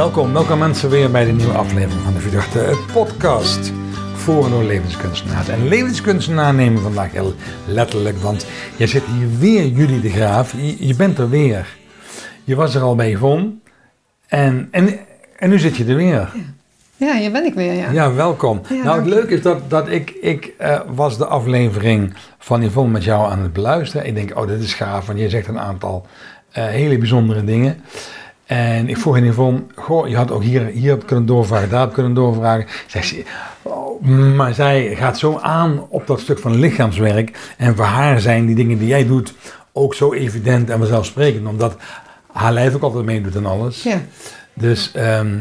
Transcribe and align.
Welkom, 0.00 0.32
welkom 0.32 0.58
mensen 0.58 0.90
weer 0.90 1.10
bij 1.10 1.24
de 1.24 1.32
nieuwe 1.32 1.52
aflevering 1.52 2.02
van 2.02 2.12
de 2.12 2.20
Verdachte 2.20 2.78
podcast 2.92 3.72
voor 4.14 4.44
en 4.44 4.50
door 4.50 4.62
levenskunstenaars. 4.62 5.48
En 5.48 5.68
levenskunstenaar 5.68 6.54
nemen 6.54 6.74
we 6.74 6.80
vandaag 6.80 7.12
heel 7.12 7.34
letterlijk, 7.66 8.16
want 8.16 8.46
jij 8.76 8.86
zit 8.86 9.02
hier 9.04 9.38
weer, 9.38 9.66
Jullie 9.66 10.00
de 10.00 10.10
Graaf. 10.10 10.52
Je, 10.52 10.86
je 10.86 10.94
bent 10.94 11.18
er 11.18 11.28
weer. 11.28 11.76
Je 12.44 12.54
was 12.54 12.74
er 12.74 12.82
al 12.82 12.94
bij 12.94 13.10
Yvonne 13.10 13.50
en, 14.28 14.68
en, 14.70 14.98
en 15.36 15.50
nu 15.50 15.58
zit 15.58 15.76
je 15.76 15.84
er 15.84 15.96
weer. 15.96 16.32
Ja, 16.96 17.16
hier 17.16 17.32
ben 17.32 17.44
ik 17.44 17.54
weer, 17.54 17.72
ja. 17.72 17.90
Ja, 17.90 18.12
welkom. 18.14 18.60
Ja, 18.68 18.84
nou, 18.84 18.98
het 18.98 19.08
leuke 19.08 19.34
is 19.34 19.42
dat, 19.42 19.70
dat 19.70 19.88
ik, 19.88 20.10
ik 20.10 20.54
eh, 20.58 20.80
was 20.94 21.18
de 21.18 21.26
aflevering 21.26 22.14
van 22.38 22.62
Yvonne 22.62 22.92
met 22.92 23.04
jou 23.04 23.30
aan 23.30 23.42
het 23.42 23.52
beluisteren. 23.52 24.06
Ik 24.06 24.14
denk, 24.14 24.38
oh, 24.38 24.46
dit 24.46 24.60
is 24.60 24.74
gaaf, 24.74 25.06
want 25.06 25.18
je 25.18 25.28
zegt 25.28 25.48
een 25.48 25.60
aantal 25.60 26.06
eh, 26.50 26.64
hele 26.64 26.98
bijzondere 26.98 27.44
dingen. 27.44 27.82
En 28.50 28.88
ik 28.88 28.96
vroeg 28.98 29.16
aan 29.16 29.24
Yvonne, 29.24 29.62
goh, 29.74 30.08
je 30.08 30.16
had 30.16 30.30
ook 30.30 30.42
hier, 30.42 30.66
hier 30.66 30.94
op 30.94 31.06
kunnen 31.06 31.26
doorvragen, 31.26 31.68
daar 31.68 31.86
op 31.86 31.92
kunnen 31.92 32.14
doorvragen. 32.14 32.66
Zegt 32.86 33.06
ze, 33.06 33.24
oh, 33.62 34.04
maar 34.36 34.54
zij 34.54 34.96
gaat 34.96 35.18
zo 35.18 35.38
aan 35.38 35.86
op 35.88 36.06
dat 36.06 36.20
stuk 36.20 36.38
van 36.38 36.58
lichaamswerk. 36.58 37.54
En 37.56 37.76
voor 37.76 37.84
haar 37.84 38.20
zijn 38.20 38.46
die 38.46 38.54
dingen 38.54 38.78
die 38.78 38.88
jij 38.88 39.06
doet 39.06 39.34
ook 39.72 39.94
zo 39.94 40.12
evident 40.12 40.70
en 40.70 40.78
vanzelfsprekend. 40.78 41.46
Omdat 41.46 41.76
haar 42.32 42.52
lijf 42.52 42.74
ook 42.74 42.82
altijd 42.82 43.04
meedoet 43.04 43.36
en 43.36 43.46
alles. 43.46 43.82
Ja, 43.82 44.00
Dus 44.54 44.92
ehm, 44.92 45.38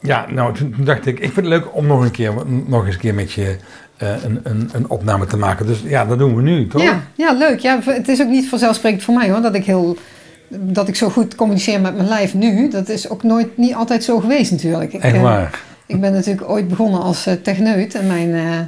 ja, 0.00 0.26
nou 0.30 0.54
toen, 0.54 0.74
toen 0.76 0.84
dacht 0.84 1.06
ik, 1.06 1.18
ik 1.18 1.32
vind 1.32 1.36
het 1.36 1.44
leuk 1.46 1.76
om 1.76 1.86
nog 1.86 2.02
een 2.02 2.10
keer, 2.10 2.32
nog 2.66 2.86
eens 2.86 2.94
een 2.94 3.00
keer 3.00 3.14
met 3.14 3.32
je 3.32 3.56
eh, 3.96 4.24
een, 4.24 4.40
een, 4.42 4.70
een 4.72 4.88
opname 4.88 5.26
te 5.26 5.36
maken. 5.36 5.66
Dus 5.66 5.80
ja, 5.84 6.04
dat 6.04 6.18
doen 6.18 6.36
we 6.36 6.42
nu, 6.42 6.66
toch? 6.66 6.82
ja, 6.82 7.02
ja, 7.14 7.32
leuk. 7.32 7.58
Ja, 7.58 7.78
het 7.84 8.08
is 8.08 8.20
ook 8.20 8.28
niet 8.28 8.48
vanzelfsprekend 8.48 9.02
voor 9.02 9.14
mij 9.14 9.30
hoor, 9.30 9.40
dat 9.40 9.54
ik, 9.54 9.64
heel, 9.64 9.96
dat 10.60 10.88
ik 10.88 10.96
zo 10.96 11.08
goed 11.08 11.34
communiceer 11.34 11.80
met 11.80 11.96
mijn 11.96 12.08
lijf 12.08 12.34
nu. 12.34 12.68
Dat 12.68 12.88
is 12.88 13.08
ook 13.08 13.22
nooit, 13.22 13.56
niet 13.56 13.74
altijd 13.74 14.04
zo 14.04 14.18
geweest 14.18 14.50
natuurlijk. 14.50 14.92
Ik, 14.92 15.02
Echt 15.02 15.14
eh, 15.14 15.22
waar. 15.22 15.60
Ik 15.86 16.00
ben 16.00 16.12
natuurlijk 16.12 16.48
ooit 16.50 16.68
begonnen 16.68 17.02
als 17.02 17.26
eh, 17.26 17.34
techneut 17.34 17.94
en 17.94 18.06
mijn, 18.06 18.34
eh, 18.34 18.60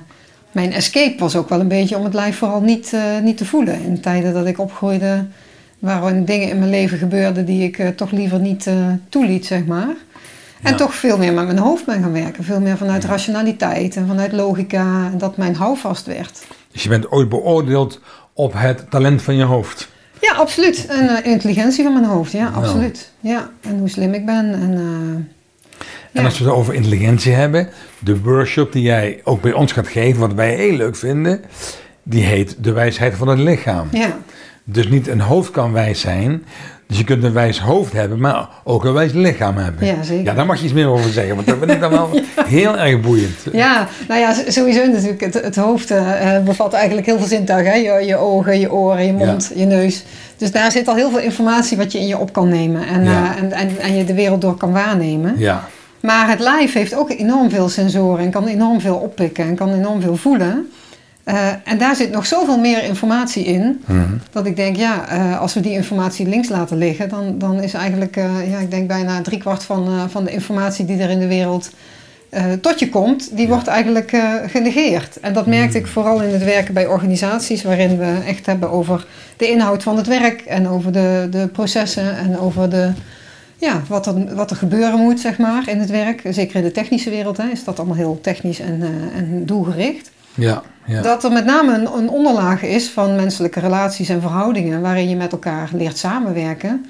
mijn 0.52 0.72
escape 0.72 1.18
was 1.18 1.36
ook 1.36 1.48
wel 1.48 1.60
een 1.60 1.68
beetje 1.68 1.96
om 1.96 2.04
het 2.04 2.14
lijf 2.14 2.36
vooral 2.36 2.60
niet, 2.60 2.92
niet 3.22 3.36
te 3.36 3.44
voelen. 3.44 3.82
In 3.82 4.00
tijden 4.00 4.34
dat 4.34 4.46
ik 4.46 4.58
opgroeide 4.58 5.24
waren 5.78 6.24
dingen 6.24 6.48
in 6.48 6.58
mijn 6.58 6.70
leven 6.70 6.98
gebeurden 6.98 7.44
die 7.44 7.62
ik 7.62 7.96
toch 7.96 8.10
liever 8.10 8.40
niet 8.40 8.70
toeliet, 9.08 9.46
zeg 9.46 9.64
maar. 9.64 9.94
En 10.62 10.70
Ja. 10.70 10.76
toch 10.76 10.94
veel 10.94 11.18
meer 11.18 11.32
met 11.32 11.44
mijn 11.44 11.58
hoofd 11.58 11.84
ben 11.84 12.02
gaan 12.02 12.12
werken. 12.12 12.44
Veel 12.44 12.60
meer 12.60 12.76
vanuit 12.76 13.04
rationaliteit 13.04 13.96
en 13.96 14.06
vanuit 14.06 14.32
logica. 14.32 15.10
Dat 15.16 15.36
mijn 15.36 15.54
houvast 15.54 16.06
werd. 16.06 16.46
Dus 16.72 16.82
je 16.82 16.88
bent 16.88 17.10
ooit 17.10 17.28
beoordeeld 17.28 18.00
op 18.32 18.52
het 18.56 18.90
talent 18.90 19.22
van 19.22 19.36
je 19.36 19.44
hoofd. 19.44 19.88
Ja, 20.20 20.34
absoluut. 20.34 20.86
En 20.86 21.08
eh, 21.08 21.30
intelligentie 21.32 21.84
van 21.84 21.92
mijn 21.92 22.04
hoofd, 22.04 22.32
ja, 22.32 22.48
absoluut. 22.48 23.10
Ja, 23.20 23.50
en 23.60 23.78
hoe 23.78 23.88
slim 23.88 24.14
ik 24.14 24.26
ben. 24.26 24.52
En, 24.54 24.72
eh, 24.72 25.80
En 26.12 26.20
ja. 26.22 26.24
als 26.24 26.38
we 26.38 26.44
het 26.44 26.52
over 26.54 26.74
intelligentie 26.74 27.32
hebben, 27.32 27.68
de 27.98 28.20
workshop 28.20 28.72
die 28.72 28.82
jij 28.82 29.20
ook 29.24 29.40
bij 29.42 29.52
ons 29.52 29.72
gaat 29.72 29.88
geven, 29.88 30.20
wat 30.20 30.32
wij 30.32 30.54
heel 30.54 30.72
leuk 30.76 30.96
vinden, 30.96 31.40
die 32.02 32.24
heet 32.24 32.56
De 32.60 32.72
wijsheid 32.72 33.14
van 33.14 33.28
het 33.28 33.38
lichaam. 33.38 33.88
ja, 33.92 34.18
Dus 34.64 34.88
niet 34.88 35.08
een 35.08 35.20
hoofd 35.20 35.50
kan 35.50 35.72
wijs 35.72 36.00
zijn. 36.00 36.44
Dus 36.86 36.98
je 36.98 37.04
kunt 37.04 37.24
een 37.24 37.32
wijs 37.32 37.60
hoofd 37.60 37.92
hebben, 37.92 38.20
maar 38.20 38.48
ook 38.64 38.84
een 38.84 38.92
wijs 38.92 39.12
lichaam 39.12 39.56
hebben. 39.56 39.86
Ja, 39.86 40.02
zeker. 40.02 40.24
Ja, 40.24 40.34
daar 40.34 40.46
mag 40.46 40.58
je 40.58 40.64
iets 40.64 40.72
meer 40.72 40.88
over 40.88 41.10
zeggen, 41.12 41.34
want 41.34 41.46
dat 41.46 41.58
vind 41.58 41.70
ik 41.70 41.80
dan 41.80 41.90
wel 41.90 42.10
heel 42.46 42.78
erg 42.78 43.00
boeiend. 43.00 43.36
ja, 43.52 43.88
nou 44.08 44.20
ja, 44.20 44.34
sowieso 44.48 44.86
natuurlijk. 44.86 45.20
Het, 45.20 45.34
het 45.34 45.56
hoofd 45.56 45.90
eh, 45.90 46.36
eh, 46.36 46.42
bevat 46.44 46.72
eigenlijk 46.72 47.06
heel 47.06 47.18
veel 47.18 47.26
zintuigen. 47.26 47.72
Hè? 47.72 47.78
Je, 47.78 48.06
je 48.06 48.16
ogen, 48.16 48.60
je 48.60 48.72
oren, 48.72 49.06
je 49.06 49.12
mond, 49.12 49.52
je 49.54 49.64
neus. 49.64 50.04
Dus 50.36 50.52
daar 50.52 50.72
zit 50.72 50.88
al 50.88 50.94
heel 50.94 51.10
veel 51.10 51.18
informatie 51.20 51.76
wat 51.76 51.92
je 51.92 51.98
in 51.98 52.06
je 52.06 52.18
op 52.18 52.32
kan 52.32 52.48
nemen. 52.48 52.86
En, 52.86 53.04
Ja. 53.04 53.34
eh, 53.36 53.42
en, 53.42 53.52
en, 53.52 53.78
en 53.80 53.96
je 53.96 54.04
de 54.04 54.14
wereld 54.14 54.40
door 54.40 54.56
kan 54.56 54.72
waarnemen. 54.72 55.34
Ja, 55.36 55.68
Maar 56.00 56.28
het 56.28 56.40
lijf 56.40 56.72
heeft 56.72 56.94
ook 56.94 57.10
enorm 57.10 57.50
veel 57.50 57.68
sensoren 57.68 58.24
en 58.24 58.30
kan 58.30 58.46
enorm 58.46 58.80
veel 58.80 58.96
oppikken 58.96 59.44
en 59.44 59.54
kan 59.54 59.72
enorm 59.72 60.00
veel 60.00 60.16
voelen. 60.16 60.70
Eh, 61.24 61.48
en 61.64 61.78
daar 61.78 61.96
zit 61.96 62.10
nog 62.10 62.26
zoveel 62.26 62.58
meer 62.58 62.84
informatie 62.84 63.44
in, 63.44 63.82
Mhm. 63.86 64.00
dat 64.30 64.46
ik 64.46 64.56
denk, 64.56 64.76
ja, 64.76 65.08
eh, 65.08 65.40
als 65.40 65.54
we 65.54 65.60
die 65.60 65.72
informatie 65.72 66.28
links 66.28 66.48
laten 66.48 66.76
liggen, 66.78 67.08
dan, 67.08 67.38
dan 67.38 67.62
is 67.62 67.74
eigenlijk, 67.74 68.16
eh, 68.16 68.50
ja, 68.50 68.58
ik 68.58 68.70
denk 68.70 68.88
bijna 68.88 69.22
driekwart 69.22 69.62
van, 69.64 70.10
van 70.10 70.24
de 70.24 70.30
informatie 70.30 70.84
die 70.84 70.98
er 71.02 71.10
in 71.10 71.18
de 71.18 71.26
wereld 71.26 71.70
tot 72.60 72.78
je 72.78 72.88
komt, 72.88 73.36
die 73.36 73.46
Ja. 73.46 73.52
wordt 73.52 73.66
eigenlijk 73.66 74.16
genegeerd. 74.46 75.20
En 75.20 75.32
dat 75.32 75.46
merkte 75.46 75.78
ik 75.78 75.86
vooral 75.86 76.22
in 76.22 76.32
het 76.32 76.44
werken 76.44 76.74
bij 76.74 76.86
organisaties, 76.86 77.62
waarin 77.62 77.98
we 77.98 78.18
echt 78.26 78.46
hebben 78.46 78.70
over 78.70 79.06
de 79.36 79.50
inhoud 79.50 79.82
van 79.82 79.96
het 79.96 80.06
werk 80.06 80.40
en 80.40 80.68
over 80.68 80.92
de, 80.92 81.26
de 81.30 81.48
processen 81.52 82.16
en 82.16 82.38
over 82.38 82.70
de, 82.70 82.90
ja, 83.56 83.82
wat, 83.88 84.06
er, 84.06 84.34
wat 84.34 84.50
er 84.50 84.56
gebeuren 84.56 84.98
moet, 85.00 85.20
zeg 85.20 85.38
maar, 85.38 85.68
in 85.68 85.80
het 85.80 85.90
werk. 85.90 86.22
Zeker 86.30 86.56
in 86.56 86.62
de 86.62 86.72
technische 86.72 87.10
wereld 87.10 87.36
hè, 87.36 87.48
is 87.52 87.64
dat 87.64 87.78
allemaal 87.78 87.96
heel 87.96 88.18
technisch 88.22 88.60
en, 88.60 88.82
en 89.16 89.42
doelgericht. 89.46 90.10
Ja, 90.34 90.62
ja. 90.84 91.02
Dat 91.02 91.24
er 91.24 91.32
met 91.32 91.44
name 91.44 91.74
een, 91.74 91.88
een 91.96 92.08
onderlaag 92.08 92.62
is 92.62 92.90
van 92.90 93.16
menselijke 93.16 93.60
relaties 93.60 94.08
en 94.08 94.20
verhoudingen 94.20 94.80
waarin 94.80 95.08
je 95.08 95.16
met 95.16 95.32
elkaar 95.32 95.70
leert 95.72 95.98
samenwerken. 95.98 96.86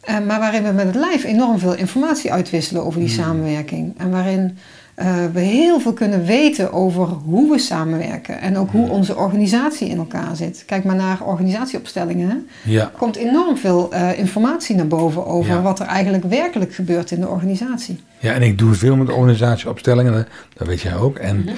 eh, 0.00 0.18
maar 0.26 0.38
waarin 0.40 0.62
we 0.62 0.70
met 0.72 0.86
het 0.86 0.94
lijf 0.94 1.24
enorm 1.24 1.58
veel 1.58 1.74
informatie 1.74 2.32
uitwisselen 2.32 2.84
over 2.84 3.00
die 3.00 3.08
samenwerking. 3.08 3.94
En 3.96 4.10
waarin 4.10 4.58
eh, 4.94 5.14
we 5.32 5.40
heel 5.40 5.80
veel 5.80 5.92
kunnen 5.92 6.24
weten 6.24 6.72
over 6.72 7.06
hoe 7.06 7.50
we 7.50 7.58
samenwerken. 7.58 8.40
En 8.40 8.56
ook 8.58 8.70
hoe 8.70 8.88
onze 8.90 9.16
organisatie 9.16 9.88
in 9.88 9.96
elkaar 9.98 10.36
zit. 10.36 10.62
Kijk 10.66 10.84
maar 10.84 10.96
naar 10.96 11.18
organisatieopstellingen. 11.24 12.28
Hè? 12.28 12.36
ja. 12.72 12.80
Er 12.80 12.98
komt 12.98 13.16
enorm 13.16 13.56
veel 13.56 13.92
eh, 13.92 14.18
informatie 14.18 14.76
naar 14.76 14.86
boven 14.86 15.26
over 15.26 15.54
Ja. 15.54 15.62
wat 15.62 15.80
er 15.80 15.86
eigenlijk 15.86 16.24
werkelijk 16.24 16.74
gebeurt 16.74 17.10
in 17.10 17.20
de 17.20 17.28
organisatie. 17.28 18.00
Ja, 18.18 18.32
en 18.32 18.42
ik 18.42 18.58
doe 18.58 18.74
veel 18.74 18.96
met 18.96 19.08
organisatieopstellingen, 19.12 20.26
dat 20.54 20.66
weet 20.66 20.80
jij 20.80 20.96
ook. 20.96 21.18
En 21.18 21.48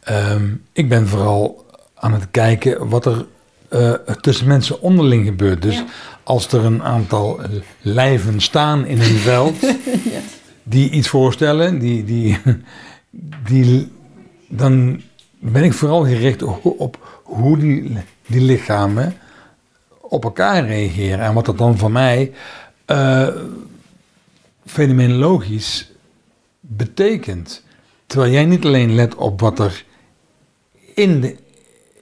ehm, 0.00 0.48
ik 0.72 0.88
ben 0.88 1.08
vooral 1.08 1.66
aan 1.94 2.12
het 2.12 2.26
kijken 2.30 2.88
wat 2.88 3.06
er 3.06 3.26
eh, 3.68 3.92
tussen 4.20 4.46
mensen 4.46 4.80
onderling 4.80 5.24
gebeurt. 5.26 5.62
Dus 5.62 5.74
Ja. 5.76 5.84
als 6.22 6.52
er 6.52 6.64
een 6.64 6.82
aantal 6.82 7.40
lijven 7.80 8.40
staan 8.40 8.86
in 8.86 9.00
een 9.00 9.16
veld 9.16 9.54
die 10.62 10.90
iets 10.90 11.08
voorstellen, 11.08 11.78
die, 11.78 12.04
die, 12.04 12.38
die, 13.44 13.92
dan 14.48 15.02
ben 15.38 15.64
ik 15.64 15.72
vooral 15.72 16.04
gericht 16.04 16.42
op, 16.42 16.64
op 16.64 17.20
hoe 17.22 17.58
die, 17.58 17.96
die 18.26 18.40
lichamen 18.40 19.16
op 20.00 20.24
elkaar 20.24 20.66
reageren. 20.66 21.20
En 21.24 21.34
wat 21.34 21.46
dat 21.46 21.58
dan 21.58 21.78
voor 21.78 21.90
mij 21.90 22.32
eh, 22.84 23.28
fenomenologisch 24.66 25.90
betekent. 26.60 27.62
Terwijl 28.06 28.32
jij 28.32 28.44
niet 28.44 28.64
alleen 28.64 28.94
let 28.94 29.14
op 29.14 29.40
wat 29.40 29.58
er 29.58 29.84
in 30.94 31.20
de, 31.20 31.36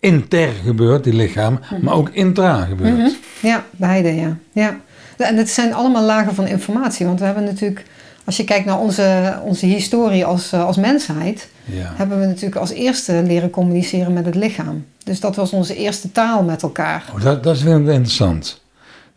inter 0.01 0.49
gebeurt, 0.65 1.05
die 1.05 1.13
lichaam, 1.13 1.61
maar 1.81 1.95
ook 1.95 2.09
intra 2.09 2.65
gebeurt. 2.65 2.97
Mhm. 2.97 3.09
Ja, 3.43 3.65
beide, 3.71 4.15
ja. 4.15 4.37
ja. 4.53 4.81
En 5.17 5.37
het 5.37 5.51
zijn 5.51 5.75
allemaal 5.75 6.05
lagen 6.05 6.35
van 6.35 6.47
informatie. 6.47 7.07
Want 7.07 7.19
we 7.19 7.25
hebben 7.25 7.45
natuurlijk, 7.45 7.85
als 8.25 8.37
je 8.37 8.45
kijkt 8.45 8.65
naar 8.67 8.79
onze, 8.79 9.39
onze 9.45 9.67
historie 9.67 10.25
als, 10.25 10.53
eh, 10.53 10.65
als 10.65 10.77
mensheid, 10.77 11.49
Ja. 11.65 11.93
hebben 11.97 12.21
we 12.21 12.27
natuurlijk 12.27 12.57
als 12.61 12.71
eerste 12.71 13.23
leren 13.27 13.51
communiceren 13.51 14.13
met 14.13 14.25
het 14.25 14.35
lichaam. 14.35 14.87
Dus 15.05 15.21
dat 15.21 15.37
was 15.37 15.51
onze 15.51 15.77
eerste 15.77 16.13
taal 16.13 16.43
met 16.43 16.63
elkaar. 16.63 17.05
Oh, 17.15 17.23
dat, 17.23 17.43
dat 17.43 17.57
is 17.57 17.63
wel 17.63 17.79
interessant. 17.79 18.61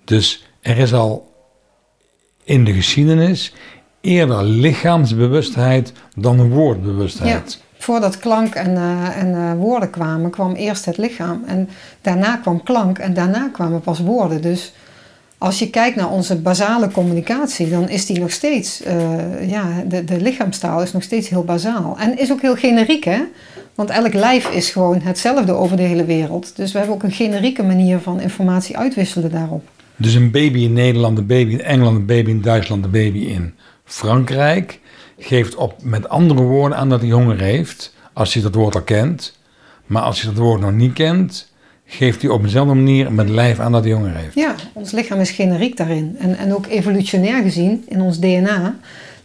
Dus 0.06 0.46
er 0.62 0.78
is 0.78 0.94
al 0.94 1.32
in 2.44 2.66
de 2.66 2.74
geschiedenis 2.74 3.54
eerder 4.02 4.44
lichaamsbewustheid 4.44 5.94
dan 6.16 6.50
woordbewustheid. 6.50 7.62
Voordat 7.82 8.18
klank 8.18 8.56
en, 8.56 8.76
eh, 8.76 9.18
en 9.18 9.36
eh, 9.36 9.54
woorden 9.54 9.90
kwamen, 9.90 10.30
kwam 10.30 10.54
eerst 10.54 10.86
het 10.86 10.98
lichaam. 10.98 11.44
En 11.48 11.70
daarna 12.02 12.38
kwam 12.38 12.64
klank 12.64 12.98
en 12.98 13.14
daarna 13.14 13.50
kwamen 13.54 13.82
pas 13.82 14.00
woorden. 14.00 14.42
Dus 14.42 14.74
als 15.38 15.60
je 15.60 15.70
kijkt 15.70 15.96
naar 15.96 16.12
onze 16.12 16.36
basale 16.36 16.92
communicatie, 16.92 17.70
dan 17.70 17.90
is 17.90 18.06
die 18.06 18.20
nog 18.20 18.32
steeds, 18.32 18.82
eh, 18.82 19.50
ja, 19.50 19.84
de, 19.88 20.04
de 20.04 20.22
lichaamstaal 20.22 20.82
is 20.82 20.92
nog 20.92 21.04
steeds 21.04 21.30
heel 21.30 21.44
bazaal. 21.44 21.98
En 22.00 22.18
is 22.18 22.32
ook 22.32 22.42
heel 22.42 22.56
generiek, 22.56 23.04
hè? 23.04 23.20
Want 23.76 23.90
elk 23.90 24.14
lijf 24.14 24.50
is 24.50 24.70
gewoon 24.70 25.02
hetzelfde 25.02 25.52
over 25.52 25.78
de 25.78 25.84
hele 25.84 26.06
wereld. 26.06 26.56
Dus 26.56 26.72
we 26.72 26.78
hebben 26.78 26.96
ook 26.96 27.04
een 27.04 27.12
generieke 27.12 27.64
manier 27.64 28.00
van 28.00 28.20
informatie 28.20 28.78
uitwisselen 28.78 29.32
daarop. 29.32 29.64
Dus 29.96 30.14
een 30.14 30.32
baby 30.32 30.60
in 30.60 30.74
Nederland, 30.74 31.18
een 31.18 31.26
baby 31.26 31.52
in 31.52 31.62
Engeland, 31.62 31.98
een 31.98 32.06
baby 32.06 32.30
in 32.30 32.42
Duitsland, 32.42 32.86
een 32.86 32.92
baby 32.92 33.20
in 33.20 33.54
Frankrijk 33.86 34.80
geeft 35.22 35.56
op 35.56 35.76
met 35.84 36.10
andere 36.10 36.42
woorden 36.42 36.78
aan 36.78 36.90
dat 36.90 37.02
hij 37.02 37.10
honger 37.10 37.40
heeft, 37.40 37.94
als 38.14 38.34
hij 38.34 38.44
dat 38.44 38.56
woord 38.56 38.76
al 38.76 38.82
kent. 38.82 39.40
Maar 39.86 40.02
als 40.02 40.22
hij 40.22 40.34
dat 40.34 40.44
woord 40.44 40.62
nog 40.62 40.72
niet 40.72 40.94
kent, 40.94 41.52
geeft 41.86 42.22
hij 42.22 42.32
op 42.32 42.44
dezelfde 42.44 42.74
manier 42.74 43.12
met 43.12 43.30
lijf 43.30 43.60
aan 43.60 43.72
dat 43.72 43.84
hij 43.84 43.94
honger 43.94 44.16
heeft. 44.16 44.36
Ja, 44.36 44.56
ons 44.74 44.92
lichaam 44.92 45.20
is 45.20 45.32
generiek 45.32 45.78
daarin. 45.78 46.16
En, 46.20 46.38
en 46.38 46.56
ook 46.56 46.68
evolutionair 46.68 47.42
gezien, 47.42 47.84
in 47.88 48.02
ons 48.02 48.20
DNA, 48.20 48.76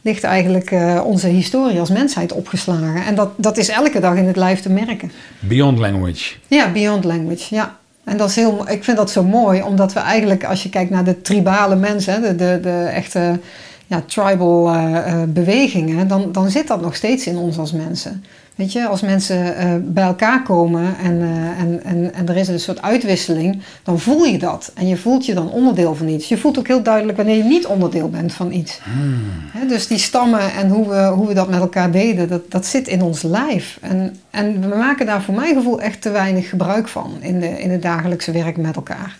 ligt 0.01 0.25
eigenlijk 0.25 0.71
eh, 0.71 1.03
onze 1.05 1.29
historie 1.29 1.81
als 1.81 1.91
mensheid 1.91 2.33
opgeslagen. 2.33 3.05
En 3.05 3.15
dat, 3.15 3.31
dat 3.37 3.57
is 3.57 3.69
elke 3.69 4.01
dag 4.01 4.17
in 4.17 4.27
het 4.27 4.37
lijf 4.37 4.61
te 4.61 4.71
merken. 4.71 5.13
Beyond 5.39 5.79
language. 5.79 6.35
Ja, 6.47 6.73
beyond 6.73 7.05
language, 7.05 7.55
ja. 7.55 7.77
En 8.05 8.17
dat 8.17 8.29
is 8.29 8.37
heel, 8.37 8.71
ik 8.71 8.85
vind 8.85 8.97
dat 8.97 9.11
zo 9.11 9.25
mooi, 9.25 9.63
omdat 9.63 9.93
we 9.93 10.01
eigenlijk, 10.01 10.45
als 10.45 10.63
je 10.63 10.69
kijkt 10.69 10.91
naar 10.91 11.05
de 11.05 11.23
tribale 11.23 11.77
mensen, 11.77 12.23
de, 12.23 12.37
de, 12.37 12.59
de 12.63 12.91
echte 12.93 13.41
ja, 13.87 14.03
tribal 14.07 14.69
eh, 14.69 14.97
eh, 14.97 15.29
bewegingen, 15.29 16.09
dan, 16.09 16.33
dan 16.33 16.51
zit 16.51 16.67
dat 16.67 16.81
nog 16.81 16.95
steeds 16.95 17.27
in 17.27 17.37
ons 17.37 17.59
als 17.59 17.73
mensen. 17.73 18.25
Weet 18.55 18.73
je, 18.73 18.87
als 18.87 19.01
mensen 19.01 19.57
eh, 19.57 19.75
bij 19.83 20.05
elkaar 20.05 20.43
komen 20.43 20.99
en, 20.99 21.23
en, 21.59 21.85
en, 21.85 22.15
en 22.15 22.29
er 22.29 22.37
is 22.37 22.49
een 22.49 22.61
soort 22.61 22.83
uitwisseling, 22.83 23.63
dan 23.83 23.99
voel 23.99 24.25
je 24.25 24.39
dat. 24.39 24.73
En 24.75 24.89
je 24.89 24.97
voelt 24.97 25.27
je 25.27 25.35
dan 25.35 25.51
onderdeel 25.51 25.95
van 25.95 26.09
iets. 26.09 26.29
Je 26.29 26.39
voelt 26.39 26.59
ook 26.59 26.67
heel 26.67 26.83
duidelijk 26.83 27.17
wanneer 27.17 27.37
je 27.37 27.43
niet 27.43 27.67
onderdeel 27.67 28.09
bent 28.09 28.33
van 28.33 28.53
iets. 28.53 28.81
Hmm. 28.85 29.69
dus 29.69 29.87
die 29.87 29.99
stammen 29.99 30.53
en 30.53 30.69
hoe 30.69 30.89
we, 30.89 31.05
hoe 31.05 31.27
we 31.27 31.35
dat 31.35 31.49
met 31.49 31.61
elkaar 31.61 31.91
deden, 31.91 32.29
dat, 32.29 32.51
dat 32.51 32.67
zit 32.67 32.89
in 32.89 33.03
ons 33.03 33.23
lijf. 33.23 33.79
En, 33.81 34.17
en 34.31 34.61
we 34.61 34.77
maken 34.77 35.07
daar 35.07 35.23
voor 35.23 35.35
mijn 35.35 35.55
gevoel 35.55 35.81
echt 35.81 36.03
te 36.03 36.11
weinig 36.11 36.49
gebruik 36.49 36.89
van 36.89 37.13
in, 37.21 37.41
de, 37.41 37.49
in 37.61 37.71
het 37.71 37.83
dagelijkse 37.83 38.33
werk 38.33 38.57
met 38.57 38.77
elkaar. 38.77 39.19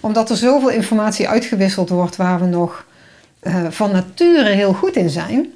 Omdat 0.00 0.30
er 0.30 0.36
zoveel 0.36 0.70
informatie 0.70 1.28
uitgewisseld 1.28 1.88
wordt 1.88 2.16
waar 2.16 2.40
we 2.40 2.46
nog 2.46 2.85
uh, 3.46 3.56
van 3.70 3.92
nature 3.92 4.50
heel 4.50 4.72
goed 4.72 4.96
in 4.96 5.10
zijn. 5.10 5.46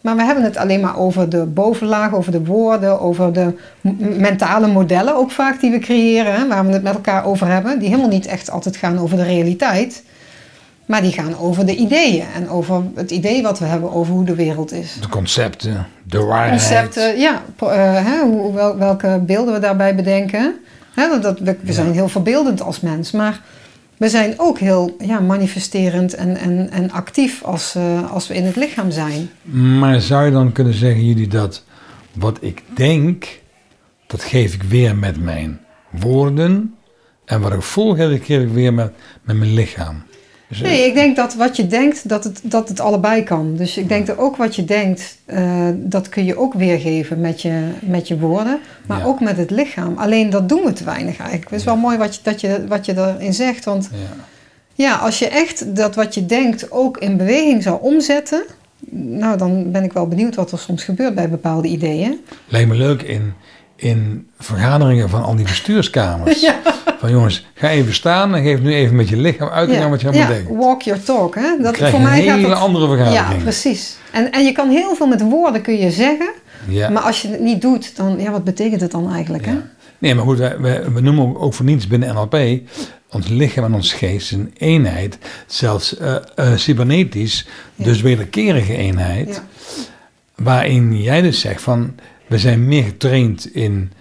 Maar 0.00 0.16
we 0.16 0.22
hebben 0.22 0.44
het 0.44 0.56
alleen 0.56 0.80
maar 0.80 0.98
over 0.98 1.28
de 1.28 1.44
bovenlaag, 1.44 2.14
over 2.14 2.32
de 2.32 2.44
woorden, 2.44 3.00
over 3.00 3.32
de 3.32 3.54
mentale 4.18 4.66
modellen 4.66 5.16
ook 5.16 5.30
vaak 5.30 5.60
die 5.60 5.70
we 5.70 5.78
creëren, 5.78 6.34
hè, 6.34 6.46
waar 6.46 6.66
we 6.66 6.72
het 6.72 6.82
met 6.82 6.94
elkaar 6.94 7.24
over 7.24 7.46
hebben, 7.46 7.78
die 7.78 7.88
helemaal 7.88 8.10
niet 8.10 8.26
echt 8.26 8.50
altijd 8.50 8.76
gaan 8.76 8.98
over 8.98 9.16
de 9.16 9.22
realiteit. 9.22 10.02
Maar 10.86 11.02
die 11.02 11.12
gaan 11.12 11.38
over 11.38 11.66
de 11.66 11.76
ideeën 11.76 12.26
en 12.34 12.48
over 12.48 12.82
het 12.94 13.10
idee 13.10 13.42
wat 13.42 13.58
we 13.58 13.64
hebben 13.64 13.92
over 13.92 14.12
hoe 14.12 14.24
de 14.24 14.34
wereld 14.34 14.72
is. 14.72 14.96
De 15.00 15.08
concepten, 15.08 15.86
de 16.02 16.22
waarheid. 16.22 16.50
Concepten, 16.50 17.18
ja. 17.18 17.42
Uh, 17.62 17.70
hè, 18.06 18.20
hoe, 18.20 18.54
wel, 18.54 18.76
welke 18.78 19.20
beelden 19.26 19.54
we 19.54 19.60
daarbij 19.60 19.94
bedenken. 19.94 20.54
Hè, 20.94 21.20
dat, 21.20 21.38
we, 21.38 21.56
we 21.60 21.72
zijn 21.72 21.92
heel 21.92 22.08
verbeeldend 22.08 22.62
als 22.62 22.80
mens, 22.80 23.10
maar 23.10 23.40
we 23.96 24.08
zijn 24.08 24.34
ook 24.36 24.58
heel 24.58 24.96
ja, 24.98 25.20
manifesterend 25.20 26.14
en, 26.14 26.36
en, 26.36 26.70
en 26.70 26.90
actief 26.90 27.42
als, 27.42 27.74
uh, 27.76 28.12
als 28.12 28.28
we 28.28 28.34
in 28.34 28.44
het 28.44 28.56
lichaam 28.56 28.90
zijn. 28.90 29.30
Maar 29.78 30.00
zou 30.00 30.24
je 30.24 30.30
dan 30.30 30.52
kunnen 30.52 30.74
zeggen, 30.74 31.06
jullie, 31.06 31.28
dat 31.28 31.64
wat 32.12 32.38
ik 32.40 32.62
denk, 32.74 33.40
dat 34.06 34.22
geef 34.22 34.54
ik 34.54 34.62
weer 34.62 34.96
met 34.96 35.20
mijn 35.20 35.60
woorden. 35.90 36.74
En 37.24 37.40
wat 37.40 37.52
ik 37.52 37.62
voel, 37.62 37.94
geef 37.94 38.28
ik 38.28 38.48
weer 38.48 38.74
met, 38.74 38.92
met 39.22 39.36
mijn 39.36 39.54
lichaam. 39.54 40.02
Dus, 40.48 40.60
nee, 40.60 40.86
ik 40.86 40.94
denk 40.94 41.16
dat 41.16 41.34
wat 41.34 41.56
je 41.56 41.66
denkt, 41.66 42.08
dat 42.08 42.24
het, 42.24 42.40
dat 42.42 42.68
het 42.68 42.80
allebei 42.80 43.22
kan. 43.22 43.56
Dus 43.56 43.76
ik 43.76 43.88
denk 43.88 44.06
dat 44.06 44.18
ook 44.18 44.36
wat 44.36 44.56
je 44.56 44.64
denkt, 44.64 45.18
uh, 45.26 45.68
dat 45.74 46.08
kun 46.08 46.24
je 46.24 46.38
ook 46.38 46.54
weergeven 46.54 47.20
met 47.20 47.42
je, 47.42 47.68
met 47.80 48.08
je 48.08 48.18
woorden, 48.18 48.60
maar 48.86 48.98
ja. 48.98 49.04
ook 49.04 49.20
met 49.20 49.36
het 49.36 49.50
lichaam. 49.50 49.98
Alleen 49.98 50.30
dat 50.30 50.48
doen 50.48 50.64
we 50.64 50.72
te 50.72 50.84
weinig 50.84 51.18
eigenlijk. 51.18 51.50
Het 51.50 51.58
is 51.58 51.64
wel 51.64 51.76
mooi 51.76 51.98
wat 51.98 52.14
je, 52.14 52.20
dat 52.22 52.40
je, 52.40 52.64
wat 52.68 52.86
je 52.86 52.96
erin 52.96 53.34
zegt, 53.34 53.64
want 53.64 53.90
ja. 53.92 53.98
ja, 54.74 54.96
als 54.96 55.18
je 55.18 55.28
echt 55.28 55.76
dat 55.76 55.94
wat 55.94 56.14
je 56.14 56.26
denkt 56.26 56.70
ook 56.70 56.98
in 56.98 57.16
beweging 57.16 57.62
zou 57.62 57.78
omzetten, 57.82 58.42
nou 58.90 59.38
dan 59.38 59.70
ben 59.70 59.84
ik 59.84 59.92
wel 59.92 60.08
benieuwd 60.08 60.34
wat 60.34 60.52
er 60.52 60.58
soms 60.58 60.84
gebeurt 60.84 61.14
bij 61.14 61.28
bepaalde 61.28 61.68
ideeën. 61.68 62.20
Lijkt 62.48 62.68
me 62.68 62.74
leuk 62.74 63.02
in, 63.02 63.32
in 63.76 64.28
vergaderingen 64.38 65.08
van 65.08 65.22
al 65.22 65.36
die 65.36 65.44
bestuurskamers. 65.44 66.40
ja. 66.48 66.60
Van 66.98 67.10
jongens, 67.10 67.46
ga 67.54 67.70
even 67.70 67.94
staan 67.94 68.34
en 68.34 68.42
geef 68.42 68.60
nu 68.60 68.74
even 68.74 68.96
met 68.96 69.08
je 69.08 69.16
lichaam 69.16 69.48
uit 69.48 69.70
ja. 69.70 69.88
wat 69.88 70.00
je 70.00 70.08
allemaal 70.08 70.28
ja, 70.28 70.34
denkt. 70.34 70.50
walk 70.50 70.82
your 70.82 71.02
talk. 71.02 71.34
Hè? 71.34 71.56
Dat, 71.60 71.76
voor 71.76 72.00
mij 72.00 72.28
een 72.28 72.38
hele 72.38 72.54
andere 72.54 72.86
vergadering. 72.86 73.36
Ja, 73.36 73.42
precies. 73.42 73.96
En, 74.12 74.32
en 74.32 74.44
je 74.44 74.52
kan 74.52 74.70
heel 74.70 74.94
veel 74.94 75.06
met 75.06 75.20
woorden 75.20 75.62
kun 75.62 75.78
je 75.78 75.90
zeggen. 75.90 76.30
Ja. 76.68 76.88
Maar 76.88 77.02
als 77.02 77.22
je 77.22 77.28
het 77.28 77.40
niet 77.40 77.60
doet, 77.60 77.96
dan 77.96 78.18
ja, 78.18 78.30
wat 78.30 78.44
betekent 78.44 78.80
het 78.80 78.90
dan 78.90 79.12
eigenlijk? 79.12 79.46
Hè? 79.46 79.54
Nee, 79.98 80.14
maar 80.14 80.24
goed, 80.24 80.38
we, 80.38 81.00
noemen 81.00 81.36
ook 81.40 81.54
voor 81.54 81.64
niets 81.64 81.86
binnen 81.86 82.14
NLP... 82.14 82.60
ons 83.10 83.28
lichaam 83.28 83.64
en 83.64 83.74
ons 83.74 83.92
geest 83.92 84.32
een 84.32 84.50
eenheid. 84.58 85.18
Zelfs 85.46 85.98
uh, 86.00 86.16
uh, 86.36 86.56
cybernetisch, 86.56 87.46
dus 87.74 88.00
wederkerige 88.00 88.76
eenheid. 88.76 89.42
Waarin 90.34 91.02
jij 91.02 91.22
dus 91.22 91.40
zegt 91.40 91.62
van... 91.62 91.94
we 92.26 92.38
zijn 92.38 92.68
meer 92.68 92.82
getraind 92.82 93.54
in 93.54 93.92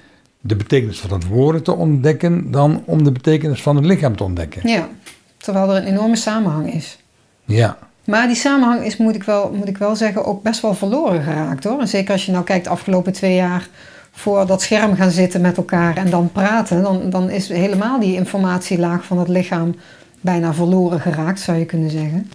de 0.41 0.55
betekenis 0.55 0.99
van 0.99 1.13
het 1.13 1.27
woorden 1.27 1.63
te 1.63 1.75
ontdekken 1.75 2.51
dan 2.51 2.83
om 2.85 3.03
de 3.03 3.11
betekenis 3.11 3.61
van 3.61 3.75
het 3.75 3.85
lichaam 3.85 4.15
te 4.15 4.23
ontdekken. 4.23 4.69
Ja, 4.69 4.89
terwijl 5.37 5.75
er 5.75 5.81
een 5.81 5.87
enorme 5.87 6.15
samenhang 6.15 6.73
is. 6.73 6.97
Ja. 7.45 7.77
Maar 8.05 8.27
die 8.27 8.35
samenhang 8.35 8.83
is, 8.83 8.97
moet 8.97 9.15
ik 9.15 9.23
wel, 9.23 9.51
moet 9.53 9.67
ik 9.67 9.77
wel 9.77 9.95
zeggen, 9.95 10.25
ook 10.25 10.43
best 10.43 10.61
wel 10.61 10.73
verloren 10.73 11.23
geraakt 11.23 11.63
hoor. 11.63 11.79
En 11.79 11.87
zeker 11.87 12.11
als 12.11 12.25
je 12.25 12.31
nou 12.31 12.43
kijkt 12.43 12.63
de 12.63 12.69
afgelopen 12.69 13.13
twee 13.13 13.35
jaar 13.35 13.67
voor 14.11 14.45
dat 14.45 14.61
scherm 14.61 14.95
gaan 14.95 15.11
zitten 15.11 15.41
met 15.41 15.57
elkaar 15.57 15.97
en 15.97 16.09
dan 16.09 16.31
praten, 16.31 16.81
dan, 16.81 17.09
dan 17.09 17.29
is 17.29 17.49
helemaal 17.49 17.99
die 17.99 18.15
informatielaag 18.15 19.05
van 19.05 19.19
het 19.19 19.27
lichaam 19.27 19.75
bijna 20.21 20.53
verloren 20.53 20.99
geraakt, 20.99 21.39
zou 21.39 21.57
je 21.57 21.65
kunnen 21.65 21.89
zeggen. 21.89 22.29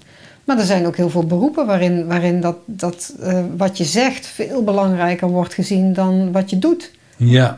Maar 0.44 0.58
er 0.58 0.64
zijn 0.64 0.87
ook 0.87 0.96
heel 0.96 1.10
veel 1.10 1.26
beroepen 1.26 1.66
waarin, 1.66 2.06
waarin 2.06 2.40
dat, 2.40 2.56
dat 2.64 3.14
uh, 3.20 3.44
wat 3.56 3.78
je 3.78 3.84
zegt 3.84 4.26
veel 4.26 4.64
belangrijker 4.64 5.28
wordt 5.28 5.54
gezien 5.54 5.92
dan 5.92 6.32
wat 6.32 6.50
je 6.50 6.58
doet. 6.58 6.90
Ja. 7.16 7.56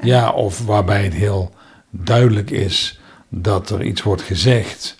Ja, 0.00 0.30
of 0.30 0.64
waarbij 0.64 1.04
het 1.04 1.14
heel 1.14 1.50
duidelijk 1.90 2.50
is 2.50 3.00
dat 3.28 3.70
er 3.70 3.82
iets 3.84 4.02
wordt 4.02 4.22
gezegd, 4.22 4.96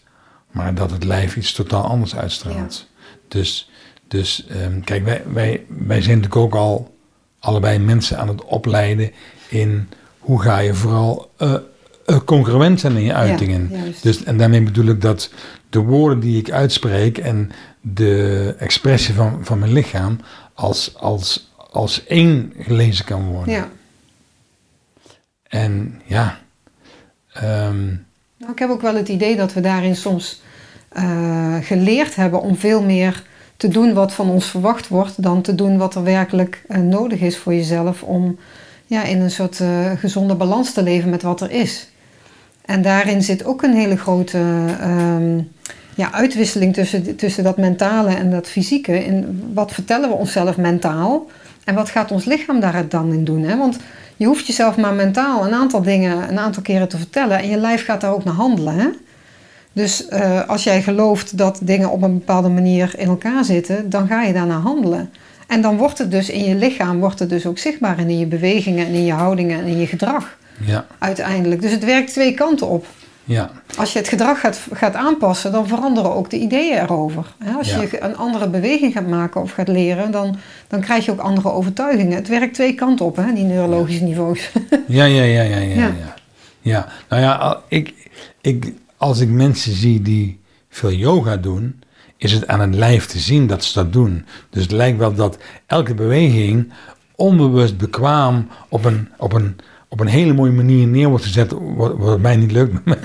maar 0.50 0.74
dat 0.74 0.90
het 0.90 1.04
lijf 1.04 1.36
iets 1.36 1.52
totaal 1.52 1.84
anders 1.84 2.16
uitstraalt. 2.16 2.86
Dus, 3.28 3.70
dus 4.08 4.46
um, 4.62 4.84
kijk, 4.84 5.04
wij, 5.04 5.22
wij, 5.32 5.64
wij 5.68 6.02
zijn 6.02 6.18
natuurlijk 6.18 6.36
ook 6.36 6.54
al 6.54 6.94
allebei 7.38 7.78
mensen 7.78 8.18
aan 8.18 8.28
het 8.28 8.44
opleiden 8.44 9.12
in 9.48 9.88
hoe 10.18 10.42
ga 10.42 10.58
je 10.58 10.74
vooral 10.74 11.30
uh, 11.38 11.54
congruent 12.24 12.80
zijn 12.80 12.96
in 12.96 13.04
je 13.04 13.14
uitingen. 13.14 13.68
Ja, 13.72 13.78
dus, 14.02 14.24
en 14.24 14.36
daarmee 14.36 14.62
bedoel 14.62 14.86
ik 14.86 15.00
dat 15.00 15.30
de 15.70 15.78
woorden 15.78 16.20
die 16.20 16.38
ik 16.38 16.50
uitspreek 16.50 17.18
en 17.18 17.50
de 17.80 18.54
expressie 18.58 19.14
van, 19.14 19.38
van 19.42 19.58
mijn 19.58 19.72
lichaam 19.72 20.20
als, 20.54 20.94
als, 20.96 21.52
als 21.70 22.06
één 22.06 22.52
gelezen 22.58 23.04
kan 23.04 23.26
worden. 23.26 23.54
Ja. 23.54 23.68
En 25.42 26.00
ja. 26.04 26.38
Um, 27.36 28.06
nou, 28.36 28.52
ik 28.52 28.58
heb 28.58 28.70
ook 28.70 28.82
wel 28.82 28.94
het 28.94 29.08
idee 29.08 29.36
dat 29.36 29.52
we 29.52 29.60
daarin 29.60 29.96
soms 29.96 30.40
uh, 30.96 31.56
geleerd 31.60 32.14
hebben 32.14 32.40
om 32.40 32.56
veel 32.56 32.82
meer 32.82 33.22
te 33.56 33.68
doen 33.68 33.94
wat 33.94 34.12
van 34.12 34.30
ons 34.30 34.46
verwacht 34.46 34.88
wordt, 34.88 35.22
dan 35.22 35.42
te 35.42 35.54
doen 35.54 35.78
wat 35.78 35.94
er 35.94 36.02
werkelijk 36.02 36.64
uh, 36.68 36.78
nodig 36.78 37.20
is 37.20 37.36
voor 37.36 37.54
jezelf 37.54 38.02
om 38.02 38.38
ja, 38.86 39.04
in 39.04 39.20
een 39.20 39.30
soort 39.30 39.58
uh, 39.58 39.90
gezonde 39.96 40.34
balans 40.34 40.72
te 40.72 40.82
leven 40.82 41.10
met 41.10 41.22
wat 41.22 41.40
er 41.40 41.50
is. 41.50 41.88
En 42.66 42.82
daarin 42.82 43.22
zit 43.22 43.44
ook 43.44 43.62
een 43.62 43.74
hele 43.74 43.96
grote 43.96 44.38
um, 44.82 45.50
ja, 45.94 46.12
uitwisseling 46.12 46.74
tussen, 46.74 47.16
tussen 47.16 47.44
dat 47.44 47.56
mentale 47.56 48.14
en 48.14 48.30
dat 48.30 48.48
fysieke. 48.48 49.04
In 49.04 49.42
wat 49.54 49.72
vertellen 49.72 50.08
we 50.08 50.14
onszelf 50.14 50.56
mentaal 50.56 51.26
en 51.64 51.74
wat 51.74 51.90
gaat 51.90 52.10
ons 52.10 52.24
lichaam 52.24 52.60
daar 52.60 52.88
dan 52.88 53.12
in 53.12 53.24
doen? 53.24 53.42
Hè? 53.42 53.56
Want 53.56 53.78
je 54.16 54.26
hoeft 54.26 54.46
jezelf 54.46 54.76
maar 54.76 54.94
mentaal 54.94 55.46
een 55.46 55.54
aantal 55.54 55.82
dingen 55.82 56.28
een 56.28 56.38
aantal 56.38 56.62
keren 56.62 56.88
te 56.88 56.96
vertellen 56.96 57.38
en 57.38 57.48
je 57.48 57.56
lijf 57.56 57.84
gaat 57.84 58.00
daar 58.00 58.12
ook 58.12 58.24
naar 58.24 58.34
handelen. 58.34 58.74
Hè? 58.74 58.88
Dus 59.72 60.06
uh, 60.10 60.48
als 60.48 60.64
jij 60.64 60.82
gelooft 60.82 61.38
dat 61.38 61.58
dingen 61.62 61.90
op 61.90 62.02
een 62.02 62.18
bepaalde 62.18 62.48
manier 62.48 62.94
in 62.96 63.08
elkaar 63.08 63.44
zitten, 63.44 63.90
dan 63.90 64.06
ga 64.06 64.22
je 64.22 64.32
daarnaar 64.32 64.60
handelen. 64.60 65.10
En 65.46 65.60
dan 65.60 65.76
wordt 65.76 65.98
het 65.98 66.10
dus 66.10 66.30
in 66.30 66.44
je 66.44 66.54
lichaam 66.54 67.00
wordt 67.00 67.18
het 67.18 67.28
dus 67.28 67.46
ook 67.46 67.58
zichtbaar 67.58 67.98
in 67.98 68.18
je 68.18 68.26
bewegingen 68.26 68.86
en 68.86 68.92
in 68.92 69.04
je 69.04 69.12
houdingen 69.12 69.60
en 69.60 69.66
in 69.66 69.78
je 69.78 69.86
gedrag. 69.86 70.38
Ja. 70.60 70.86
Uiteindelijk. 70.98 71.60
Dus 71.60 71.70
het 71.70 71.84
werkt 71.84 72.12
twee 72.12 72.34
kanten 72.34 72.66
op. 72.66 72.86
Ja. 73.26 73.50
Als 73.76 73.92
je 73.92 73.98
het 73.98 74.08
gedrag 74.08 74.40
gaat, 74.40 74.60
gaat 74.72 74.94
aanpassen, 74.94 75.52
dan 75.52 75.66
veranderen 75.68 76.14
ook 76.14 76.30
de 76.30 76.38
ideeën 76.38 76.78
erover. 76.78 77.34
Als 77.56 77.70
ja. 77.70 77.80
je 77.80 78.02
een 78.02 78.16
andere 78.16 78.48
beweging 78.48 78.92
gaat 78.92 79.06
maken 79.06 79.40
of 79.40 79.52
gaat 79.52 79.68
leren, 79.68 80.10
dan, 80.10 80.36
dan 80.68 80.80
krijg 80.80 81.04
je 81.04 81.10
ook 81.10 81.18
andere 81.18 81.50
overtuigingen. 81.50 82.16
Het 82.16 82.28
werkt 82.28 82.54
twee 82.54 82.74
kanten 82.74 83.06
op, 83.06 83.16
hè, 83.16 83.32
die 83.32 83.44
neurologische 83.44 84.04
niveaus. 84.04 84.50
Ja, 84.86 85.04
ja, 85.04 85.22
ja, 85.22 85.42
ja, 85.42 85.56
ja. 85.56 85.74
Ja, 85.74 85.92
ja. 86.60 86.88
nou 87.08 87.22
ja, 87.22 87.60
ik, 87.68 88.10
ik, 88.40 88.72
als 88.96 89.20
ik 89.20 89.28
mensen 89.28 89.72
zie 89.72 90.02
die 90.02 90.40
veel 90.68 90.92
yoga 90.92 91.36
doen, 91.36 91.80
is 92.16 92.32
het 92.32 92.46
aan 92.46 92.60
het 92.60 92.74
lijf 92.74 93.06
te 93.06 93.18
zien 93.18 93.46
dat 93.46 93.64
ze 93.64 93.74
dat 93.74 93.92
doen. 93.92 94.24
Dus 94.50 94.62
het 94.62 94.72
lijkt 94.72 94.98
wel 94.98 95.14
dat 95.14 95.38
elke 95.66 95.94
beweging 95.94 96.72
onbewust 97.14 97.76
bekwaam 97.76 98.48
op 98.68 98.84
een, 98.84 99.08
op 99.16 99.32
een 99.32 99.56
op 99.96 100.02
een 100.02 100.12
hele 100.12 100.32
mooie 100.32 100.52
manier 100.52 100.86
neer 100.86 101.08
wordt 101.08 101.24
gezet, 101.24 101.52
wat, 101.52 101.96
wat 101.96 102.20
mij 102.20 102.36
niet 102.36 102.52
lukt. 102.52 102.84
maar, 102.84 102.98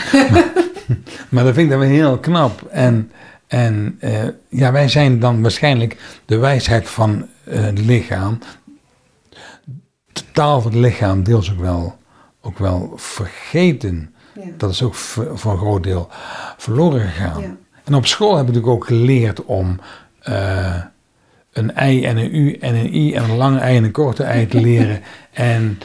maar 1.29 1.43
dat 1.43 1.53
vind 1.53 1.57
ik 1.57 1.69
dan 1.69 1.79
weer 1.79 1.89
heel 1.89 2.17
knap. 2.17 2.61
En, 2.61 3.11
en 3.47 3.97
uh, 4.01 4.23
ja, 4.49 4.71
wij 4.71 4.87
zijn 4.87 5.19
dan 5.19 5.41
waarschijnlijk 5.41 5.97
de 6.25 6.37
wijsheid 6.37 6.89
van 6.89 7.27
uh, 7.47 7.61
het 7.61 7.79
lichaam, 7.79 8.39
de 10.13 10.21
taal 10.31 10.61
van 10.61 10.71
het 10.71 10.79
lichaam, 10.79 11.23
deels 11.23 11.51
ook 11.51 11.59
wel, 11.59 11.97
ook 12.41 12.57
wel 12.57 12.93
vergeten. 12.95 14.13
Ja. 14.35 14.41
Dat 14.57 14.71
is 14.71 14.83
ook 14.83 14.95
voor 14.95 15.51
een 15.51 15.57
groot 15.57 15.83
deel 15.83 16.09
verloren 16.57 17.01
gegaan. 17.01 17.41
Ja. 17.41 17.55
En 17.83 17.95
op 17.95 18.05
school 18.05 18.35
hebben 18.35 18.53
we 18.53 18.59
natuurlijk 18.59 18.83
ook 18.83 18.87
geleerd 18.87 19.45
om 19.45 19.79
uh, 20.29 20.75
een 21.53 21.73
ei 21.73 22.05
en 22.05 22.17
een 22.17 22.35
u 22.35 22.53
en 22.53 22.75
een 22.75 22.95
i 22.95 23.13
en 23.13 23.23
een 23.23 23.37
lange 23.37 23.59
ei 23.59 23.77
en 23.77 23.83
een 23.83 23.91
korte 23.91 24.23
ei 24.23 24.47
te 24.47 24.61
leren. 24.61 25.01
en 25.31 25.79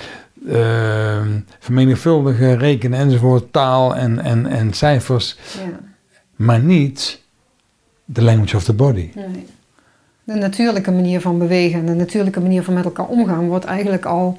uh, 0.47 1.21
vermenigvuldigen, 1.59 2.59
rekenen 2.59 2.99
enzovoort, 2.99 3.53
taal 3.53 3.97
en, 3.97 4.21
en, 4.21 4.47
en 4.47 4.73
cijfers. 4.73 5.37
Ja. 5.65 5.79
Maar 6.37 6.61
niet 6.61 7.23
de 8.05 8.23
language 8.23 8.57
of 8.57 8.65
the 8.65 8.73
body. 8.73 9.11
Nee. 9.15 9.47
De 10.25 10.35
natuurlijke 10.35 10.91
manier 10.91 11.21
van 11.21 11.39
bewegen 11.39 11.79
en 11.79 11.87
de 11.87 11.95
natuurlijke 11.95 12.41
manier 12.41 12.63
van 12.63 12.75
met 12.75 12.85
elkaar 12.85 13.07
omgaan 13.07 13.47
wordt 13.49 13.65
eigenlijk 13.65 14.05
al 14.05 14.39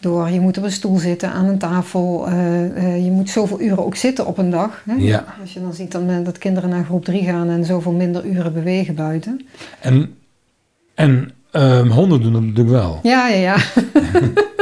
door 0.00 0.30
je 0.30 0.40
moet 0.40 0.58
op 0.58 0.64
een 0.64 0.70
stoel 0.70 0.98
zitten, 0.98 1.30
aan 1.30 1.44
een 1.44 1.58
tafel. 1.58 2.26
eh, 2.26 2.76
eh, 2.76 3.04
je 3.04 3.10
moet 3.10 3.30
zoveel 3.30 3.60
uren 3.60 3.84
ook 3.84 3.96
zitten 3.96 4.26
op 4.26 4.38
een 4.38 4.50
dag. 4.50 4.82
Hè? 4.86 4.94
Ja. 4.94 5.24
Als 5.40 5.52
je 5.52 5.60
dan 5.60 5.74
ziet 5.74 5.98
dat 6.24 6.38
kinderen 6.38 6.70
naar 6.70 6.84
groep 6.84 7.04
3 7.04 7.24
gaan 7.24 7.48
en 7.48 7.64
zoveel 7.64 7.92
minder 7.92 8.24
uren 8.24 8.52
bewegen 8.52 8.94
buiten. 8.94 9.46
En, 9.80 10.14
en 10.94 11.30
ehm, 11.50 11.88
honden 11.88 12.22
doen 12.22 12.32
dat 12.32 12.42
natuurlijk 12.42 12.68
wel. 12.68 13.00
Ja, 13.02 13.28
ja, 13.28 13.36
ja. 13.36 13.56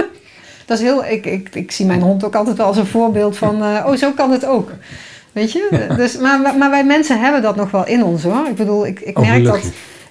dat 0.73 0.81
is 0.81 0.87
heel, 0.87 1.05
ik, 1.05 1.27
ik, 1.27 1.49
ik 1.55 1.71
zie 1.71 1.87
mijn 1.87 2.01
hond 2.01 2.25
ook 2.25 2.35
altijd 2.35 2.57
wel 2.57 2.67
als 2.67 2.77
een 2.77 2.87
voorbeeld 2.87 3.37
van, 3.37 3.63
eh, 3.63 3.87
oh, 3.87 3.97
zo 3.97 4.11
kan 4.11 4.31
het 4.31 4.47
ook. 4.47 4.71
Weet 5.33 5.53
je? 5.53 5.69
Dus, 5.97 6.19
maar, 6.19 6.57
maar 6.59 6.71
wij 6.71 6.85
mensen 6.85 7.21
hebben 7.21 7.43
dat 7.43 7.57
nog 7.57 7.71
wel 7.71 7.87
in 7.87 8.05
ons 8.05 8.23
hoor. 8.23 8.47
Ik 8.49 8.57
bedoel, 8.57 8.87
ik, 8.87 9.01
ik 9.01 9.19
Oh, 9.19 9.29
merk 9.29 9.45
dat. 9.45 9.61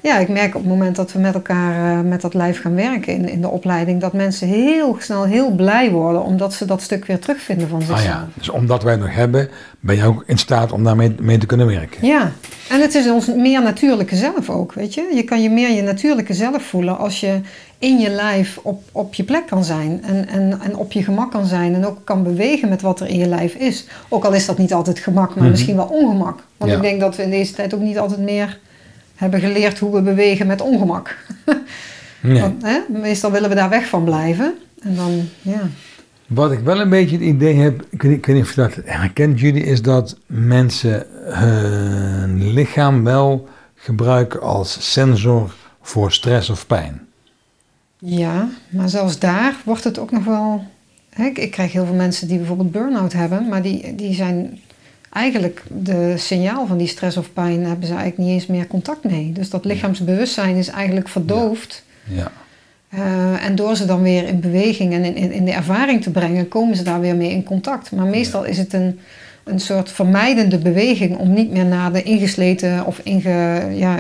Ja, 0.01 0.17
ik 0.17 0.27
merk 0.27 0.55
op 0.55 0.61
het 0.61 0.69
moment 0.69 0.95
dat 0.95 1.11
we 1.11 1.19
met 1.19 1.33
elkaar 1.33 1.97
eh, 1.97 2.03
met 2.03 2.21
dat 2.21 2.33
lijf 2.33 2.61
gaan 2.61 2.75
werken 2.75 3.13
in, 3.13 3.29
in 3.29 3.41
de 3.41 3.47
opleiding, 3.47 4.01
dat 4.01 4.13
mensen 4.13 4.47
heel 4.47 4.95
snel 4.99 5.23
heel 5.23 5.49
blij 5.49 5.91
worden 5.91 6.23
omdat 6.23 6.53
ze 6.53 6.65
dat 6.65 6.81
stuk 6.81 7.05
weer 7.05 7.19
terugvinden 7.19 7.67
van 7.67 7.81
zichzelf. 7.81 7.99
Ah 7.99 8.05
ja, 8.05 8.27
dus 8.33 8.49
omdat 8.49 8.83
wij 8.83 8.91
het 8.91 9.01
nog 9.01 9.13
hebben, 9.13 9.49
ben 9.79 9.95
je 9.95 10.05
ook 10.05 10.23
in 10.27 10.37
staat 10.37 10.71
om 10.71 10.83
daarmee 10.83 11.15
mee 11.19 11.37
te 11.37 11.45
kunnen 11.45 11.67
werken. 11.67 12.07
Ja, 12.07 12.31
en 12.69 12.81
het 12.81 12.95
is 12.95 13.09
ons 13.09 13.27
meer 13.27 13.61
natuurlijke 13.61 14.15
zelf 14.15 14.49
ook, 14.49 14.73
weet 14.73 14.93
je. 14.93 15.11
Je 15.15 15.23
kan 15.23 15.41
je 15.41 15.49
meer 15.49 15.71
je 15.71 15.81
natuurlijke 15.81 16.33
zelf 16.33 16.63
voelen 16.63 16.97
als 16.97 17.19
je 17.19 17.39
in 17.81 17.99
je 17.99 18.09
lijf 18.09 18.59
op, 18.61 18.83
op 18.91 19.13
je 19.13 19.23
plek 19.23 19.45
kan 19.47 19.63
zijn. 19.63 20.03
En, 20.03 20.27
en, 20.27 20.59
en 20.61 20.75
op 20.75 20.91
je 20.91 21.03
gemak 21.03 21.31
kan 21.31 21.45
zijn 21.45 21.73
en 21.75 21.85
ook 21.85 21.97
kan 22.03 22.23
bewegen 22.23 22.69
met 22.69 22.81
wat 22.81 22.99
er 22.99 23.07
in 23.07 23.17
je 23.17 23.27
lijf 23.27 23.53
is. 23.53 23.85
Ook 24.09 24.23
al 24.25 24.33
is 24.33 24.45
dat 24.45 24.57
niet 24.57 24.73
altijd 24.73 24.99
gemak, 24.99 25.29
maar 25.29 25.37
Mhm. 25.43 25.49
misschien 25.51 25.75
wel 25.75 25.85
ongemak. 25.85 26.39
Want 26.57 26.71
Ja. 26.71 26.77
ik 26.77 26.83
denk 26.83 26.99
dat 26.99 27.15
we 27.15 27.23
in 27.23 27.29
deze 27.29 27.53
tijd 27.53 27.73
ook 27.73 27.79
niet 27.81 27.97
altijd 27.99 28.19
meer 28.19 28.59
hebben 29.15 29.39
geleerd 29.39 29.79
hoe 29.79 29.93
we 29.95 30.01
bewegen 30.01 30.47
met 30.47 30.61
ongemak. 30.61 31.15
Nee. 32.23 32.41
Want, 32.41 32.61
hè, 32.63 32.79
meestal 32.87 33.31
willen 33.31 33.49
we 33.49 33.55
daar 33.55 33.69
weg 33.69 33.87
van 33.87 34.03
blijven. 34.03 34.53
En 34.83 34.95
dan, 34.95 35.29
ja. 35.41 35.61
Wat 36.27 36.51
ik 36.51 36.59
wel 36.59 36.79
een 36.81 36.89
beetje 36.89 37.15
het 37.17 37.25
idee 37.25 37.55
heb, 37.55 37.85
ik 37.89 38.01
weet, 38.01 38.11
ik 38.17 38.25
weet 38.25 38.35
niet 38.35 38.45
of 38.45 38.55
je 38.55 38.61
dat 38.61 38.77
herkent 38.85 39.39
jullie, 39.39 39.63
is 39.63 39.81
dat 39.81 40.17
mensen 40.25 41.05
hun 41.25 42.53
lichaam 42.53 43.03
wel 43.03 43.47
gebruiken 43.75 44.41
als 44.41 44.91
sensor 44.91 45.53
voor 45.81 46.11
stress 46.11 46.49
of 46.49 46.67
pijn. 46.67 47.01
Ja, 48.03 48.49
maar 48.69 48.89
zelfs 48.89 49.19
daar 49.19 49.55
wordt 49.65 49.83
het 49.83 49.99
ook 49.99 50.11
nog 50.11 50.23
wel. 50.23 50.63
Hè, 51.09 51.25
ik, 51.25 51.37
ik 51.37 51.51
krijg 51.51 51.71
heel 51.71 51.85
veel 51.85 51.95
mensen 51.95 52.27
die 52.27 52.37
bijvoorbeeld 52.37 52.71
burn-out 52.71 53.13
hebben, 53.13 53.47
maar 53.47 53.61
die, 53.61 53.95
die 53.95 54.13
zijn 54.13 54.59
eigenlijk 55.11 55.63
de 55.67 56.13
signaal 56.17 56.67
van 56.67 56.77
die 56.77 56.87
stress 56.87 57.17
of 57.17 57.33
pijn 57.33 57.65
hebben 57.65 57.87
ze 57.87 57.93
eigenlijk 57.93 58.17
niet 58.17 58.29
eens 58.29 58.47
meer 58.47 58.67
contact 58.67 59.03
mee. 59.03 59.31
Dus 59.31 59.49
dat 59.49 59.65
lichaamsbewustzijn 59.65 60.55
is 60.55 60.67
eigenlijk 60.67 61.09
verdoofd. 61.09 61.83
Ja. 62.03 62.31
Eh, 62.89 63.45
en 63.45 63.55
door 63.55 63.75
ze 63.75 63.85
dan 63.85 64.01
weer 64.01 64.27
in 64.27 64.39
beweging 64.39 64.93
en 64.93 65.03
in, 65.03 65.15
in, 65.15 65.31
in 65.31 65.45
de 65.45 65.51
ervaring 65.51 66.01
te 66.03 66.11
brengen, 66.11 66.47
komen 66.47 66.75
ze 66.75 66.83
daar 66.83 66.99
weer 66.99 67.15
mee 67.15 67.31
in 67.31 67.43
contact. 67.43 67.91
Maar 67.91 68.05
meestal 68.05 68.43
is 68.43 68.57
het 68.57 68.73
een, 68.73 68.99
een 69.43 69.59
soort 69.59 69.91
vermijdende 69.91 70.57
beweging 70.57 71.17
om 71.17 71.33
niet 71.33 71.51
meer 71.51 71.65
naar 71.65 71.93
de 71.93 72.03
ingesleten 72.03 72.85
of 72.85 72.99
inge, 73.03 73.67
ja, 73.73 73.99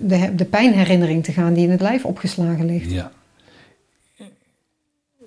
de, 0.00 0.34
de 0.34 0.44
pijnherinnering 0.44 1.24
te 1.24 1.32
gaan 1.32 1.54
die 1.54 1.64
in 1.64 1.70
het 1.70 1.80
lijf 1.80 2.04
opgeslagen 2.04 2.66
ligt. 2.66 2.90
ja. 2.90 3.10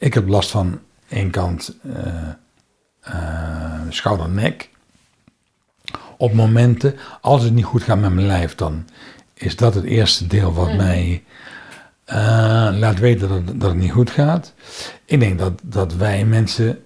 Ik 0.02 0.14
heb 0.14 0.28
last 0.28 0.50
van 0.50 0.80
één 1.10 1.30
kant 1.30 1.76
eh, 1.94 2.30
eh, 3.02 3.82
schouder-nek. 3.90 4.70
Op 6.18 6.34
momenten, 6.34 6.96
als 7.22 7.44
het 7.44 7.54
niet 7.54 7.66
goed 7.66 7.84
gaat 7.84 8.00
met 8.00 8.14
mijn 8.14 8.28
lijf, 8.28 8.56
dan 8.56 8.86
is 9.34 9.56
dat 9.56 9.76
het 9.76 9.84
eerste 9.84 10.28
deel 10.28 10.54
wat 10.54 10.74
mij 10.76 11.24
eh, 12.06 12.18
laat 12.72 13.00
weten 13.00 13.30
dat 13.30 13.38
het, 13.38 13.60
dat 13.60 13.70
het 13.70 13.80
niet 13.80 13.92
goed 13.92 14.10
gaat. 14.10 14.54
Ik 15.06 15.20
denk 15.20 15.40
dat, 15.40 15.62
dat 15.64 15.96
wij 15.96 16.26
mensen, 16.26 16.84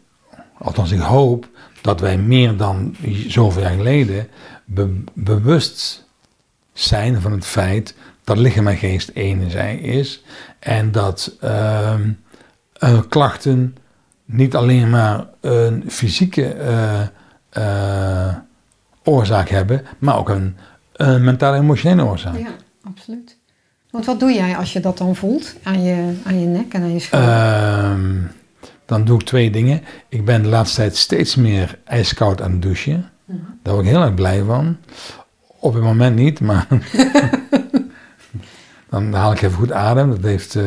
althans 0.58 0.92
ik 0.92 1.00
hoop, 1.00 1.48
dat 1.82 2.00
wij 2.00 2.18
meer 2.18 2.58
dan 2.58 2.96
zoveel 3.28 3.62
jaar 3.62 3.76
geleden 3.76 4.28
be- 4.66 5.04
bewust 5.14 6.06
zijn 6.74 7.22
van 7.22 7.32
het 7.32 7.46
feit 7.46 7.96
dat 8.24 8.38
lichaam 8.38 8.68
en 8.68 8.78
geest 8.78 9.10
één 9.10 9.52
zijn 9.52 9.80
is. 9.80 10.24
En 10.60 10.92
dat 10.92 11.36
ehm, 11.42 12.10
eh, 12.80 13.00
klachten 13.10 13.76
niet 14.26 14.56
alleen 14.56 14.90
maar 14.90 15.26
een 15.42 15.84
fysieke 15.88 16.54
eh, 16.54 17.02
eh, 17.50 18.36
oorzaak 19.04 19.50
hebben, 19.50 19.86
maar 20.00 20.18
ook 20.18 20.30
een, 20.30 20.56
een 20.94 21.24
mentale-emotionele 21.24 22.04
oorzaak. 22.04 22.38
Ja, 22.38 22.50
absoluut. 22.84 23.38
Want 23.92 24.06
wat 24.06 24.20
doe 24.20 24.34
jij 24.34 24.58
als 24.58 24.74
je 24.74 24.80
dat 24.80 24.98
dan 24.98 25.16
voelt 25.16 25.56
aan 25.64 25.84
je, 25.84 26.14
aan 26.24 26.40
je 26.40 26.46
nek 26.46 26.74
en 26.74 26.82
aan 26.82 26.94
je 26.94 27.00
schouder? 27.00 27.34
Ehm, 27.34 28.22
dan 28.86 29.06
doe 29.06 29.20
ik 29.20 29.26
twee 29.26 29.52
dingen. 29.52 29.82
Ik 30.10 30.26
ben 30.26 30.42
de 30.42 30.48
laatste 30.48 30.76
tijd 30.76 30.96
steeds 30.96 31.36
meer 31.36 31.80
ijskoud 31.84 32.42
aan 32.42 32.52
het 32.52 32.62
douchen. 32.62 33.10
Mhm. 33.26 33.38
Daar 33.62 33.74
word 33.74 33.86
ik 33.86 33.92
heel 33.92 34.02
erg 34.02 34.14
blij 34.14 34.44
van. 34.44 34.78
Op 35.60 35.74
het 35.74 35.84
moment 35.84 36.16
niet, 36.16 36.40
maar 36.40 36.68
dan 38.90 39.14
haal 39.14 39.32
ik 39.32 39.42
even 39.42 39.58
goed 39.58 39.72
adem. 39.72 40.10
Dat, 40.10 40.22
heeft, 40.22 40.58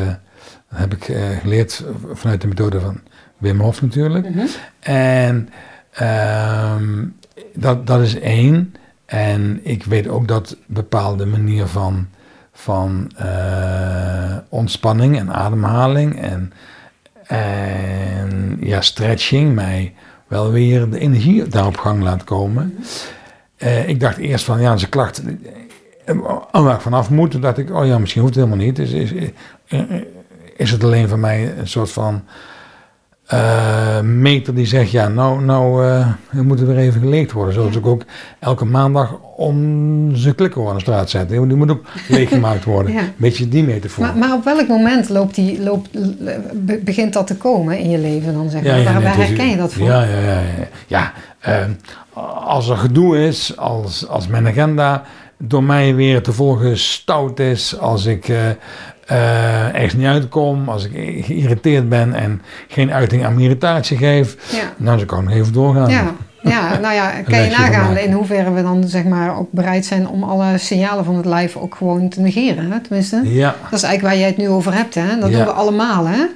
dat 0.71 0.79
heb 0.79 0.95
ik 0.95 1.09
eh, 1.09 1.37
geleerd 1.41 1.85
vanuit 2.13 2.41
de 2.41 2.49
methode 2.49 2.81
van 2.81 3.01
Wim 3.39 3.61
Hof 3.61 3.83
natuurlijk. 3.83 4.31
Mhm. 4.31 4.47
En 4.81 5.49
ehm, 5.91 7.05
dat, 7.55 7.87
dat 7.87 8.01
is 8.01 8.21
één. 8.21 8.75
En 9.07 9.61
ik 9.63 9.85
weet 9.85 10.09
ook 10.09 10.29
dat 10.29 10.57
bepaalde 10.67 11.27
manier 11.27 11.67
van, 11.67 12.09
van 12.53 13.11
eh, 13.17 14.37
ontspanning 14.49 15.19
en 15.19 15.33
ademhaling 15.33 16.21
en, 16.21 16.53
en 17.27 18.57
ja, 18.61 18.81
stretching 18.81 19.55
mij 19.55 19.95
wel 20.27 20.51
weer 20.51 20.91
de 20.91 20.99
energie 20.99 21.49
daarop 21.49 21.77
gang 21.77 22.03
laat 22.03 22.25
komen. 22.25 22.79
Eh, 23.57 23.89
ik 23.89 24.01
dacht 24.01 24.17
eerst 24.17 24.45
van, 24.45 24.61
ja, 24.61 24.77
zijn 24.77 24.91
klacht, 24.91 25.23
eh, 26.05 26.15
waar 26.51 26.75
ik 26.75 26.81
vanaf 26.81 27.11
moet, 27.11 27.43
dacht 27.43 27.59
ik, 27.59 27.75
oh 27.75 27.87
ja, 27.87 27.99
misschien 27.99 28.23
hoeft 28.23 28.35
het 28.35 28.45
helemaal 28.45 28.67
niet. 28.67 28.79
Is, 28.79 28.93
is, 28.93 29.13
eh, 29.69 29.81
is 30.59 30.71
het 30.71 30.85
alleen 30.85 31.09
voor 31.09 31.19
mij 31.19 31.55
een 31.59 31.69
soort 31.69 31.91
van 31.91 32.23
eh, 33.27 34.01
meter 34.01 34.55
die 34.55 34.67
zegt, 34.67 34.91
ja, 34.91 35.09
nou, 35.09 35.45
nou 35.45 35.87
eh, 35.87 36.09
we 36.31 36.43
moeten 36.43 36.67
weer 36.67 36.77
even 36.77 37.01
geleegd 37.01 37.33
worden. 37.33 37.55
Zoals 37.55 37.77
ik 37.77 37.87
ook 37.87 38.03
elke 38.39 38.65
maandag 38.65 39.19
onze 39.37 40.35
klikker 40.35 40.69
aan 40.69 40.75
de 40.75 40.81
straat 40.81 41.11
zetten. 41.11 41.49
Die 41.49 41.57
moet 41.57 41.71
ook 41.71 41.85
leeggemaakt 42.09 42.65
worden. 42.65 42.93
Ja. 42.93 43.01
Een 43.01 43.13
beetje 43.17 43.49
die 43.49 43.65
metafoor. 43.65 44.05
Maar, 44.05 44.17
maar 44.17 44.33
op 44.33 44.45
welk 44.45 44.69
moment 44.69 45.09
loopt 45.09 45.35
die, 45.35 45.63
loopt, 45.63 45.89
be- 46.65 46.81
begint 46.85 47.13
dat 47.13 47.27
te 47.27 47.37
komen 47.37 47.79
in 47.79 47.91
je 47.91 47.99
leven 47.99 48.35
dan 48.35 48.51
zeg 48.51 48.63
maar? 48.63 49.03
waar, 49.03 49.17
herken 49.17 49.49
je 49.49 49.57
dat 49.57 49.73
voor? 49.73 49.87
Ja, 49.87 50.03
ja, 50.03 50.19
ja. 50.21 50.41
ja. 50.41 50.43
ja 50.87 51.13
ehm, 51.41 51.71
als 52.45 52.69
er 52.69 52.77
gedoe 52.77 53.19
is, 53.27 53.57
als, 53.57 54.09
als 54.09 54.27
mijn 54.27 54.47
agenda 54.47 55.03
door 55.39 55.65
mij 55.65 55.95
weer 55.95 56.23
te 56.23 56.33
volgen 56.33 56.79
stout 56.79 57.41
is, 57.41 57.79
als 57.79 58.07
ik 58.07 58.29
eh, 58.29 58.37
eh, 59.09 59.75
ergens 59.75 59.95
niet 59.95 60.07
uitkom, 60.07 60.69
als 60.69 60.85
ik 60.89 60.91
geïrriteerd 61.25 61.89
ben 61.89 62.15
en 62.15 62.43
geen 62.69 62.93
uiting 62.93 63.25
aan 63.25 63.33
mijn 63.33 63.45
irritatie 63.45 63.97
geef, 63.97 64.37
Ja. 64.53 64.63
dan 64.77 64.99
zou 64.99 65.19
ik 65.19 65.25
nog 65.25 65.35
even 65.35 65.53
doorgaan. 65.53 65.91
Ja, 65.91 66.05
ja, 66.43 66.79
nou 66.79 66.95
ja, 66.95 67.11
kan 67.31 67.43
je 67.43 67.51
nagaan 67.51 67.97
in 67.97 68.13
hoeverre 68.13 68.53
we 68.53 68.63
dan 68.63 68.85
zeg 68.89 69.05
maar 69.05 69.37
ook 69.39 69.49
bereid 69.53 69.87
zijn 69.87 70.09
om 70.09 70.23
alle 70.23 70.59
signalen 70.59 71.05
van 71.05 71.17
het 71.17 71.25
lijf 71.27 71.57
ook 71.57 71.75
gewoon 71.75 72.09
te 72.09 72.21
negeren, 72.21 72.71
hè? 72.73 72.81
tenminste. 72.81 73.21
Ja, 73.25 73.55
Dat 73.71 73.79
is 73.79 73.83
eigenlijk 73.83 74.03
waar 74.03 74.17
jij 74.23 74.27
het 74.29 74.37
nu 74.37 74.49
over 74.49 74.75
hebt, 74.75 74.95
hè? 74.95 75.19
Dat 75.21 75.31
Ja. 75.31 75.37
doen 75.37 75.47
we 75.47 75.53
allemaal, 75.53 76.07
hè? 76.07 76.27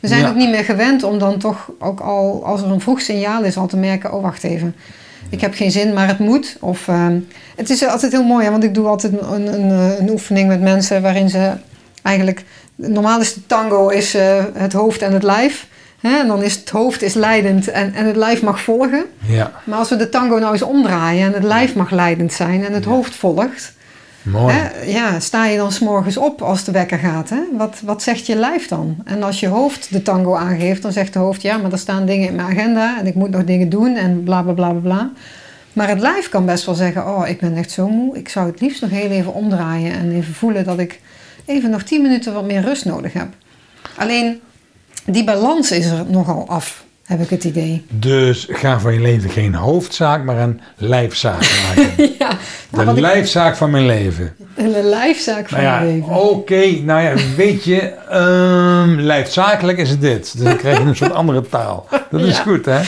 We 0.00 0.08
zijn 0.08 0.20
Ja. 0.20 0.28
ook 0.28 0.34
niet 0.36 0.50
meer 0.50 0.64
gewend 0.64 1.02
om 1.02 1.18
dan 1.18 1.38
toch 1.38 1.70
ook 1.78 2.00
al, 2.00 2.44
als 2.44 2.62
er 2.62 2.70
een 2.70 2.80
vroeg 2.80 3.00
signaal 3.00 3.42
is, 3.44 3.56
al 3.56 3.66
te 3.66 3.76
merken, 3.76 4.12
oh 4.14 4.22
wacht 4.22 4.44
even, 4.44 4.74
ik 5.28 5.40
heb 5.40 5.54
geen 5.54 5.70
zin, 5.70 5.92
maar 5.92 6.06
het 6.08 6.18
moet. 6.18 6.56
Of, 6.60 6.88
ehm, 6.88 7.18
het 7.56 7.70
is 7.70 7.86
altijd 7.88 8.12
heel 8.12 8.24
mooi, 8.24 8.44
hè, 8.44 8.50
want 8.50 8.64
ik 8.64 8.74
doe 8.74 8.86
altijd 8.86 9.12
een, 9.20 9.46
een, 9.54 9.70
een 10.00 10.10
oefening 10.10 10.48
met 10.48 10.60
mensen 10.60 11.02
waarin 11.02 11.28
ze 11.30 11.52
eigenlijk, 12.02 12.44
normaal 12.74 13.20
is 13.20 13.34
de 13.34 13.46
tango 13.46 13.88
is, 13.88 14.14
eh, 14.14 14.44
het 14.54 14.72
hoofd 14.72 15.02
en 15.02 15.12
het 15.12 15.22
lijf. 15.22 15.66
Hè? 16.00 16.18
En 16.18 16.26
dan 16.26 16.42
is 16.42 16.54
het 16.54 16.70
hoofd 16.70 17.02
is 17.02 17.14
leidend 17.14 17.68
en, 17.68 17.94
en 17.94 18.06
het 18.06 18.16
lijf 18.16 18.42
mag 18.42 18.60
volgen. 18.60 19.04
ja, 19.26 19.52
Maar 19.64 19.78
als 19.78 19.88
we 19.88 19.96
de 19.96 20.08
tango 20.08 20.38
nou 20.38 20.52
eens 20.52 20.62
omdraaien 20.62 21.26
en 21.26 21.32
het 21.32 21.42
lijf 21.44 21.74
mag 21.74 21.90
leidend 21.90 22.32
zijn 22.32 22.64
en 22.64 22.72
het 22.72 22.84
Ja. 22.84 22.90
hoofd 22.90 23.14
volgt, 23.14 23.72
mooi. 24.22 24.54
Hè, 24.54 24.82
ja, 24.84 25.20
sta 25.20 25.46
je 25.46 25.56
dan 25.56 25.72
s'morgens 25.72 26.16
op 26.16 26.42
als 26.42 26.64
de 26.64 26.72
wekker 26.72 26.98
gaat? 26.98 27.30
Hè? 27.30 27.40
Wat, 27.52 27.76
wat 27.84 28.02
zegt 28.02 28.26
je 28.26 28.36
lijf 28.36 28.68
dan? 28.68 28.96
En 29.04 29.22
als 29.22 29.40
je 29.40 29.48
hoofd 29.48 29.92
de 29.92 30.02
tango 30.02 30.34
aangeeft, 30.34 30.82
dan 30.82 30.92
zegt 30.92 31.12
de 31.12 31.18
hoofd... 31.18 31.42
ja, 31.42 31.56
maar 31.56 31.72
er 31.72 31.78
staan 31.78 32.06
dingen 32.06 32.28
in 32.28 32.34
mijn 32.34 32.48
agenda 32.48 32.98
en 32.98 33.06
ik 33.06 33.14
moet 33.14 33.30
nog 33.30 33.44
dingen 33.44 33.68
doen 33.68 33.96
en 33.96 34.22
bla 34.24 34.42
bla 34.42 34.52
bla 34.52 34.70
bla 34.70 34.80
bla. 34.80 35.10
Maar 35.72 35.88
het 35.88 36.00
lijf 36.00 36.28
kan 36.28 36.46
best 36.46 36.64
wel 36.66 36.74
zeggen... 36.74 37.06
oh, 37.06 37.28
ik 37.28 37.40
ben 37.40 37.56
echt 37.56 37.70
zo 37.70 37.88
moe, 37.88 38.16
ik 38.16 38.28
zou 38.28 38.46
het 38.50 38.60
liefst 38.60 38.80
nog 38.80 38.90
heel 38.90 39.10
even 39.10 39.34
omdraaien... 39.34 39.92
en 39.92 40.12
even 40.12 40.34
voelen 40.34 40.64
dat 40.64 40.78
ik 40.78 41.00
even 41.46 41.70
nog 41.70 41.82
10 41.82 42.02
minuten 42.02 42.32
wat 42.34 42.44
meer 42.44 42.62
rust 42.62 42.84
nodig 42.84 43.12
heb. 43.12 43.28
Alleen, 43.96 44.40
die 45.06 45.24
balans 45.24 45.70
is 45.72 45.86
er 45.86 46.04
nogal 46.08 46.48
af, 46.48 46.84
heb 47.04 47.20
ik 47.20 47.30
het 47.30 47.44
idee. 47.44 47.84
Dus 47.88 48.46
ga 48.50 48.80
van 48.80 48.92
je 48.94 49.00
leven 49.00 49.30
geen 49.30 49.54
hoofdzaak, 49.54 50.24
maar 50.24 50.38
een 50.38 50.60
lijfzaak 50.76 51.40
maken. 51.66 52.10
ja, 52.18 52.30
nou, 52.70 52.84
De 52.86 52.92
ik- 52.92 52.98
lijfzaak 53.00 53.56
van 53.56 53.70
mijn 53.70 53.86
leven. 53.86 54.34
En 54.54 54.74
een 54.78 54.88
lijfzaak 54.88 55.48
van 55.48 55.62
Nou 55.62 55.84
je 55.86 55.90
ja, 55.90 55.92
leven. 55.94 56.14
oké. 56.30 56.66
nou 56.82 57.02
ja, 57.02 57.14
weet 57.36 57.64
je, 57.64 57.78
ehm 58.08 58.98
lijfzakelijk 59.00 59.78
is 59.78 59.90
het 59.90 60.00
dit. 60.00 60.32
Dus 60.36 60.44
dan 60.44 60.56
krijg 60.56 60.78
je 60.78 60.84
een 60.84 60.96
soort 60.96 61.12
andere 61.12 61.42
taal. 61.48 61.86
Dat 62.10 62.20
is 62.20 62.36
Ja. 62.36 62.42
goed, 62.42 62.64
hè? 62.64 62.80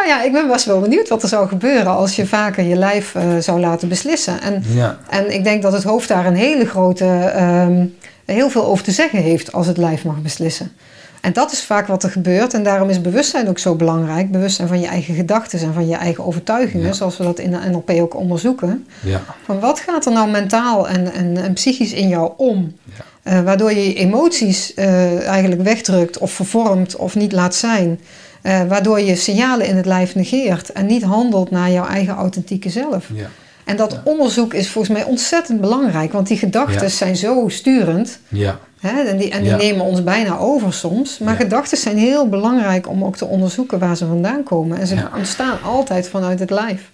Nou 0.00 0.12
ja, 0.12 0.22
ik 0.22 0.32
ben 0.32 0.48
best 0.48 0.64
wel 0.64 0.80
benieuwd 0.80 1.08
wat 1.08 1.22
er 1.22 1.28
zou 1.28 1.48
gebeuren 1.48 1.86
als 1.96 2.16
je 2.16 2.26
vaker 2.26 2.64
je 2.64 2.76
lijf 2.76 3.14
eh, 3.14 3.36
zou 3.38 3.60
laten 3.60 3.88
beslissen. 3.88 4.40
En, 4.40 4.62
Ja. 4.74 4.98
en 5.10 5.34
ik 5.34 5.44
denk 5.44 5.62
dat 5.62 5.72
het 5.72 5.82
hoofd 5.82 6.08
daar 6.08 6.26
een 6.26 6.34
hele 6.34 6.66
grote, 6.66 7.04
ehm, 7.34 7.86
heel 8.24 8.50
veel 8.50 8.64
over 8.64 8.84
te 8.84 8.90
zeggen 8.90 9.18
heeft 9.18 9.52
als 9.52 9.66
het 9.66 9.76
lijf 9.76 10.04
mag 10.04 10.22
beslissen. 10.22 10.72
En 11.20 11.32
dat 11.32 11.52
is 11.52 11.62
vaak 11.62 11.86
wat 11.86 12.02
er 12.02 12.10
gebeurt. 12.10 12.54
En 12.54 12.62
daarom 12.62 12.88
is 12.88 13.00
bewustzijn 13.00 13.48
ook 13.48 13.58
zo 13.58 13.74
belangrijk. 13.74 14.30
Bewustzijn 14.30 14.68
van 14.68 14.80
je 14.80 14.86
eigen 14.86 15.14
gedachten 15.14 15.58
en 15.60 15.74
van 15.74 15.88
je 15.88 15.96
eigen 15.96 16.24
overtuigingen. 16.26 16.86
Ja. 16.86 16.92
Zoals 16.92 17.16
we 17.16 17.24
dat 17.24 17.38
in 17.38 17.50
de 17.50 17.58
NLP 17.70 17.90
ook 17.90 18.16
onderzoeken. 18.16 18.86
Ja. 19.00 19.22
Van 19.44 19.60
wat 19.60 19.80
gaat 19.80 20.06
er 20.06 20.12
nou 20.12 20.30
mentaal 20.30 20.88
en, 20.88 21.12
en, 21.12 21.36
en 21.36 21.52
psychisch 21.52 21.92
in 21.92 22.08
jou 22.08 22.32
om? 22.36 22.76
Ja. 22.84 23.04
Eh, 23.22 23.42
waardoor 23.42 23.72
je 23.72 23.88
je 23.88 23.94
emoties 23.94 24.74
eh, 24.74 25.26
eigenlijk 25.26 25.62
wegdrukt 25.62 26.18
of 26.18 26.32
vervormt 26.32 26.96
of 26.96 27.14
niet 27.14 27.32
laat 27.32 27.54
zijn. 27.54 28.00
Eh, 28.42 28.62
waardoor 28.68 29.00
je 29.00 29.16
signalen 29.16 29.66
in 29.66 29.76
het 29.76 29.86
lijf 29.86 30.14
negeert 30.14 30.72
en 30.72 30.86
niet 30.86 31.02
handelt 31.02 31.50
naar 31.50 31.70
jouw 31.70 31.86
eigen 31.86 32.14
authentieke 32.14 32.70
zelf. 32.70 33.08
Ja. 33.14 33.26
En 33.64 33.76
dat 33.76 33.92
Ja. 33.92 34.00
onderzoek 34.04 34.54
is 34.54 34.70
volgens 34.70 34.94
mij 34.96 35.04
ontzettend 35.06 35.60
belangrijk, 35.60 36.12
want 36.12 36.26
die 36.28 36.36
gedachten 36.38 36.82
Ja. 36.82 36.88
zijn 36.88 37.16
zo 37.16 37.48
sturend. 37.48 38.18
Ja. 38.28 38.58
Hè, 38.80 39.02
en 39.02 39.16
die, 39.16 39.30
en 39.30 39.42
die 39.42 39.52
nemen 39.52 39.84
ons 39.84 40.04
bijna 40.04 40.38
over 40.38 40.72
soms. 40.72 41.18
Maar 41.18 41.36
gedachten 41.36 41.78
zijn 41.78 41.98
heel 41.98 42.28
belangrijk 42.28 42.88
om 42.88 43.04
ook 43.04 43.16
te 43.16 43.26
onderzoeken 43.26 43.78
waar 43.78 43.96
ze 43.96 44.06
vandaan 44.06 44.42
komen. 44.42 44.78
En 44.78 44.86
ze 44.86 44.96
ontstaan 45.16 45.62
altijd 45.62 46.08
vanuit 46.08 46.38
het 46.40 46.50
lijf. 46.50 46.90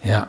Ja. 0.00 0.26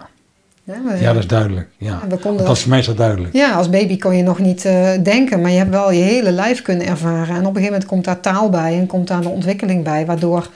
We- 0.78 0.98
ja, 1.00 1.14
dat 1.14 1.22
is 1.22 1.28
duidelijk. 1.28 1.68
Ja. 1.78 2.00
we 2.10 2.18
konden 2.18 2.40
Althans, 2.40 2.60
voor 2.60 2.70
mij 2.70 2.80
is 2.80 2.86
dat 2.86 2.98
duidelijk. 2.98 3.34
Ja, 3.34 3.52
als 3.54 3.70
baby 3.70 3.98
kon 3.98 4.16
je 4.18 4.24
nog 4.24 4.40
niet 4.40 4.66
eh, 4.66 4.90
denken, 5.04 5.42
maar 5.42 5.52
je 5.52 5.58
hebt 5.58 5.70
wel 5.70 5.92
je 5.92 6.02
hele 6.04 6.32
lijf 6.32 6.62
kunnen 6.62 6.88
ervaren. 6.88 7.28
En 7.36 7.40
op 7.42 7.46
een 7.46 7.46
gegeven 7.46 7.64
moment 7.72 7.86
komt 7.86 8.04
daar 8.06 8.20
taal 8.20 8.50
bij 8.50 8.80
en 8.80 8.88
komt 8.88 9.08
daar 9.08 9.22
de 9.22 9.30
ontwikkeling 9.30 9.84
bij, 9.84 10.06
waardoor 10.06 10.50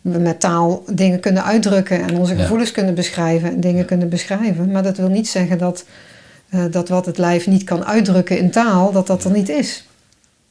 we 0.00 0.18
met 0.18 0.40
taal 0.40 0.82
dingen 0.92 1.20
kunnen 1.20 1.44
uitdrukken 1.44 2.02
en 2.02 2.16
onze 2.18 2.34
Ja. 2.34 2.40
gevoelens 2.40 2.70
kunnen 2.72 2.94
beschrijven 2.94 3.48
en 3.48 3.60
dingen 3.60 3.84
kunnen 3.84 4.08
beschrijven. 4.08 4.70
Maar 4.70 4.82
dat 4.82 4.96
wil 4.96 5.08
niet 5.08 5.28
zeggen 5.28 5.58
dat, 5.58 5.84
eh, 6.48 6.64
dat 6.70 6.88
wat 6.88 7.06
het 7.06 7.18
lijf 7.18 7.46
niet 7.46 7.64
kan 7.64 7.84
uitdrukken 7.84 8.38
in 8.38 8.50
taal, 8.50 8.92
dat 8.92 9.06
dat 9.06 9.24
er 9.24 9.30
niet 9.30 9.48
is. 9.48 9.88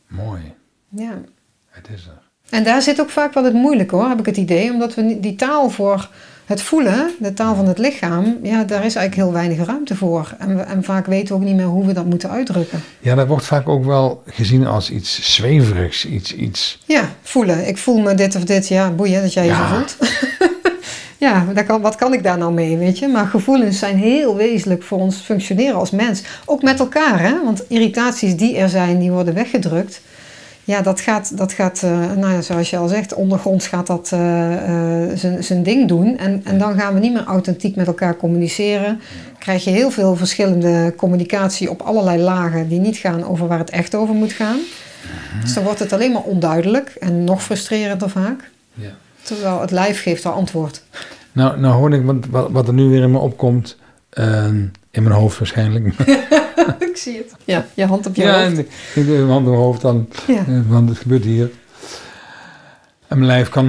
Mooi. 0.07 0.41
Ja. 0.89 1.12
Het 1.69 1.88
is 1.95 2.05
er. 2.05 2.22
En 2.50 2.63
daar 2.63 2.81
zit 2.81 3.01
ook 3.01 3.10
vaak 3.10 3.33
wel 3.33 3.43
het 3.43 3.53
moeilijke 3.53 3.95
hoor, 3.95 4.07
heb 4.10 4.19
ik 4.19 4.25
het 4.25 4.38
idee. 4.38 4.72
Omdat 4.72 4.95
we 4.95 5.19
die 5.19 5.36
taal 5.36 5.69
voor 5.69 6.10
het 6.45 6.62
voelen, 6.62 7.12
de 7.19 7.33
taal 7.33 7.55
van 7.55 7.67
het 7.67 7.77
lichaam, 7.77 8.38
ja, 8.41 8.63
daar 8.63 8.85
is 8.85 8.95
eigenlijk 8.95 9.15
heel 9.15 9.31
weinig 9.31 9.65
ruimte 9.65 9.95
voor. 9.95 10.33
En, 10.39 10.55
we, 10.55 10.62
en 10.62 10.83
vaak 10.83 11.05
weten 11.05 11.27
we 11.27 11.33
ook 11.41 11.47
niet 11.47 11.55
meer 11.55 11.65
hoe 11.65 11.85
we 11.85 11.93
dat 11.93 12.05
moeten 12.05 12.29
uitdrukken. 12.29 12.83
Ja, 13.00 13.15
dat 13.15 13.27
wordt 13.27 13.45
vaak 13.45 13.69
ook 13.69 13.85
wel 13.85 14.23
gezien 14.25 14.67
als 14.67 14.89
iets 14.89 15.33
zweverigs. 15.35 16.05
Iets, 16.05 16.35
iets... 16.35 16.79
Ja, 16.85 17.09
voelen. 17.21 17.67
Ik 17.67 17.77
voel 17.77 18.00
me 18.00 18.15
dit 18.15 18.35
of 18.35 18.43
dit. 18.43 18.67
Ja, 18.67 18.91
boeien 18.91 19.21
dat 19.21 19.33
jij 19.33 19.43
je 19.45 19.50
Ja. 19.50 19.67
zo 19.69 19.75
voelt. 19.75 19.97
ja, 21.17 21.45
kan, 21.67 21.81
wat 21.81 21.95
kan 21.95 22.13
ik 22.13 22.23
daar 22.23 22.38
nou 22.38 22.53
mee, 22.53 22.77
weet 22.77 23.00
je? 23.00 23.07
Maar 23.07 23.27
gevoelens 23.27 23.79
zijn 23.79 23.97
heel 23.97 24.35
wezenlijk 24.35 24.83
voor 24.83 25.00
ons 25.00 25.15
functioneren 25.17 25.75
als 25.75 25.91
mens. 25.91 26.21
Ook 26.45 26.62
met 26.62 26.79
elkaar, 26.79 27.19
hè? 27.21 27.43
Want 27.43 27.63
irritaties 27.67 28.35
die 28.35 28.57
er 28.57 28.69
zijn, 28.69 29.00
die 29.00 29.12
worden 29.12 29.33
weggedrukt. 29.33 30.01
Ja, 30.65 30.82
dat 30.82 31.00
gaat, 31.01 31.38
dat 31.38 31.53
gaat 31.53 31.84
eh, 31.84 31.91
nou 32.17 32.34
ja, 32.34 32.41
zoals 32.41 32.70
je 32.70 32.77
al 32.77 32.88
zegt, 32.88 33.13
ondergronds 33.13 33.67
gaat 33.67 33.88
dat 33.88 34.10
eh, 34.13 34.53
eh, 35.03 35.17
zijn- 35.17 35.43
zijn 35.43 35.63
ding 35.63 35.88
doen. 35.88 36.17
En, 36.17 36.41
en 36.43 36.58
dan 36.58 36.79
gaan 36.79 36.93
we 36.93 37.00
niet 37.00 37.13
meer 37.13 37.24
authentiek 37.24 37.75
met 37.75 37.88
elkaar 37.88 38.15
communiceren. 38.17 39.00
Krijg 39.40 39.64
je 39.64 39.70
heel 39.70 39.92
veel 39.92 40.16
verschillende 40.16 40.94
communicatie 40.98 41.70
op 41.70 41.81
allerlei 41.81 42.22
lagen 42.22 42.68
die 42.68 42.79
niet 42.79 42.98
gaan 42.98 43.25
over 43.25 43.48
waar 43.48 43.59
het 43.59 43.70
echt 43.70 43.96
over 43.96 44.16
moet 44.16 44.31
gaan. 44.31 44.57
Dus 45.42 45.53
dan 45.53 45.64
wordt 45.64 45.79
het 45.79 45.94
alleen 45.94 46.11
maar 46.11 46.22
onduidelijk 46.22 46.90
en 47.00 47.24
nog 47.24 47.44
frustrerender 47.44 48.09
vaak. 48.09 48.50
Ja. 48.74 48.90
Terwijl 49.22 49.61
het 49.61 49.72
lijf 49.72 50.01
geeft 50.01 50.25
al 50.25 50.33
antwoord. 50.33 50.83
Nou, 51.31 51.59
nou 51.59 51.74
hoor 51.74 51.94
ik 51.94 52.05
wat, 52.05 52.16
wat, 52.29 52.51
wat 52.51 52.68
er 52.68 52.74
nu 52.74 52.83
weer 52.90 53.01
in 53.01 53.11
me 53.11 53.18
opkomt. 53.18 53.77
ehm, 54.09 54.55
in 54.92 55.03
mijn 55.03 55.16
hoofd 55.16 55.37
waarschijnlijk. 55.40 55.85
ik 56.89 56.97
zie 56.97 57.17
het. 57.17 57.35
Ja, 57.45 57.65
je 57.73 57.85
hand 57.85 58.07
op 58.07 58.15
je 58.15 58.21
ja, 58.21 58.43
hoofd. 58.43 58.55
doe 58.95 59.03
mijn 59.05 59.27
hand 59.27 59.45
in 59.45 59.51
mijn 59.51 59.63
hoofd 59.63 59.81
dan. 59.81 60.09
Ja. 60.27 60.43
Want 60.67 60.89
het 60.89 60.97
gebeurt 60.97 61.23
hier. 61.23 61.51
En 63.07 63.17
mijn 63.17 63.25
lijf 63.25 63.49
kan 63.49 63.67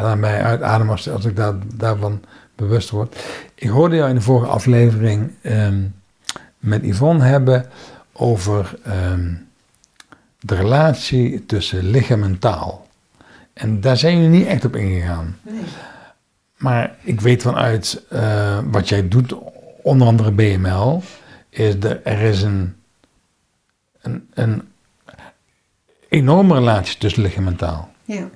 daarbij 0.00 0.42
uitademen 0.42 0.92
als, 0.92 1.10
als 1.10 1.24
ik 1.24 1.36
daar, 1.36 1.54
daarvan 1.74 2.20
bewust 2.54 2.90
word. 2.90 3.16
Ik 3.54 3.68
hoorde 3.68 3.96
jou 3.96 4.08
in 4.08 4.14
de 4.14 4.20
vorige 4.20 4.50
aflevering 4.50 5.30
ehm, 5.42 5.82
met 6.58 6.84
Yvonne 6.84 7.24
hebben 7.24 7.66
over 8.12 8.78
ehm, 8.84 9.34
de 10.40 10.54
relatie 10.54 11.46
tussen 11.46 11.90
lichaam 11.90 12.22
en 12.22 12.38
taal. 12.38 12.86
En 13.52 13.80
daar 13.80 13.96
zijn 13.96 14.16
jullie 14.16 14.38
niet 14.38 14.46
echt 14.46 14.64
op 14.64 14.76
ingegaan. 14.76 15.36
Nee. 15.42 15.62
Maar 16.56 16.96
ik 17.02 17.20
weet 17.20 17.42
vanuit 17.42 18.02
eh, 18.08 18.58
wat 18.64 18.88
jij 18.88 19.08
doet, 19.08 19.34
onder 19.82 20.06
andere 20.06 20.30
BML, 20.30 21.02
is 21.50 21.74
er, 21.74 22.00
er 22.04 22.20
is 22.20 22.42
een, 22.42 22.74
een, 24.00 24.28
een 24.34 24.62
enorme 26.08 26.54
relatie 26.54 26.98
tussen 26.98 27.22
lichaam 27.22 27.46
en 27.46 27.56
taal. 27.56 27.88
Ja. 28.04 28.28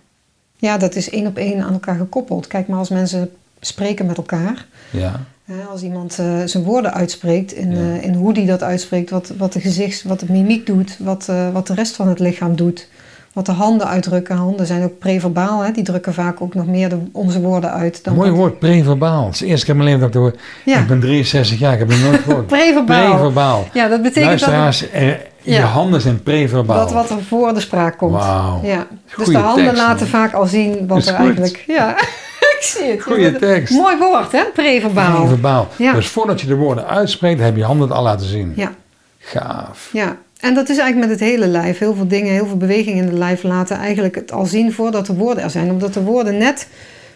ja, 0.57 0.79
dat 0.79 0.95
is 0.95 1.11
één 1.11 1.27
op 1.27 1.37
één 1.37 1.63
aan 1.63 1.73
elkaar 1.73 1.97
gekoppeld. 1.97 2.47
Kijk 2.47 2.69
maar 2.69 2.79
als 2.79 2.89
mensen 2.89 3.31
spreken 3.61 4.07
met 4.07 4.17
elkaar. 4.17 4.67
Ja, 4.91 5.21
Hè, 5.45 5.63
Als 5.63 5.83
iemand 5.83 6.19
eh, 6.19 6.43
zijn 6.45 6.65
woorden 6.65 6.93
uitspreekt, 6.93 7.53
in, 7.53 7.71
Ja. 7.71 7.77
eh, 7.77 8.03
in 8.05 8.15
hoe 8.15 8.33
die 8.35 8.47
dat 8.47 8.63
uitspreekt, 8.63 9.11
wat, 9.11 9.29
wat 9.29 9.53
de 9.53 9.61
gezicht, 9.61 10.03
wat 10.03 10.21
de 10.21 10.27
mimiek 10.33 10.67
doet, 10.67 10.99
wat, 10.99 11.29
eh, 11.29 11.53
wat 11.53 11.67
de 11.67 11.75
rest 11.75 11.97
van 11.97 12.09
het 12.09 12.19
lichaam 12.19 12.57
doet, 12.57 12.89
wat 13.33 13.47
de 13.47 13.53
handen 13.53 13.87
uitdrukken. 13.89 14.37
Handen 14.37 14.67
zijn 14.67 14.83
ook 14.83 14.99
preverbaal, 14.99 15.61
hè? 15.61 15.71
die 15.73 15.85
drukken 15.85 16.15
vaak 16.15 16.41
ook 16.41 16.55
nog 16.55 16.67
meer 16.67 16.89
de, 16.89 16.99
onze 17.13 17.41
woorden 17.41 17.73
uit. 17.73 18.05
Dan 18.05 18.15
mooi 18.15 18.29
wat- 18.31 18.39
woord, 18.39 18.59
preverbaal. 18.59 19.25
Het 19.25 19.33
is 19.35 19.39
de 19.41 19.47
eerste 19.47 19.67
keer 19.67 19.75
in 19.75 19.81
mijn 19.83 19.95
leven 19.95 20.13
dat 20.13 20.23
ik 20.23 20.23
het 20.33 20.41
hoor. 20.65 20.75
Ja, 20.75 20.81
Ik 20.81 20.87
ben 20.87 21.01
63 21.01 21.59
jaar, 21.59 21.73
ik 21.73 21.79
heb 21.79 21.89
het 21.89 22.03
nooit 22.03 22.21
gehoord. 22.21 22.47
preverbaal. 22.57 23.11
Preverbaal. 23.11 23.65
Ja, 23.73 23.89
dat 23.89 24.03
betekent 24.03 24.41
dat, 24.41 24.49
Luisteraars, 24.49 24.93
er, 24.93 25.21
je 25.43 25.53
Ja. 25.53 25.65
handen 25.65 26.01
zijn 26.01 26.23
preverbaal. 26.23 26.77
dat 26.79 26.93
wat 26.93 27.11
er 27.11 27.23
voor 27.23 27.55
de 27.55 27.61
spraak 27.61 27.99
komt. 27.99 28.13
Wauw. 28.13 28.61
Ja. 28.63 28.87
Dus 29.17 29.27
de 29.27 29.37
handen 29.39 29.65
tekst, 29.65 29.81
laten 29.83 29.99
man. 30.01 30.09
vaak 30.21 30.33
al 30.33 30.47
zien 30.47 30.87
wat 30.87 31.07
er 31.07 31.15
eigenlijk... 31.15 31.65
Ja, 31.67 31.91
ik 32.53 32.59
zie 32.61 32.91
het. 32.91 33.03
Goeie 33.03 33.33
Ja, 33.33 33.39
tekst. 33.39 33.75
Mooi 33.75 33.97
woord, 33.99 34.33
hè? 34.33 34.43
Preverbaal. 34.55 35.17
Preverbaal. 35.21 35.69
Ja. 35.77 35.93
Dus 35.93 36.07
voordat 36.09 36.41
je 36.41 36.47
de 36.47 36.57
woorden 36.57 36.87
uitspreekt, 36.89 37.41
heb 37.41 37.57
je 37.57 37.65
handen 37.65 37.89
het 37.89 37.97
al 37.97 38.03
laten 38.03 38.27
zien. 38.27 38.53
Ja, 38.57 38.73
Gaaf. 39.19 39.89
ja. 39.93 40.17
En 40.43 40.55
dat 40.55 40.69
is 40.69 40.79
eigenlijk 40.79 41.11
met 41.11 41.21
het 41.21 41.29
hele 41.29 41.47
lijf. 41.47 41.79
Heel 41.79 41.95
veel 41.95 42.09
dingen, 42.09 42.33
heel 42.33 42.47
veel 42.47 42.57
bewegingen 42.57 42.99
in 42.99 43.09
het 43.09 43.19
lijf 43.19 43.43
laten 43.43 43.77
eigenlijk 43.77 44.15
het 44.15 44.33
al 44.33 44.47
zien 44.47 44.73
voordat 44.73 45.07
de 45.07 45.15
woorden 45.15 45.43
er 45.43 45.51
zijn. 45.51 45.71
Omdat 45.71 45.95
de 45.95 46.03
woorden 46.03 46.37
net 46.39 46.69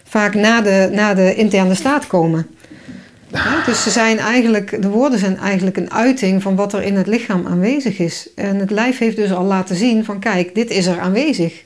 vaak 0.03 0.33
na 0.33 0.61
de, 0.61 0.89
na 0.91 1.13
de 1.13 1.35
interne 1.35 1.75
staat 1.75 2.07
komen. 2.07 2.47
Ja, 3.27 3.65
dus 3.65 3.83
ze 3.83 3.89
zijn 3.89 4.17
eigenlijk, 4.19 4.81
de 4.81 4.89
woorden 4.89 5.19
zijn 5.19 5.37
eigenlijk 5.37 5.77
een 5.77 5.91
uiting 5.91 6.41
van 6.41 6.55
wat 6.55 6.73
er 6.73 6.83
in 6.83 6.95
het 6.95 7.07
lichaam 7.07 7.47
aanwezig 7.47 7.99
is. 7.99 8.29
En 8.35 8.55
het 8.55 8.71
lijf 8.71 8.97
heeft 8.97 9.15
dus 9.15 9.31
al 9.31 9.45
laten 9.45 9.75
zien 9.75 10.05
van 10.05 10.19
kijk, 10.19 10.55
dit 10.55 10.69
is 10.69 10.85
er 10.85 10.99
aanwezig. 10.99 11.63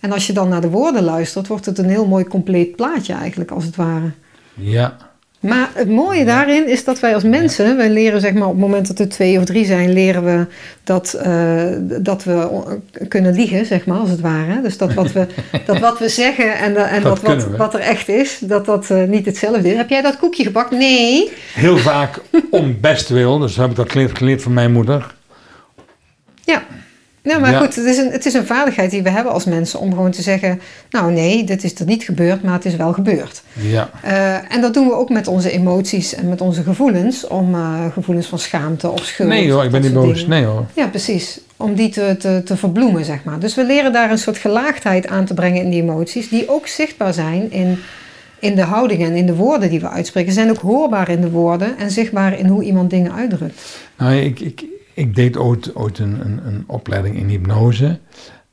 En 0.00 0.12
als 0.12 0.26
je 0.26 0.32
dan 0.32 0.48
naar 0.48 0.60
de 0.60 0.70
woorden 0.70 1.02
luistert, 1.02 1.46
wordt 1.46 1.66
het 1.66 1.78
een 1.78 1.88
heel 1.88 2.06
mooi 2.06 2.24
compleet 2.24 2.76
plaatje 2.76 3.12
eigenlijk 3.12 3.50
als 3.50 3.64
het 3.64 3.76
ware. 3.76 4.10
Ja. 4.54 5.09
Maar 5.40 5.70
het 5.74 5.88
mooie 5.88 6.24
daarin 6.24 6.68
is 6.68 6.84
dat 6.84 7.00
wij 7.00 7.14
als 7.14 7.22
mensen, 7.22 7.76
wij 7.76 7.90
leren 7.90 8.20
zeg 8.20 8.32
maar 8.32 8.46
op 8.46 8.52
het 8.52 8.60
moment 8.60 8.86
dat 8.86 8.98
we 8.98 9.06
twee 9.06 9.38
of 9.38 9.44
drie 9.44 9.64
zijn, 9.64 9.92
leren 9.92 10.24
we 10.24 10.46
dat, 10.84 11.12
eh, 11.12 11.64
dat 12.00 12.24
we 12.24 12.48
kunnen 13.08 13.34
liegen, 13.34 13.66
zeg 13.66 13.86
maar, 13.86 13.98
als 13.98 14.10
het 14.10 14.20
ware. 14.20 14.60
Dus 14.62 14.78
dat 14.78 14.94
wat 14.94 15.12
we, 15.12 15.26
dat 15.66 15.78
wat 15.78 15.98
we 15.98 16.08
zeggen 16.08 16.58
en, 16.58 16.72
de- 16.74 16.80
en 16.80 17.02
Dat 17.02 17.20
dat 17.24 17.44
wat, 17.44 17.56
wat 17.56 17.74
er 17.74 17.80
echt 17.80 18.08
is, 18.08 18.38
dat 18.42 18.64
dat 18.66 18.90
eh, 18.90 19.02
niet 19.04 19.26
hetzelfde 19.26 19.70
is. 19.70 19.76
Heb 19.76 19.88
jij 19.90 20.02
dat 20.02 20.16
koekje 20.18 20.42
gebakken? 20.44 20.78
Nee. 20.78 21.32
Heel 21.54 21.76
vaak 21.78 22.20
om 22.50 22.76
bestwil, 22.80 23.38
dus 23.38 23.56
heb 23.56 23.70
ik 23.70 23.76
dat 23.76 23.90
geleerd, 23.92 24.18
geleerd 24.18 24.42
van 24.42 24.52
mijn 24.52 24.72
moeder. 24.72 25.14
Ja. 26.44 26.62
Nou, 27.22 27.40
maar 27.40 27.50
Ja. 27.50 27.58
goed, 27.58 27.74
het 27.74 27.84
is, 27.84 27.96
een, 27.98 28.10
het 28.10 28.26
is 28.26 28.34
een 28.34 28.46
vaardigheid 28.46 28.90
die 28.90 29.02
we 29.02 29.10
hebben 29.10 29.32
als 29.32 29.44
mensen 29.44 29.80
om 29.80 29.90
gewoon 29.90 30.10
te 30.10 30.22
zeggen, 30.22 30.60
nou 30.90 31.12
nee, 31.12 31.44
dit 31.44 31.64
is 31.64 31.74
er 31.80 31.86
niet 31.86 32.02
gebeurd, 32.02 32.42
maar 32.42 32.52
het 32.52 32.64
is 32.64 32.76
wel 32.76 32.92
gebeurd. 32.92 33.42
Ja. 33.52 33.90
Eh, 34.02 34.54
en 34.54 34.60
dat 34.60 34.74
doen 34.74 34.86
we 34.86 34.94
ook 34.94 35.08
met 35.10 35.26
onze 35.26 35.50
emoties 35.50 36.14
en 36.14 36.28
met 36.28 36.40
onze 36.40 36.62
gevoelens, 36.62 37.26
om 37.26 37.54
eh, 37.54 37.84
gevoelens 37.92 38.26
van 38.26 38.38
schaamte 38.38 38.90
of 38.90 39.04
schuld. 39.04 39.28
Nee 39.28 39.52
hoor, 39.52 39.64
ik 39.64 39.70
ben 39.70 39.80
niet 39.82 39.92
boos. 39.92 40.14
dingen. 40.14 40.28
Nee 40.30 40.44
hoor. 40.44 40.66
Ja, 40.74 40.86
precies. 40.86 41.40
Om 41.56 41.74
die 41.74 41.88
te, 41.88 42.16
te, 42.18 42.42
te 42.44 42.56
verbloemen, 42.56 43.04
zeg 43.04 43.24
maar. 43.24 43.38
Dus 43.38 43.54
we 43.54 43.64
leren 43.64 43.92
daar 43.92 44.10
een 44.10 44.18
soort 44.18 44.38
gelaagdheid 44.38 45.06
aan 45.06 45.24
te 45.24 45.34
brengen 45.34 45.62
in 45.62 45.70
die 45.70 45.82
emoties, 45.82 46.28
die 46.28 46.48
ook 46.48 46.66
zichtbaar 46.66 47.14
zijn 47.14 47.52
in, 47.52 47.78
in 48.38 48.54
de 48.54 48.62
houding 48.62 49.04
en 49.04 49.14
in 49.14 49.26
de 49.26 49.34
woorden 49.34 49.70
die 49.70 49.80
we 49.80 49.88
uitspreken. 49.88 50.32
Ze 50.32 50.38
zijn 50.38 50.50
ook 50.50 50.60
hoorbaar 50.60 51.08
in 51.08 51.20
de 51.20 51.30
woorden 51.30 51.78
en 51.78 51.90
zichtbaar 51.90 52.38
in 52.38 52.46
hoe 52.46 52.62
iemand 52.62 52.90
dingen 52.90 53.12
uitdrukt. 53.14 53.60
Nou, 53.98 54.14
ik, 54.14 54.40
ik, 54.40 54.64
ik 54.94 55.14
deed 55.14 55.36
ooit, 55.36 55.74
ooit 55.74 55.98
een, 55.98 56.20
een, 56.20 56.46
een 56.46 56.64
opleiding 56.66 57.16
in 57.16 57.28
hypnose. 57.28 57.98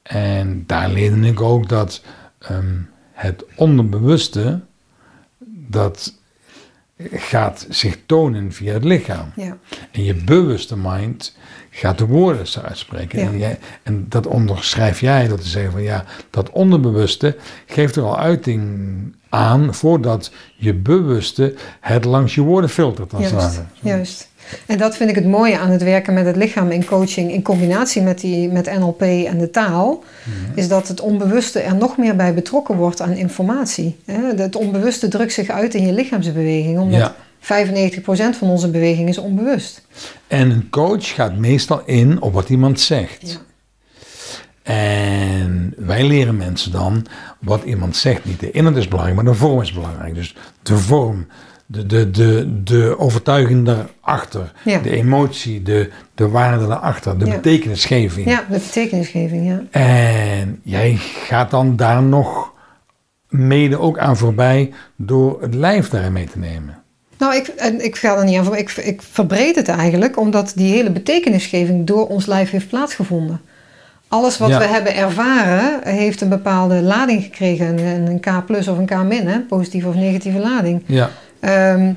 En 0.01 0.63
daar 0.65 0.89
leerde 0.89 1.27
ik 1.27 1.41
ook 1.41 1.69
dat 1.69 2.01
ehm, 2.39 2.75
het 3.11 3.43
onderbewuste, 3.55 4.59
dat 5.69 6.13
gaat 7.11 7.65
zich 7.69 7.97
tonen 8.05 8.51
via 8.51 8.73
het 8.73 8.83
lichaam. 8.83 9.31
Ja. 9.35 9.57
En 9.91 10.03
je 10.03 10.13
bewuste 10.13 10.77
mind 10.77 11.35
gaat 11.69 11.97
de 11.97 12.05
woorden 12.05 12.63
uitspreken. 12.63 13.19
Ja. 13.19 13.25
En, 13.25 13.37
jij, 13.37 13.59
en 13.83 14.05
dat 14.09 14.27
onderschrijf 14.27 14.99
jij 14.99 15.27
door 15.27 15.39
te 15.39 15.47
zeggen 15.47 15.71
van 15.71 15.81
ja, 15.81 16.05
dat 16.29 16.49
onderbewuste 16.49 17.37
geeft 17.65 17.95
er 17.95 18.03
al 18.03 18.19
uiting 18.19 19.15
aan 19.29 19.73
voordat 19.73 20.31
je 20.55 20.73
bewuste 20.73 21.55
het 21.79 22.05
langs 22.05 22.35
je 22.35 22.41
woorden 22.41 22.69
filtert. 22.69 23.13
Als 23.13 23.29
Juist, 23.29 23.61
juist. 23.81 24.29
En 24.65 24.77
dat 24.77 24.97
vind 24.97 25.09
ik 25.09 25.15
het 25.15 25.25
mooie 25.25 25.57
aan 25.57 25.69
het 25.69 25.83
werken 25.83 26.13
met 26.13 26.25
het 26.25 26.35
lichaam 26.35 26.71
in 26.71 26.85
coaching 26.85 27.31
in 27.31 27.41
combinatie 27.41 28.01
met, 28.01 28.19
die, 28.19 28.49
met 28.49 28.77
NLP 28.79 29.01
en 29.01 29.37
de 29.37 29.49
taal, 29.49 30.03
is 30.55 30.67
dat 30.67 30.87
het 30.87 30.99
onbewuste 30.99 31.59
er 31.59 31.75
nog 31.75 31.97
meer 31.97 32.15
bij 32.15 32.33
betrokken 32.33 32.75
wordt 32.75 33.01
aan 33.01 33.11
informatie. 33.11 33.95
Het 34.35 34.55
onbewuste 34.55 35.07
drukt 35.07 35.33
zich 35.33 35.49
uit 35.49 35.73
in 35.73 35.85
je 35.85 35.93
lichaamsbeweging, 35.93 36.79
omdat 36.79 36.99
Ja. 36.99 37.15
95% 37.39 38.37
van 38.37 38.49
onze 38.49 38.69
beweging 38.69 39.09
is 39.09 39.17
onbewust. 39.17 39.81
En 40.27 40.49
een 40.49 40.69
coach 40.69 41.13
gaat 41.13 41.35
meestal 41.35 41.81
in 41.85 42.21
op 42.21 42.33
wat 42.33 42.49
iemand 42.49 42.79
zegt. 42.79 43.31
Ja. 43.31 43.37
En 44.73 45.73
wij 45.77 46.03
leren 46.03 46.37
mensen 46.37 46.71
dan 46.71 47.05
wat 47.39 47.63
iemand 47.63 47.95
zegt. 47.95 48.25
Niet 48.25 48.39
de 48.39 48.51
inhoud 48.51 48.75
is 48.75 48.87
belangrijk, 48.87 49.21
maar 49.21 49.33
de 49.33 49.39
vorm 49.39 49.61
is 49.61 49.73
belangrijk. 49.73 50.15
Dus 50.15 50.35
de 50.63 50.77
vorm, 50.77 51.27
de, 51.69 51.85
de, 51.85 52.11
de, 52.11 52.61
de 52.63 52.95
overtuiging 52.99 53.65
daarachter, 53.65 54.51
Ja. 54.63 54.79
de 54.79 54.89
emotie, 54.89 55.61
de, 55.61 55.89
de 56.15 56.29
waarde 56.29 56.67
daarachter, 56.67 57.17
de 57.19 57.25
Ja. 57.25 57.31
betekenisgeving. 57.35 58.27
ja, 58.29 58.43
de 58.49 58.57
betekenisgeving, 58.57 59.47
ja. 59.47 59.79
En 59.81 60.59
jij 60.63 60.95
gaat 61.25 61.51
dan 61.51 61.75
daar 61.75 62.03
nog 62.03 62.51
mede 63.29 63.79
ook 63.79 63.97
aan 63.97 64.17
voorbij 64.17 64.73
door 64.95 65.41
het 65.41 65.53
lijf 65.53 65.89
daarin 65.89 66.13
mee 66.13 66.27
te 66.31 66.39
nemen. 66.39 66.75
Nou, 67.17 67.35
ik, 67.35 67.47
ik 67.77 67.95
ga 67.95 68.17
er 68.17 68.23
niet 68.25 68.37
aan 68.37 68.45
voor. 68.45 68.57
Ik, 68.57 68.71
ik 68.71 69.01
verbreed 69.01 69.55
het 69.55 69.67
eigenlijk, 69.67 70.17
omdat 70.17 70.51
die 70.55 70.73
hele 70.73 70.89
betekenisgeving 70.91 71.85
door 71.87 72.07
ons 72.07 72.25
lijf 72.25 72.49
heeft 72.49 72.67
plaatsgevonden. 72.67 73.41
Alles 74.07 74.37
wat 74.37 74.49
Ja. 74.49 74.57
we 74.59 74.65
hebben 74.65 74.95
ervaren, 74.95 75.79
heeft 75.83 76.21
een 76.21 76.29
bepaalde 76.29 76.81
lading 76.81 77.23
gekregen. 77.23 77.77
Een, 77.87 78.07
een 78.07 78.19
K 78.19 78.45
plus 78.45 78.67
of 78.67 78.77
een 78.77 78.85
K 78.85 79.03
min, 79.03 79.27
hè? 79.27 79.39
positieve 79.39 79.87
of 79.87 79.95
negatieve 79.95 80.39
lading. 80.39 80.83
Ja, 80.85 81.09
Ehm, 81.39 81.91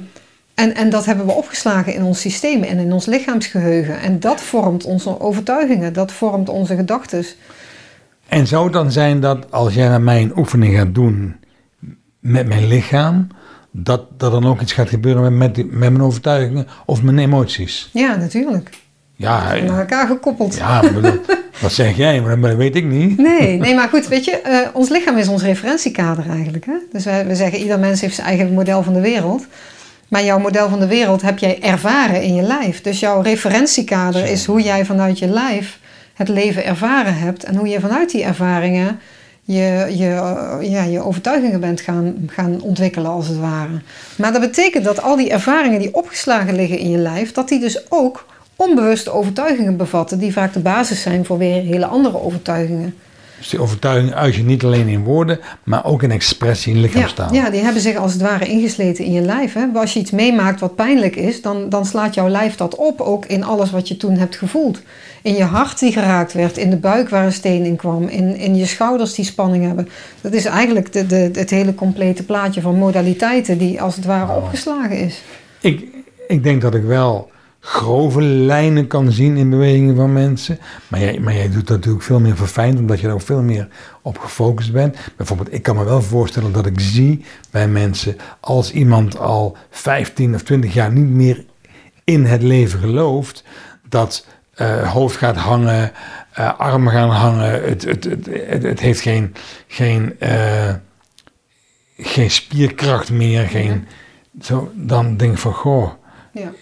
en, 0.54 0.74
en 0.74 0.90
dat 0.90 1.04
hebben 1.04 1.26
we 1.26 1.32
opgeslagen 1.32 1.94
in 1.94 2.02
ons 2.02 2.20
systeem 2.20 2.62
en 2.62 2.78
in 2.78 2.92
ons 2.92 3.06
lichaamsgeheugen. 3.06 4.00
En 4.00 4.20
dat 4.20 4.40
vormt 4.40 4.84
onze 4.84 5.20
overtuigingen, 5.20 5.92
dat 5.92 6.12
vormt 6.12 6.48
onze 6.48 6.76
gedachten. 6.76 7.24
En 8.28 8.46
zou 8.46 8.64
het 8.64 8.72
dan 8.72 8.92
zijn 8.92 9.20
dat 9.20 9.50
als 9.52 9.74
jij 9.74 9.88
naar 9.88 10.00
mij 10.02 10.22
een 10.22 10.38
oefening 10.38 10.76
gaat 10.76 10.94
doen 10.94 11.36
met 12.20 12.46
mijn 12.46 12.66
lichaam, 12.66 13.26
dat 13.70 14.00
er 14.18 14.30
dan 14.30 14.46
ook 14.46 14.60
iets 14.60 14.72
gaat 14.72 14.88
gebeuren 14.88 15.22
met, 15.22 15.32
met, 15.32 15.54
die- 15.54 15.64
met 15.64 15.78
mijn 15.90 16.02
overtuigingen 16.02 16.66
of 16.86 17.02
mijn 17.02 17.18
emoties? 17.18 17.88
Ja, 17.92 18.16
natuurlijk. 18.16 18.70
Ja, 19.14 19.38
Aan 19.68 19.78
elkaar 19.78 20.06
gekoppeld. 20.06 20.56
ja 20.56 20.82
maar 20.82 21.18
dat, 21.50 21.60
dat 21.60 21.72
zeg 21.72 21.96
jij, 21.96 22.20
maar 22.20 22.40
dat 22.40 22.54
weet 22.54 22.76
ik 22.76 22.84
niet. 22.84 23.18
Nee, 23.18 23.58
nee, 23.58 23.74
maar 23.74 23.88
goed, 23.88 24.08
weet 24.08 24.24
je, 24.24 24.40
eh, 24.40 24.68
ons 24.72 24.88
lichaam 24.88 25.16
is 25.16 25.28
ons 25.28 25.42
referentiekader 25.42 26.30
eigenlijk. 26.30 26.66
Hè? 26.66 26.76
Dus 26.92 27.04
wij, 27.04 27.26
we 27.26 27.34
zeggen, 27.34 27.58
ieder 27.58 27.78
mens 27.78 28.00
heeft 28.00 28.14
zijn 28.14 28.26
eigen 28.26 28.52
model 28.52 28.82
van 28.82 28.92
de 28.92 29.00
wereld. 29.00 29.46
Maar 30.08 30.24
jouw 30.24 30.38
model 30.38 30.68
van 30.68 30.80
de 30.80 30.86
wereld 30.86 31.22
heb 31.22 31.38
jij 31.38 31.62
ervaren 31.62 32.22
in 32.22 32.34
je 32.34 32.42
lijf. 32.42 32.80
Dus 32.80 33.00
jouw 33.00 33.20
referentiekader 33.20 34.26
is 34.26 34.44
hoe 34.44 34.62
jij 34.62 34.84
vanuit 34.84 35.18
je 35.18 35.26
lijf 35.26 35.78
het 36.14 36.28
leven 36.28 36.64
ervaren 36.64 37.18
hebt. 37.18 37.44
En 37.44 37.56
hoe 37.56 37.68
je 37.68 37.80
vanuit 37.80 38.10
die 38.10 38.24
ervaringen 38.24 39.00
je, 39.44 39.86
je, 39.96 40.08
eh, 40.08 40.70
ja, 40.70 40.82
je 40.82 41.00
overtuigingen 41.00 41.60
bent 41.60 41.80
gaan, 41.80 42.14
gaan 42.26 42.60
ontwikkelen, 42.60 43.10
als 43.10 43.28
het 43.28 43.38
ware. 43.38 43.80
Maar 44.16 44.32
dat 44.32 44.40
betekent 44.40 44.84
dat 44.84 45.02
al 45.02 45.16
die 45.16 45.30
ervaringen 45.30 45.78
die 45.78 45.94
opgeslagen 45.94 46.54
liggen 46.54 46.78
in 46.78 46.90
je 46.90 46.98
lijf, 46.98 47.32
dat 47.32 47.48
die 47.48 47.60
dus 47.60 47.90
ook 47.90 48.26
onbewuste 48.60 49.10
overtuigingen 49.10 49.76
bevatten, 49.76 50.18
die 50.18 50.32
vaak 50.32 50.52
de 50.52 50.60
basis 50.60 51.02
zijn 51.02 51.24
voor 51.24 51.38
weer 51.38 51.62
hele 51.62 51.86
andere 51.86 52.22
overtuigingen. 52.22 52.94
Dus 53.38 53.48
die 53.48 53.60
overtuiging 53.60 54.14
uit 54.14 54.34
je 54.34 54.42
niet 54.42 54.64
alleen 54.64 54.88
in 54.88 55.04
woorden, 55.04 55.40
maar 55.64 55.84
ook 55.84 56.02
in 56.02 56.10
expressie 56.10 56.74
in 56.74 56.80
lichaamstaal. 56.80 57.34
Ja, 57.34 57.44
ja, 57.44 57.50
die 57.50 57.60
hebben 57.60 57.82
zich 57.82 57.96
als 57.96 58.12
het 58.12 58.22
ware 58.22 58.46
ingesleten 58.46 59.04
in 59.04 59.12
je 59.12 59.20
lijf. 59.20 59.52
Hè? 59.52 59.66
Als 59.74 59.92
je 59.92 60.00
iets 60.00 60.10
meemaakt 60.10 60.60
wat 60.60 60.74
pijnlijk 60.74 61.16
is, 61.16 61.42
dan, 61.42 61.68
dan 61.68 61.86
slaat 61.86 62.14
jouw 62.14 62.28
lijf 62.28 62.56
dat 62.56 62.74
op, 62.74 63.00
ook 63.00 63.26
in 63.26 63.44
alles 63.44 63.70
wat 63.70 63.88
je 63.88 63.96
toen 63.96 64.16
hebt 64.16 64.36
gevoeld. 64.36 64.82
In 65.22 65.34
je 65.34 65.42
hart 65.42 65.78
die 65.78 65.92
geraakt 65.92 66.32
werd, 66.32 66.56
in 66.56 66.70
de 66.70 66.76
buik 66.76 67.08
waar 67.08 67.24
een 67.24 67.32
steen 67.32 67.64
in 67.64 67.76
kwam, 67.76 68.08
in, 68.08 68.36
in 68.36 68.56
je 68.56 68.66
schouders 68.66 69.14
die 69.14 69.24
spanning 69.24 69.64
hebben. 69.66 69.88
Dat 70.20 70.32
is 70.32 70.44
eigenlijk 70.44 70.92
de, 70.92 71.06
de, 71.06 71.30
het 71.32 71.50
hele 71.50 71.74
complete 71.74 72.22
plaatje 72.22 72.60
van 72.60 72.74
modaliteiten 72.74 73.58
die 73.58 73.82
als 73.82 73.96
het 73.96 74.04
ware 74.04 74.36
opgeslagen 74.36 74.98
is. 74.98 75.22
Ik, 75.60 75.84
ik 76.28 76.42
denk 76.42 76.62
dat 76.62 76.74
ik 76.74 76.82
wel 76.82 77.30
grove 77.60 78.22
lijnen 78.22 78.86
kan 78.86 79.12
zien 79.12 79.36
in 79.36 79.50
bewegingen 79.50 79.96
van 79.96 80.12
mensen. 80.12 80.58
Maar 80.88 81.00
jij, 81.00 81.18
maar 81.18 81.34
jij 81.34 81.50
doet 81.50 81.66
dat 81.66 81.76
natuurlijk 81.76 82.04
veel 82.04 82.20
meer 82.20 82.36
verfijnd, 82.36 82.78
omdat 82.78 83.00
je 83.00 83.06
er 83.06 83.12
ook 83.12 83.22
veel 83.22 83.42
meer 83.42 83.68
op 84.02 84.18
gefocust 84.18 84.72
bent. 84.72 84.96
Bijvoorbeeld, 85.16 85.52
ik 85.52 85.62
kan 85.62 85.76
me 85.76 85.84
wel 85.84 86.02
voorstellen 86.02 86.52
dat 86.52 86.66
ik 86.66 86.80
zie 86.80 87.24
bij 87.50 87.68
mensen, 87.68 88.16
als 88.40 88.72
iemand 88.72 89.18
al 89.18 89.56
15 89.70 90.34
of 90.34 90.42
20 90.42 90.74
jaar 90.74 90.92
niet 90.92 91.10
meer 91.10 91.44
in 92.04 92.24
het 92.24 92.42
leven 92.42 92.80
gelooft, 92.80 93.44
dat 93.88 94.26
eh, 94.54 94.92
hoofd 94.92 95.16
gaat 95.16 95.36
hangen, 95.36 95.92
eh, 96.32 96.58
armen 96.58 96.92
gaan 96.92 97.10
hangen, 97.10 97.68
het, 97.68 97.84
het, 97.84 98.04
het, 98.04 98.62
het, 98.62 98.80
heeft 98.80 99.00
geen, 99.00 99.34
geen, 99.66 100.18
eh, 100.18 100.74
geen 101.96 102.30
spierkracht 102.30 103.10
meer, 103.10 103.48
geen, 103.48 103.86
zo, 104.40 104.70
dan 104.74 105.16
denk 105.16 105.32
ik 105.32 105.38
van, 105.38 105.52
goh, 105.52 105.90
Ja. 106.32 106.52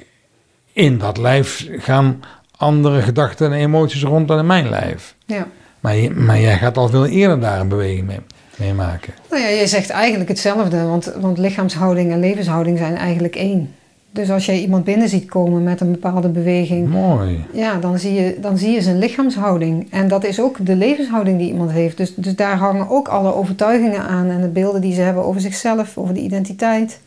In 0.79 0.99
dat 0.99 1.17
lijf 1.17 1.69
gaan 1.71 2.21
andere 2.57 3.03
gedachten 3.03 3.53
en 3.53 3.59
emoties 3.59 4.03
rond 4.03 4.29
dan 4.29 4.39
in 4.39 4.47
mijn 4.47 4.69
lijf. 4.69 5.15
Ja. 5.27 5.47
Maar, 5.81 5.97
maar 6.15 6.41
jij 6.41 6.59
gaat 6.59 6.77
al 6.77 6.89
veel 6.89 7.07
eerder 7.07 7.41
daar 7.41 7.61
een 7.61 7.69
beweging 7.69 8.07
mee, 8.07 8.21
mee 8.57 8.75
maken. 8.75 9.15
Nou 9.31 9.43
ja, 9.43 9.49
je 9.49 9.67
zegt 9.67 9.91
eigenlijk 9.91 10.29
hetzelfde, 10.29 10.83
want, 10.83 11.13
want 11.21 11.39
lichaamshouding 11.39 12.13
en 12.13 12.21
levenshouding 12.21 12.79
zijn 12.79 12.97
eigenlijk 12.97 13.37
één. 13.37 13.75
Dus 14.11 14.31
als 14.31 14.47
jij 14.47 14.61
iemand 14.61 14.85
binnen 14.85 15.09
ziet 15.09 15.29
komen 15.29 15.63
met 15.63 15.81
een 15.81 15.91
bepaalde 15.91 16.29
beweging, 16.29 16.89
Mooi. 16.89 17.45
Ja, 17.53 17.75
dan 17.75 17.99
zie, 17.99 18.15
je, 18.15 18.37
dan 18.41 18.59
zie 18.59 18.71
je 18.71 18.83
zijn 18.83 18.99
lichaamshouding. 18.99 19.87
En 19.91 20.09
dat 20.09 20.25
is 20.25 20.41
ook 20.41 20.67
de 20.67 20.77
levenshouding 20.77 21.39
die 21.39 21.49
iemand 21.49 21.71
heeft. 21.71 21.97
Dus, 21.97 22.15
dus 22.15 22.37
daar 22.37 22.57
hangen 22.57 22.89
ook 22.89 23.09
alle 23.09 23.35
overtuigingen 23.35 24.03
aan 24.03 24.31
en 24.31 24.41
de 24.41 24.49
beelden 24.49 24.81
die 24.81 24.95
ze 24.95 25.01
hebben 25.01 25.25
over 25.25 25.41
zichzelf, 25.41 25.99
over 25.99 26.15
de 26.15 26.21
identiteit, 26.21 27.01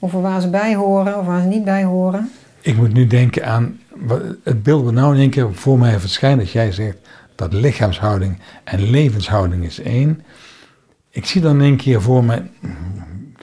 over 0.00 0.20
waar 0.20 0.40
ze 0.40 0.48
bij 0.48 0.74
horen 0.74 1.18
of 1.18 1.26
waar 1.26 1.40
ze 1.40 1.46
niet 1.46 1.64
bij 1.64 1.84
horen. 1.84 2.30
Ik 2.68 2.76
moet 2.76 2.92
nu 2.92 3.06
denken 3.06 3.46
aan 3.46 3.80
het 4.44 4.62
beeld 4.62 4.84
wat 4.84 4.92
nou 4.92 5.14
in 5.14 5.20
één 5.20 5.30
keer 5.30 5.54
voor 5.54 5.78
mij 5.78 6.00
verschijnt. 6.00 6.40
Dat 6.40 6.50
jij 6.50 6.72
zegt 6.72 6.96
dat 7.34 7.52
lichaamshouding 7.52 8.38
en 8.64 8.90
levenshouding 8.90 9.64
is 9.64 9.80
één. 9.80 10.22
Ik 11.10 11.26
zie 11.26 11.40
dan 11.40 11.54
in 11.54 11.60
één 11.60 11.76
keer 11.76 12.02
voor 12.02 12.24
me, 12.24 12.42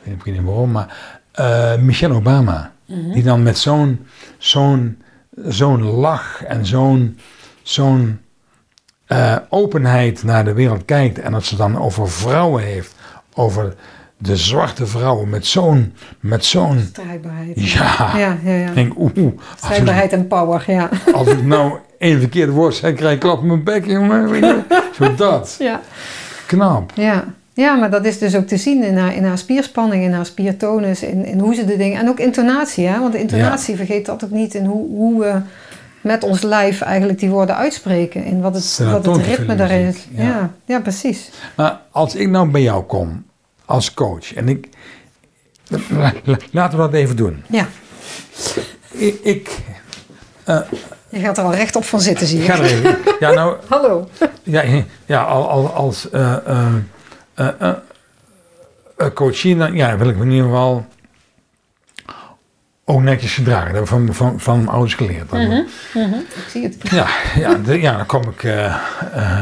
ik 0.04 0.24
weet 0.24 0.34
niet 0.34 0.44
waarom, 0.44 0.72
maar 0.72 1.20
eh, 1.32 1.78
Michelle 1.78 2.14
Obama. 2.14 2.72
Die 2.86 3.24
dan 3.24 3.44
met 3.44 3.58
zo'n 3.58 4.06
zo'n 4.38 5.02
zo'n 5.36 5.84
lach 5.84 6.44
en 6.44 6.66
zo'n 6.66 7.20
zo'n 7.62 8.20
eh, 9.06 9.38
openheid 9.50 10.24
naar 10.24 10.46
de 10.46 10.54
wereld 10.54 10.86
kijkt. 10.86 11.20
En 11.20 11.32
dat 11.32 11.46
ze 11.46 11.56
dan 11.56 11.78
over 11.78 12.10
vrouwen 12.10 12.64
heeft. 12.64 12.96
Over 13.34 13.76
de 14.26 14.38
zwarte 14.38 14.86
vrouwen 14.86 15.30
met 15.30 15.46
zo'n 15.46 15.94
met 16.20 16.46
zo'n 16.46 16.80
Strijdbaarheid. 16.90 17.72
ja. 17.72 18.18
Ja, 18.18 18.38
ja, 18.44 18.54
ja. 18.54 18.68
Ik 18.68 18.76
denk, 18.76 18.94
oeh, 18.98 19.40
Strijdbaarheid 19.56 20.12
en 20.14 20.28
power, 20.28 20.64
ja. 20.68 20.90
als 21.14 21.28
ik 21.28 21.44
nou 21.44 21.78
één 21.98 22.20
verkeerde 22.20 22.52
woord 22.52 22.76
zeg, 22.76 22.94
krijg 22.94 23.14
ik 23.14 23.20
klap 23.20 23.42
in 23.42 23.48
mijn 23.48 23.64
bek, 23.64 23.86
jongen. 23.86 24.66
Zo 24.98 25.16
dat. 25.16 25.56
ja. 25.60 25.82
Knap. 26.48 26.92
Ja. 26.94 27.24
ja, 27.54 27.76
maar 27.76 27.90
dat 27.92 28.06
is 28.06 28.20
dus 28.20 28.36
ook 28.36 28.48
te 28.48 28.58
zien 28.58 28.84
in 28.84 28.98
haar, 28.98 29.16
in 29.16 29.24
haar 29.24 29.38
spierspanning, 29.38 30.04
in 30.04 30.14
haar 30.14 30.26
spiertonus, 30.26 31.04
in, 31.04 31.26
in 31.26 31.40
hoe 31.40 31.56
ze 31.56 31.66
de 31.66 31.78
dingen... 31.78 32.00
En 32.00 32.10
ook 32.10 32.20
intonatie, 32.20 32.88
hè? 32.88 33.00
want 33.00 33.12
de 33.12 33.20
intonatie, 33.20 33.76
vergeet 33.76 34.06
dat 34.06 34.24
ook 34.24 34.32
niet, 34.32 34.54
in 34.54 34.66
hoe, 34.66 34.88
hoe 34.88 35.20
we 35.20 35.42
met 36.02 36.24
ons 36.24 36.42
lijf 36.42 36.82
eigenlijk 36.82 37.20
die 37.20 37.30
woorden 37.30 37.56
uitspreken. 37.56 38.24
In 38.24 38.42
wat 38.42 38.56
het, 38.56 38.80
wat 38.92 39.06
het 39.06 39.26
ritme 39.26 39.56
daarin 39.56 39.88
is. 39.88 40.08
ja. 40.16 40.24
Ja. 40.24 40.52
Ja, 40.66 40.80
precies. 40.80 41.30
Maar 41.56 41.80
als 41.92 42.16
ik 42.16 42.30
nou 42.30 42.50
bij 42.50 42.62
jou 42.62 42.84
kom, 42.84 43.26
als 43.66 43.94
coach, 43.94 44.34
en 44.34 44.50
ik... 44.50 44.68
la- 45.68 45.80
la- 46.24 46.38
Laten 46.52 46.78
we 46.78 46.84
dat 46.84 46.94
even 46.94 47.16
doen. 47.16 47.44
Ja, 47.50 47.68
Ik, 48.92 49.20
ik, 49.24 49.50
je 51.10 51.20
gaat 51.20 51.38
er 51.38 51.44
al 51.44 51.54
rechtop 51.56 51.84
van 51.86 52.02
zitten, 52.02 52.28
zie 52.28 52.40
ik 52.40 52.46
je. 52.46 52.52
ga 52.52 52.58
er 52.58 52.64
even... 52.66 52.98
Ja, 53.20 53.32
nou, 53.34 53.58
Hallo. 53.70 54.10
ja, 54.44 54.64
ja 55.06 55.24
al, 55.24 55.50
al, 55.50 55.74
als 55.74 56.10
eh 56.10 56.34
eh, 56.48 56.68
eh, 57.34 57.48
eh, 57.60 57.74
eh, 58.98 59.08
coachie, 59.14 59.56
dan, 59.58 59.74
ja, 59.76 59.98
wil 59.98 60.10
ik 60.10 60.16
me 60.16 60.24
in 60.24 60.30
ieder 60.32 60.46
geval 60.46 60.86
ook 62.88 63.02
netjes 63.02 63.34
gedragen. 63.34 63.74
Dat 63.74 63.88
van, 63.88 64.14
van, 64.14 64.40
van 64.40 64.58
mijn 64.58 64.70
ouders 64.70 64.94
geleerd. 64.94 65.30
Dan. 65.30 65.42
Ik 65.42 65.66
zie 66.50 66.64
het. 66.64 66.76
Ja, 66.92 67.08
ja, 67.36 67.54
de- 67.56 67.82
ja, 67.82 67.98
dan 67.98 68.06
kom 68.06 68.22
ik 68.30 68.44
eh, 68.44 68.66
eh, 68.66 68.76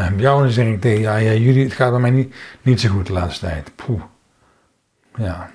bij 0.07 0.13
jou 0.17 0.37
en 0.37 0.43
dan 0.43 0.51
zeg 0.53 0.65
ik 0.65 0.81
tegen 0.81 1.01
ja, 1.01 1.15
ja, 1.15 1.31
jullie, 1.31 1.63
het 1.63 1.73
gaat 1.73 1.91
bij 1.91 1.99
mij 1.99 2.09
niet, 2.11 2.35
niet 2.61 2.81
zo 2.81 2.89
goed 2.89 3.07
de 3.07 3.13
laatste 3.13 3.45
tijd. 3.45 3.71
Poeh. 3.75 4.01
Ja. 5.17 5.49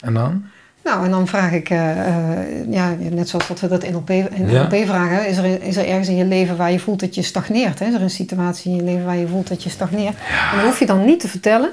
En 0.00 0.14
dan? 0.14 0.44
Nou, 0.84 1.04
en 1.04 1.10
dan 1.10 1.26
vraag 1.26 1.52
ik, 1.52 1.70
eh, 1.70 2.06
eh, 2.06 2.70
ja, 2.70 2.94
net 2.98 3.28
zoals 3.28 3.48
dat 3.48 3.60
we 3.60 3.68
dat 3.68 3.82
in 3.84 3.92
NLP, 3.92 4.10
in 4.10 4.48
Ja. 4.48 4.62
NLP 4.62 4.86
vragen, 4.86 5.26
is 5.28 5.36
er, 5.36 5.62
is 5.62 5.76
er 5.76 5.86
ergens 5.88 6.08
in 6.08 6.16
je 6.16 6.24
leven 6.24 6.56
waar 6.56 6.70
je 6.72 6.78
voelt 6.78 7.00
dat 7.00 7.14
je 7.14 7.22
stagneert? 7.22 7.78
Hè? 7.78 7.86
Is 7.86 7.94
er 7.94 8.02
een 8.02 8.10
situatie 8.10 8.70
in 8.70 8.76
je 8.76 8.82
leven 8.82 9.04
waar 9.04 9.16
je 9.16 9.28
voelt 9.28 9.48
dat 9.48 9.62
je 9.62 9.68
stagneert? 9.70 10.14
En 10.50 10.56
dat 10.56 10.64
hoef 10.64 10.78
je 10.78 10.86
dan 10.86 11.04
niet 11.04 11.20
te 11.20 11.28
vertellen. 11.28 11.70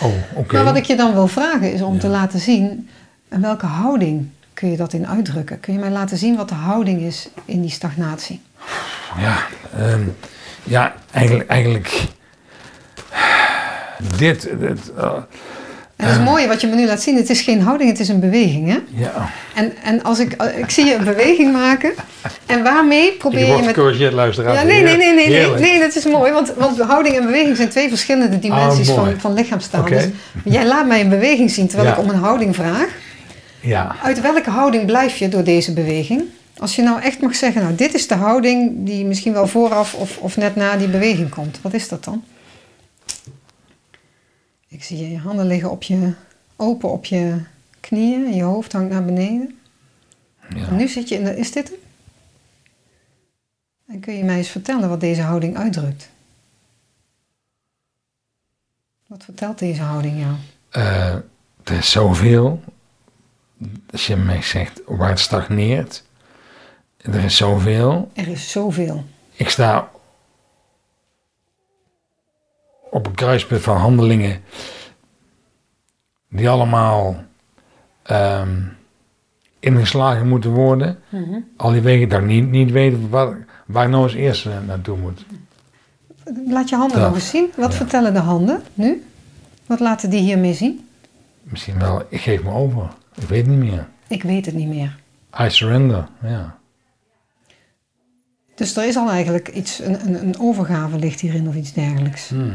Oh, 0.00 0.12
oké. 0.40 0.54
Maar 0.54 0.64
wat 0.64 0.76
ik 0.76 0.84
je 0.84 0.96
dan 0.96 1.12
wil 1.12 1.26
vragen 1.28 1.72
is 1.72 1.82
om 1.82 1.94
Ja. 1.94 2.00
te 2.00 2.08
laten 2.08 2.38
zien, 2.40 2.88
in 3.30 3.40
welke 3.40 3.66
houding 3.66 4.28
kun 4.54 4.70
je 4.70 4.76
dat 4.76 4.92
in 4.92 5.06
uitdrukken? 5.06 5.60
Kun 5.60 5.72
je 5.72 5.78
mij 5.78 5.90
laten 5.90 6.16
zien 6.16 6.36
wat 6.36 6.48
de 6.48 6.54
houding 6.54 7.00
is 7.00 7.28
in 7.44 7.60
die 7.60 7.70
stagnatie? 7.70 8.40
Ja, 9.18 9.36
ehm, 9.78 10.02
ja 10.62 10.94
eigenlijk, 11.12 11.48
eigenlijk 11.48 12.04
dit, 14.18 14.48
dit 14.60 14.92
eh, 14.96 15.12
En 15.96 16.06
dat 16.06 16.16
is 16.16 16.22
mooi 16.24 16.46
wat 16.46 16.60
je 16.60 16.66
me 16.66 16.74
nu 16.74 16.86
laat 16.86 17.02
zien. 17.02 17.16
Het 17.16 17.30
is 17.30 17.40
geen 17.40 17.60
houding, 17.62 17.90
het 17.90 18.00
is 18.00 18.08
een 18.08 18.20
beweging. 18.20 18.68
Hè? 18.68 18.78
ja. 18.94 19.30
En, 19.54 19.72
en 19.84 20.02
als 20.02 20.18
ik, 20.18 20.32
ik 20.56 20.70
zie 20.70 20.84
je 20.84 20.94
een 20.94 21.04
beweging 21.04 21.52
maken. 21.52 21.92
En 22.46 22.62
waarmee 22.62 23.12
probeer 23.12 23.40
je 23.40 23.46
word 23.46 23.64
met 23.64 23.74
gecorrigeerd, 23.74 24.12
luisteraar. 24.12 24.54
Ja, 24.54 24.62
nee, 24.62 24.82
nee, 24.82 24.96
nee, 24.96 25.14
nee, 25.14 25.28
nee, 25.28 25.50
nee, 25.60 25.78
dat 25.80 25.94
is 25.96 26.04
mooi. 26.04 26.32
Want, 26.32 26.52
want 26.56 26.80
houding 26.80 27.16
en 27.16 27.24
beweging 27.24 27.56
zijn 27.56 27.68
twee 27.68 27.88
verschillende 27.88 28.38
dimensies 28.38 28.88
Ah, 28.88 28.94
van, 28.94 29.14
van 29.20 29.32
lichaamstaal. 29.34 29.80
Oké. 29.80 29.90
Dus 29.90 30.08
jij 30.52 30.66
laat 30.66 30.86
mij 30.86 31.00
een 31.00 31.08
beweging 31.08 31.50
zien 31.50 31.66
terwijl 31.66 31.88
Ja. 31.88 31.94
ik 31.96 32.02
om 32.02 32.10
een 32.10 32.18
houding 32.20 32.54
vraag. 32.54 32.88
Ja, 33.60 33.96
Uit 34.02 34.20
welke 34.20 34.50
houding 34.50 34.86
blijf 34.86 35.16
je 35.16 35.28
door 35.28 35.44
deze 35.44 35.72
beweging? 35.72 36.22
Als 36.58 36.76
je 36.76 36.82
nou 36.82 37.00
echt 37.00 37.20
mag 37.20 37.34
zeggen, 37.34 37.62
nou 37.62 37.74
dit 37.74 37.94
is 37.94 38.06
de 38.06 38.14
houding 38.14 38.72
die 38.86 39.04
misschien 39.04 39.32
wel 39.32 39.46
vooraf 39.46 39.94
of, 39.94 40.18
of 40.18 40.36
net 40.36 40.56
na 40.56 40.76
die 40.76 40.88
beweging 40.88 41.28
komt. 41.30 41.58
Wat 41.62 41.74
is 41.74 41.88
dat 41.88 42.04
dan? 42.04 42.24
Ik 44.76 44.84
zie 44.84 45.10
je 45.10 45.18
handen 45.18 45.46
liggen 45.46 45.70
op 45.70 45.82
je, 45.82 46.12
open 46.56 46.90
op 46.90 47.04
je 47.04 47.40
knieën 47.80 48.26
en 48.26 48.34
je 48.34 48.42
hoofd 48.42 48.72
hangt 48.72 48.90
naar 48.90 49.04
beneden. 49.04 49.58
ja. 50.54 50.66
En 50.68 50.76
nu 50.76 50.88
zit 50.88 51.08
je 51.08 51.14
in 51.14 51.24
de, 51.24 51.36
is 51.36 51.52
dit 51.52 51.68
hem? 51.68 51.78
En 53.86 54.00
kun 54.00 54.14
je 54.14 54.24
mij 54.24 54.36
eens 54.36 54.48
vertellen 54.48 54.88
wat 54.88 55.00
deze 55.00 55.20
houding 55.20 55.56
uitdrukt? 55.56 56.08
Wat 59.06 59.24
vertelt 59.24 59.58
deze 59.58 59.82
houding 59.82 60.20
jou? 60.20 60.34
Eh, 60.70 61.14
er 61.64 61.76
is 61.78 61.90
zoveel. 61.90 62.62
Als 63.90 64.06
je 64.06 64.16
mij 64.16 64.42
zegt 64.42 64.80
waar 64.86 65.08
het 65.08 65.20
stagneert. 65.20 66.04
Er 66.96 67.24
is 67.24 67.36
zoveel. 67.36 68.10
Er 68.14 68.28
is 68.28 68.50
zoveel. 68.50 69.04
Ik 69.32 69.48
sta 69.48 69.90
op 72.90 73.06
een 73.06 73.14
kruispunt 73.14 73.62
van 73.62 73.76
handelingen 73.76 74.40
die 76.30 76.48
allemaal 76.48 77.16
ehm, 78.02 78.58
ingeslagen 79.60 80.28
moeten 80.28 80.50
worden. 80.50 80.98
Al 81.56 81.70
die 81.70 81.80
wegen 81.80 82.08
dat 82.08 82.20
ik 82.20 82.26
niet, 82.26 82.50
niet 82.50 82.70
weet 82.70 83.08
waar, 83.10 83.44
waar 83.66 83.84
ik 83.84 83.90
nou 83.90 84.02
als 84.02 84.14
eerste 84.14 84.50
naartoe 84.66 84.96
moet. 84.98 85.24
Laat 86.48 86.68
je 86.68 86.76
handen 86.76 87.00
nog 87.00 87.14
eens 87.14 87.30
zien. 87.30 87.50
Wat 87.56 87.70
Ja. 87.72 87.76
vertellen 87.76 88.12
de 88.12 88.18
handen 88.20 88.62
nu? 88.74 89.04
Wat 89.66 89.80
laten 89.80 90.10
die 90.10 90.20
hiermee 90.20 90.54
zien? 90.54 90.88
Misschien 91.42 91.78
wel, 91.78 92.02
ik 92.08 92.20
geef 92.20 92.42
me 92.42 92.50
over. 92.50 92.88
Ik 93.14 93.28
weet 93.28 93.46
niet 93.46 93.58
meer. 93.58 93.88
Ik 94.08 94.22
weet 94.22 94.46
het 94.46 94.54
niet 94.54 94.68
meer. 94.68 94.96
I 95.40 95.50
surrender, 95.50 96.08
ja. 96.22 96.58
Dus 98.56 98.76
er 98.76 98.86
is 98.86 98.96
al 98.96 99.10
eigenlijk 99.10 99.48
iets, 99.48 99.80
een, 99.82 100.22
een, 100.22 100.34
overgave 100.40 100.98
ligt 100.98 101.20
hierin 101.20 101.48
of 101.48 101.54
iets 101.54 101.72
dergelijks. 101.72 102.28
Hmm. 102.28 102.52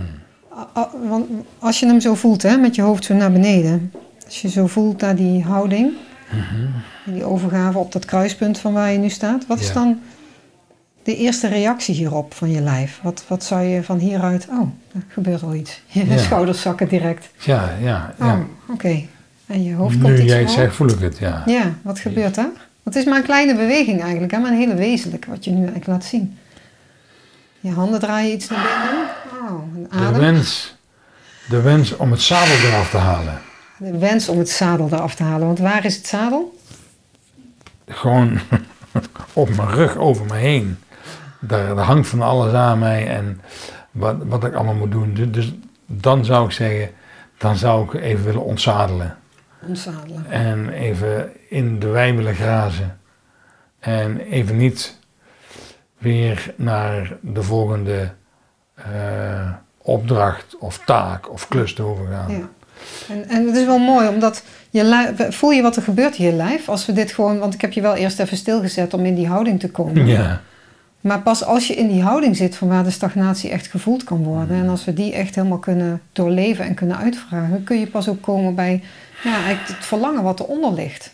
A- 0.77 0.89
Want 1.07 1.25
als 1.59 1.79
je 1.79 1.85
hem 1.85 1.99
zo 1.99 2.15
voelt, 2.15 2.41
hè, 2.41 2.57
met 2.57 2.75
je 2.75 2.81
hoofd 2.81 3.05
zo 3.05 3.13
naar 3.13 3.31
beneden. 3.31 3.91
Als 4.25 4.41
je 4.41 4.49
zo 4.49 4.67
voelt 4.67 5.01
naar 5.01 5.15
die 5.15 5.43
houding, 5.43 5.91
en 7.05 7.13
die 7.13 7.23
overgave 7.23 7.77
op 7.77 7.91
dat 7.91 8.05
kruispunt 8.05 8.59
van 8.59 8.73
waar 8.73 8.91
je 8.91 8.97
nu 8.97 9.09
staat. 9.09 9.47
Wat 9.47 9.59
is 9.59 9.73
dan 9.73 9.99
de 11.03 11.15
eerste 11.17 11.47
reactie 11.47 11.95
hierop 11.95 12.33
van 12.33 12.51
je 12.51 12.61
lijf? 12.61 12.99
Wat, 13.03 13.23
wat 13.27 13.43
zou 13.43 13.61
je 13.61 13.83
van 13.83 13.97
hieruit... 13.97 14.47
Oh, 14.49 14.69
er 14.93 15.01
gebeurt 15.07 15.43
al 15.43 15.53
iets. 15.53 15.81
Je 15.87 16.05
Ja. 16.09 16.17
schouders 16.17 16.61
zakken 16.61 16.87
direct. 16.87 17.29
Ja, 17.37 17.75
ja, 17.81 18.13
ja. 18.19 18.33
Oh, 18.33 18.39
oké. 18.73 19.01
En 19.45 19.63
je 19.63 19.73
hoofd 19.73 19.99
komt 20.01 20.13
nu 20.13 20.21
iets 20.21 20.31
jij 20.31 20.39
het 20.39 20.51
zegt, 20.51 20.75
voel 20.75 20.89
ik 20.89 20.99
het, 20.99 21.17
ja. 21.17 21.43
Ja, 21.45 21.73
wat 21.81 21.99
gebeurt 21.99 22.35
daar? 22.35 22.69
Het 22.83 22.95
is 22.95 23.05
maar 23.05 23.17
een 23.17 23.23
kleine 23.23 23.55
beweging 23.55 24.01
eigenlijk, 24.01 24.31
hè, 24.31 24.39
maar 24.39 24.51
een 24.51 24.57
hele 24.57 24.75
wezenlijke 24.75 25.29
wat 25.29 25.43
je 25.43 25.51
nu 25.51 25.57
eigenlijk 25.57 25.87
laat 25.87 26.03
zien. 26.03 26.37
Je 27.59 27.71
handen 27.71 27.99
draaien 27.99 28.33
iets 28.33 28.49
naar 28.49 28.59
binnen. 28.83 29.09
Oh, 29.49 29.99
een 29.99 30.13
De 30.13 30.19
wens, 30.19 30.75
de 31.49 31.61
wens 31.61 31.95
om 31.95 32.11
het 32.11 32.21
zadel 32.21 32.55
eraf 32.55 32.89
te 32.89 32.97
halen. 32.97 33.41
De 33.77 33.97
wens 33.97 34.29
om 34.29 34.37
het 34.37 34.49
zadel 34.49 34.87
eraf 34.91 35.15
te 35.15 35.23
halen. 35.23 35.47
Want 35.47 35.59
waar 35.59 35.85
is 35.85 35.95
het 35.95 36.07
zadel? 36.07 36.59
Gewoon 37.87 38.39
op 39.33 39.55
mijn 39.55 39.69
rug, 39.69 39.97
over 39.97 40.25
me 40.25 40.35
heen. 40.35 40.77
Daar, 41.39 41.75
daar 41.75 41.85
hangt 41.85 42.07
van 42.07 42.21
alles 42.21 42.53
aan 42.53 42.79
mij 42.79 43.07
en 43.07 43.41
wat, 43.91 44.15
wat 44.23 44.43
ik 44.43 44.53
allemaal 44.53 44.73
moet 44.73 44.91
doen. 44.91 45.13
Dus, 45.13 45.31
dus 45.31 45.53
dan 45.85 46.25
zou 46.25 46.45
ik 46.45 46.51
zeggen, 46.51 46.89
dan 47.37 47.55
zou 47.55 47.83
ik 47.83 48.01
even 48.01 48.25
willen 48.25 48.43
ontzadelen. 48.43 49.17
Ontzadelen. 49.67 50.25
En 50.29 50.69
even 50.69 51.31
in 51.49 51.79
de 51.79 51.87
wei 51.87 52.13
willen 52.13 52.35
grazen. 52.35 52.99
En 53.79 54.17
even 54.17 54.57
niet 54.57 54.99
weer 55.97 56.53
naar 56.55 57.17
de 57.21 57.43
volgende 57.43 58.11
eh, 58.75 59.51
opdracht 59.81 60.57
of 60.57 60.81
taak 60.85 61.31
of 61.31 61.47
klus 61.47 61.73
te 61.73 61.81
hoeven 61.81 62.07
gaan. 62.07 62.31
Ja. 62.31 62.49
En, 63.09 63.29
en 63.29 63.47
het 63.47 63.55
is 63.55 63.65
wel 63.65 63.79
mooi, 63.79 64.07
omdat 64.07 64.43
je 64.69 64.83
lijf, 64.83 65.35
voel 65.35 65.51
je 65.51 65.61
wat 65.61 65.75
er 65.75 65.81
gebeurt 65.81 66.17
in 66.17 66.25
je 66.25 66.33
lijf? 66.33 66.69
Als 66.69 66.85
we 66.85 66.93
dit 66.93 67.11
gewoon, 67.11 67.39
want 67.39 67.53
ik 67.53 67.61
heb 67.61 67.71
je 67.71 67.81
wel 67.81 67.95
eerst 67.95 68.19
even 68.19 68.37
stilgezet 68.37 68.93
om 68.93 69.05
in 69.05 69.15
die 69.15 69.27
houding 69.27 69.59
te 69.59 69.71
komen. 69.71 70.05
Ja, 70.05 70.41
Maar 71.01 71.21
pas 71.21 71.43
als 71.43 71.67
je 71.67 71.75
in 71.75 71.87
die 71.87 72.01
houding 72.01 72.35
zit 72.35 72.55
van 72.55 72.67
waar 72.67 72.83
de 72.83 72.91
stagnatie 72.91 73.49
echt 73.49 73.67
gevoeld 73.67 74.03
kan 74.03 74.23
worden. 74.23 74.57
En 74.57 74.69
als 74.69 74.85
we 74.85 74.93
die 74.93 75.13
echt 75.13 75.35
helemaal 75.35 75.57
kunnen 75.57 76.01
doorleven 76.11 76.65
en 76.65 76.73
kunnen 76.73 76.97
uitvragen, 76.97 77.63
kun 77.63 77.79
je 77.79 77.87
pas 77.87 78.09
ook 78.09 78.21
komen 78.21 78.55
bij 78.55 78.83
ja, 79.23 79.39
het 79.43 79.85
verlangen 79.85 80.23
wat 80.23 80.39
eronder 80.39 80.73
ligt. 80.73 81.13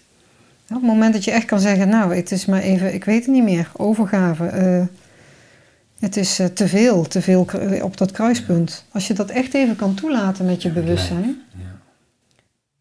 Op 0.70 0.76
het 0.76 0.86
moment 0.86 1.14
dat 1.14 1.24
je 1.24 1.32
echt 1.32 1.46
kan 1.46 1.60
zeggen, 1.60 1.90
nou, 1.90 2.16
het 2.16 2.32
is 2.32 2.46
maar 2.46 2.62
even, 2.62 2.94
ik 2.94 3.04
weet 3.04 3.26
het 3.26 3.34
niet 3.34 3.44
meer, 3.44 3.72
overgave. 3.76 4.46
eh, 4.46 4.84
het 6.00 6.18
is 6.18 6.40
eh, 6.40 6.46
te 6.46 6.68
veel, 6.68 7.04
te 7.04 7.22
veel 7.22 7.48
op 7.82 7.98
dat 7.98 8.12
kruispunt. 8.12 8.86
Als 8.92 9.08
je 9.08 9.14
dat 9.14 9.30
echt 9.30 9.54
even 9.54 9.76
kan 9.76 9.94
toelaten 9.94 10.46
met 10.46 10.62
je 10.62 10.70
bewustzijn. 10.70 11.42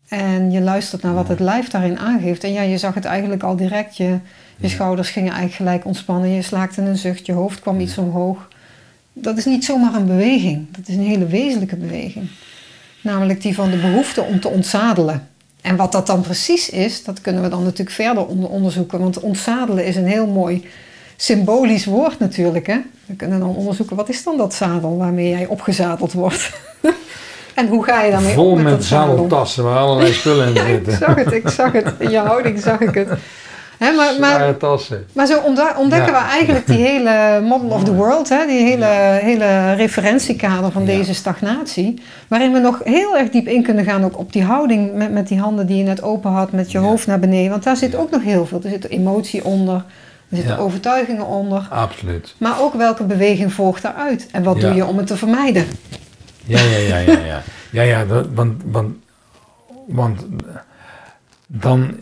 En 0.09 0.51
je 0.51 0.61
luistert 0.61 1.03
naar 1.03 1.15
wat 1.15 1.29
het 1.29 1.41
lijf 1.41 1.69
daarin 1.69 1.99
aangeeft. 1.99 2.45
En 2.45 2.53
ja, 2.53 2.63
je 2.63 2.79
zag 2.79 2.95
het 2.95 3.05
eigenlijk 3.05 3.43
al 3.43 3.57
direct. 3.57 3.97
Je, 3.97 4.19
je 4.57 4.69
schouders 4.69 5.11
gingen 5.11 5.33
eigenlijk 5.33 5.57
gelijk 5.57 5.85
ontspannen. 5.85 6.31
Je 6.31 6.43
slaakte 6.43 6.83
een 6.83 6.97
zucht. 6.97 7.27
Je 7.27 7.33
hoofd 7.33 7.61
kwam 7.61 7.81
iets 7.81 7.99
omhoog. 7.99 8.49
Dat 9.13 9.37
is 9.37 9.45
niet 9.45 9.65
zomaar 9.65 9.95
een 9.95 10.07
beweging. 10.07 10.67
Dat 10.71 10.89
is 10.89 10.95
een 10.95 11.07
hele 11.07 11.27
wezenlijke 11.27 11.77
beweging. 11.77 12.29
Namelijk 13.07 13.43
die 13.43 13.55
van 13.55 13.71
de 13.71 13.77
behoefte 13.77 14.23
om 14.23 14.41
te 14.41 14.49
ontzadelen. 14.49 15.29
En 15.63 15.77
wat 15.77 15.93
dat 15.93 16.07
dan 16.07 16.21
precies 16.21 16.71
is, 16.71 17.05
dat 17.05 17.21
kunnen 17.21 17.43
we 17.43 17.49
dan 17.49 17.63
natuurlijk 17.63 17.91
verder 17.91 18.27
onder- 18.27 18.49
onderzoeken. 18.51 18.99
Want 18.99 19.21
ontzadelen 19.21 19.85
is 19.85 19.97
een 19.97 20.07
heel 20.07 20.27
mooi 20.27 20.69
symbolisch 21.17 21.85
woord 21.85 22.19
natuurlijk. 22.19 22.67
Hè? 22.67 22.77
We 23.07 23.15
kunnen 23.15 23.41
dan 23.41 23.57
onderzoeken, 23.57 23.97
wat 23.97 24.09
is 24.09 24.23
dan 24.23 24.37
dat 24.37 24.55
zadel 24.55 24.97
waarmee 24.97 25.29
jij 25.29 25.47
opgezadeld 25.47 26.13
wordt? 26.13 26.51
en 27.55 27.69
hoe 27.69 27.85
ga 27.85 28.03
je 28.03 28.11
daarmee 28.11 28.35
Vol 28.35 28.51
om 28.51 28.63
met, 28.63 28.85
zadeltassen 28.85 29.65
waar 29.65 29.79
allerlei 29.79 30.13
spullen 30.13 30.47
in 30.49 30.55
Ja, 30.55 30.63
ik 30.63 30.69
zitten. 30.75 30.97
zag 30.97 31.15
het, 31.15 31.33
ik 31.33 31.49
zag 31.49 31.73
het. 31.73 31.93
In 31.99 32.11
je 32.11 32.19
houding 32.19 32.61
zag 32.61 32.81
ik 32.81 32.95
het. 32.95 33.09
Hè, 33.79 33.93
maar, 33.93 34.13
maar, 34.21 34.57
tassen. 34.57 35.07
maar 35.13 35.27
zo 35.27 35.39
ontdekken 35.77 36.13
Ja. 36.13 36.23
we 36.23 36.29
eigenlijk 36.31 36.67
die 36.67 36.79
hele 36.87 37.41
model 37.43 37.69
of 37.71 37.85
the 37.85 37.95
world, 37.95 38.29
hè, 38.29 38.47
die 38.47 38.61
hele, 38.67 38.85
hele 39.23 39.73
referentiekader 39.73 40.71
van 40.73 40.85
deze 40.85 41.15
stagnatie. 41.15 42.03
Waarin 42.29 42.53
we 42.53 42.59
nog 42.59 42.81
heel 42.85 43.17
erg 43.17 43.31
diep 43.31 43.47
in 43.47 43.63
kunnen 43.63 43.85
gaan 43.85 44.05
ook 44.05 44.19
op 44.19 44.33
die 44.33 44.43
houding 44.45 44.95
met, 44.95 45.13
met 45.13 45.29
die 45.29 45.39
handen 45.39 45.67
die 45.67 45.77
je 45.77 45.83
net 45.83 46.03
open 46.03 46.31
had, 46.31 46.53
met 46.53 46.71
je 46.73 46.79
hoofd 46.79 47.07
naar 47.07 47.19
beneden. 47.19 47.51
Want 47.51 47.63
daar 47.65 47.77
zit 47.77 47.95
ook 47.95 48.11
nog 48.11 48.23
heel 48.23 48.47
veel. 48.47 48.61
Er 48.65 48.71
zit 48.71 48.89
emotie 48.89 49.45
onder, 49.45 49.75
er 50.31 50.37
zitten 50.37 50.55
Ja. 50.55 50.61
overtuigingen 50.61 51.27
onder. 51.27 51.67
Absoluut. 51.71 52.35
Maar 52.39 52.61
ook 52.61 52.75
welke 52.75 53.05
beweging 53.05 53.53
volgt 53.53 53.83
daaruit 53.83 54.29
en 54.33 54.43
wat 54.43 54.57
Ja. 54.61 54.67
doe 54.67 54.75
je 54.77 54.87
om 54.87 54.97
het 54.97 55.07
te 55.07 55.17
vermijden. 55.17 55.67
Ja, 56.45 56.61
ja, 56.61 56.77
ja, 56.77 56.97
ja, 56.99 57.19
ja. 57.27 57.43
Ja, 57.71 57.83
ja, 57.83 58.05
dat, 58.05 58.27
want, 58.35 58.63
want, 58.71 58.95
want 59.87 60.27
dan, 61.47 61.95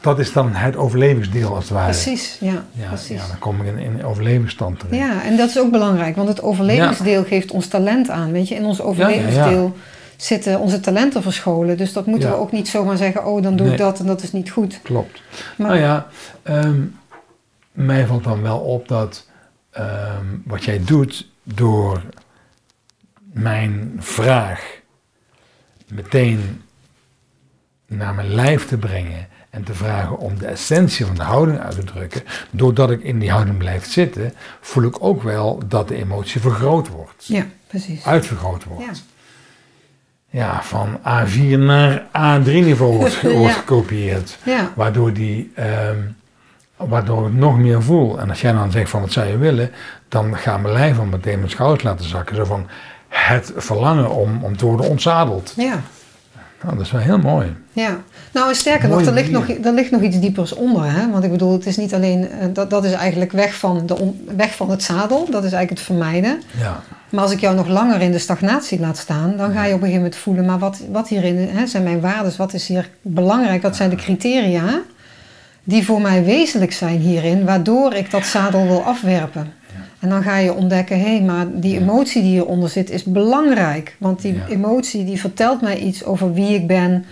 dat 0.00 0.18
is 0.18 0.32
dan 0.32 0.54
het 0.54 0.76
overlevingsdeel 0.76 1.54
als 1.54 1.64
het 1.64 1.72
ware. 1.72 1.90
Precies, 1.90 2.36
ja, 2.40 2.64
Ja, 2.72 2.88
precies. 2.88 3.20
ja, 3.20 3.26
dan 3.26 3.38
kom 3.38 3.60
ik 3.60 3.66
in, 3.66 3.78
in 3.78 4.04
overlevingsstand 4.04 4.78
terecht. 4.80 4.98
Ja, 5.02 5.22
en 5.22 5.36
dat 5.36 5.48
is 5.48 5.58
ook 5.58 5.70
belangrijk, 5.70 6.16
want 6.16 6.28
het 6.28 6.42
overlevingsdeel 6.42 7.24
geeft 7.24 7.50
ons 7.50 7.66
talent 7.66 8.10
aan. 8.10 8.32
Weet 8.32 8.48
je, 8.48 8.54
in 8.54 8.64
ons 8.64 8.80
overlevingsdeel 8.80 9.76
zitten 10.16 10.58
onze 10.60 10.80
talenten 10.80 11.22
verscholen. 11.22 11.76
Dus 11.76 11.92
dat 11.92 12.06
moeten 12.06 12.28
we 12.30 12.36
ook 12.36 12.52
niet 12.52 12.68
zomaar 12.68 12.96
zeggen: 12.96 13.26
oh, 13.26 13.42
dan 13.42 13.56
doe 13.56 13.66
Nee. 13.66 13.74
ik 13.74 13.80
dat 13.80 13.98
en 14.00 14.06
dat 14.06 14.22
is 14.22 14.32
niet 14.32 14.50
goed. 14.50 14.80
Klopt. 14.82 15.22
Maar 15.56 15.68
Nou 15.68 15.80
ja, 15.80 16.06
ehm, 16.42 16.80
mij 17.72 18.06
valt 18.06 18.24
dan 18.24 18.42
wel 18.42 18.58
op 18.58 18.88
dat 18.88 19.26
ehm, 19.70 20.24
wat 20.44 20.64
jij 20.64 20.80
doet 20.84 21.28
door 21.44 22.02
mijn 23.32 23.96
vraag 23.98 24.76
meteen 25.88 26.62
naar 27.86 28.14
mijn 28.14 28.34
lijf 28.34 28.66
te 28.66 28.76
brengen 28.76 29.28
en 29.58 29.64
te 29.64 29.74
vragen 29.74 30.18
om 30.18 30.38
de 30.38 30.46
essentie 30.46 31.06
van 31.06 31.14
de 31.14 31.22
houding 31.22 31.60
uit 31.60 31.74
te 31.74 31.84
drukken, 31.84 32.22
doordat 32.50 32.90
ik 32.90 33.02
in 33.02 33.18
die 33.18 33.30
houding 33.30 33.58
blijf 33.58 33.86
zitten, 33.86 34.34
voel 34.60 34.84
ik 34.84 34.96
ook 35.04 35.22
wel 35.22 35.62
dat 35.66 35.88
de 35.88 35.94
emotie 35.94 36.40
vergroot 36.40 36.88
wordt. 36.88 37.26
Ja, 37.26 37.46
precies. 37.66 38.04
Uitvergroot 38.04 38.64
wordt. 38.64 39.02
Ja. 40.30 40.42
ja 40.42 40.62
van 40.62 40.98
A4 40.98 41.58
naar 41.58 42.02
A3-niveau 42.06 42.96
wordt, 42.96 43.22
wordt 43.42 43.54
gekopieerd. 43.54 44.38
Ja. 44.44 44.72
Waardoor, 44.74 45.12
die, 45.12 45.52
ehm, 45.54 45.98
waardoor 46.76 47.26
ik 47.26 47.32
nog 47.32 47.58
meer 47.58 47.82
voel. 47.82 48.20
En 48.20 48.28
als 48.28 48.40
jij 48.40 48.52
dan 48.52 48.70
zegt 48.70 48.90
van 48.90 49.00
wat 49.00 49.12
zou 49.12 49.26
je 49.26 49.38
willen, 49.38 49.70
dan 50.08 50.36
gaat 50.36 50.60
mijn 50.60 50.74
lijf 50.74 50.98
al 50.98 51.04
meteen 51.04 51.38
mijn 51.38 51.50
schouders 51.50 51.82
laten 51.82 52.08
zakken. 52.08 52.36
Zo 52.36 52.44
van 52.44 52.66
het 53.08 53.52
verlangen 53.56 54.10
om, 54.10 54.44
om 54.44 54.56
te 54.56 54.66
worden 54.66 54.88
ontzadeld. 54.88 55.52
Ja. 55.56 55.80
Nou, 56.62 56.76
dat 56.76 56.84
is 56.84 56.92
wel 56.92 57.00
heel 57.00 57.18
mooi. 57.18 57.56
Ja, 57.72 58.00
nou 58.32 58.48
en 58.48 58.54
sterker 58.54 58.88
nog, 58.88 59.06
er 59.06 59.12
ligt 59.12 59.30
nog, 59.30 59.48
er 59.48 59.72
ligt 59.72 59.90
nog 59.90 60.02
iets 60.02 60.20
diepers 60.20 60.54
onder. 60.54 60.84
Hè? 60.84 61.10
Want 61.10 61.24
ik 61.24 61.30
bedoel, 61.30 61.52
het 61.52 61.66
is 61.66 61.76
niet 61.76 61.94
alleen, 61.94 62.30
eh, 62.30 62.46
dat, 62.52 62.70
dat 62.70 62.84
is 62.84 62.92
eigenlijk 62.92 63.32
weg 63.32 63.54
van, 63.54 63.86
de 63.86 64.12
weg 64.36 64.54
van 64.54 64.70
het 64.70 64.82
zadel, 64.82 65.18
dat 65.30 65.44
is 65.44 65.52
eigenlijk 65.52 65.70
het 65.70 65.80
vermijden. 65.80 66.42
Ja. 66.60 66.82
Maar 67.10 67.22
als 67.22 67.32
ik 67.32 67.40
jou 67.40 67.56
nog 67.56 67.68
langer 67.68 68.00
in 68.00 68.12
de 68.12 68.18
stagnatie 68.18 68.80
laat 68.80 68.96
staan, 68.96 69.36
dan 69.36 69.52
ga 69.52 69.64
je 69.64 69.74
op 69.74 69.80
een 69.80 69.86
gegeven 69.86 69.96
moment 69.96 70.16
voelen, 70.16 70.44
maar 70.44 70.58
wat, 70.58 70.80
wat 70.90 71.08
hierin 71.08 71.48
hè, 71.50 71.66
zijn 71.66 71.82
mijn 71.82 72.00
waarden, 72.00 72.32
wat 72.36 72.54
is 72.54 72.68
hier 72.68 72.90
belangrijk, 73.02 73.62
wat 73.62 73.76
zijn 73.76 73.90
de 73.90 73.96
criteria 73.96 74.82
die 75.64 75.84
voor 75.84 76.00
mij 76.00 76.24
wezenlijk 76.24 76.72
zijn 76.72 76.98
hierin, 76.98 77.44
waardoor 77.44 77.94
ik 77.94 78.10
dat 78.10 78.26
zadel 78.26 78.66
wil 78.66 78.82
afwerpen. 78.82 79.52
En 79.98 80.08
dan 80.08 80.22
ga 80.22 80.36
je 80.36 80.54
ontdekken, 80.54 81.00
hé, 81.00 81.16
hey, 81.16 81.22
maar 81.22 81.46
die 81.50 81.78
emotie 81.80 82.22
die 82.22 82.30
hieronder 82.30 82.68
zit 82.68 82.90
is 82.90 83.04
belangrijk. 83.04 83.96
Want 83.98 84.22
die 84.22 84.42
emotie 84.48 85.04
die 85.04 85.20
vertelt 85.20 85.60
mij 85.60 85.78
iets 85.78 86.04
over 86.04 86.32
wie 86.32 86.54
ik 86.54 86.66
ben, 86.66 87.04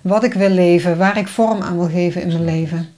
wat 0.00 0.24
ik 0.24 0.34
wil 0.34 0.48
leven, 0.48 0.98
waar 0.98 1.18
ik 1.18 1.28
vorm 1.28 1.62
aan 1.62 1.78
wil 1.78 1.88
geven 1.88 2.22
in 2.22 2.28
mijn 2.28 2.44
leven. 2.44 2.88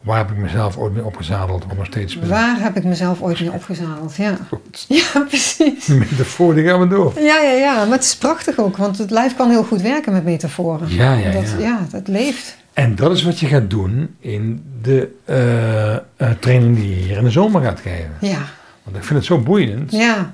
Waar 0.00 0.18
heb 0.18 0.30
ik 0.30 0.36
mezelf 0.36 0.76
ooit 0.76 0.92
mee 0.92 1.04
opgezadeld 1.04 1.64
om 1.70 1.76
nog 1.76 1.86
steeds 1.86 2.12
te 2.12 2.26
Waar 2.26 2.60
heb 2.60 2.76
ik 2.76 2.84
mezelf 2.84 3.22
ooit 3.22 3.40
mee 3.40 3.52
opgezadeld, 3.52 4.16
ja. 4.16 4.36
Goed. 4.48 4.84
Ja, 5.14 5.20
precies. 5.28 5.86
Metafoor, 5.86 6.54
die 6.54 6.64
gaan 6.64 6.80
we 6.80 6.88
door. 6.88 7.12
Ja, 7.16 7.40
ja, 7.40 7.52
ja, 7.52 7.84
maar 7.84 7.96
het 7.96 8.04
is 8.04 8.16
prachtig 8.16 8.58
ook, 8.58 8.76
want 8.76 8.98
het 8.98 9.10
lijf 9.10 9.36
kan 9.36 9.50
heel 9.50 9.64
goed 9.64 9.82
werken 9.82 10.12
met 10.12 10.24
metaforen. 10.24 10.94
Ja, 10.94 11.14
ja, 11.14 11.30
dat, 11.30 11.50
ja. 11.50 11.58
ja. 11.58 11.86
dat 11.90 12.08
leeft. 12.08 12.56
En 12.72 12.94
dat 12.94 13.12
is 13.12 13.22
wat 13.22 13.40
je 13.40 13.46
gaat 13.46 13.70
doen 13.70 14.14
in 14.20 14.64
de 14.82 15.08
uh, 16.16 16.30
training 16.38 16.76
die 16.76 16.88
je 16.88 16.94
hier 16.94 17.16
in 17.16 17.24
de 17.24 17.30
zomer 17.30 17.62
gaat 17.62 17.80
geven. 17.80 18.12
Ja. 18.20 18.38
Want 18.90 19.02
ik 19.02 19.08
vind 19.08 19.18
het 19.18 19.28
zo 19.28 19.38
boeiend. 19.38 19.90
Ja. 19.92 20.32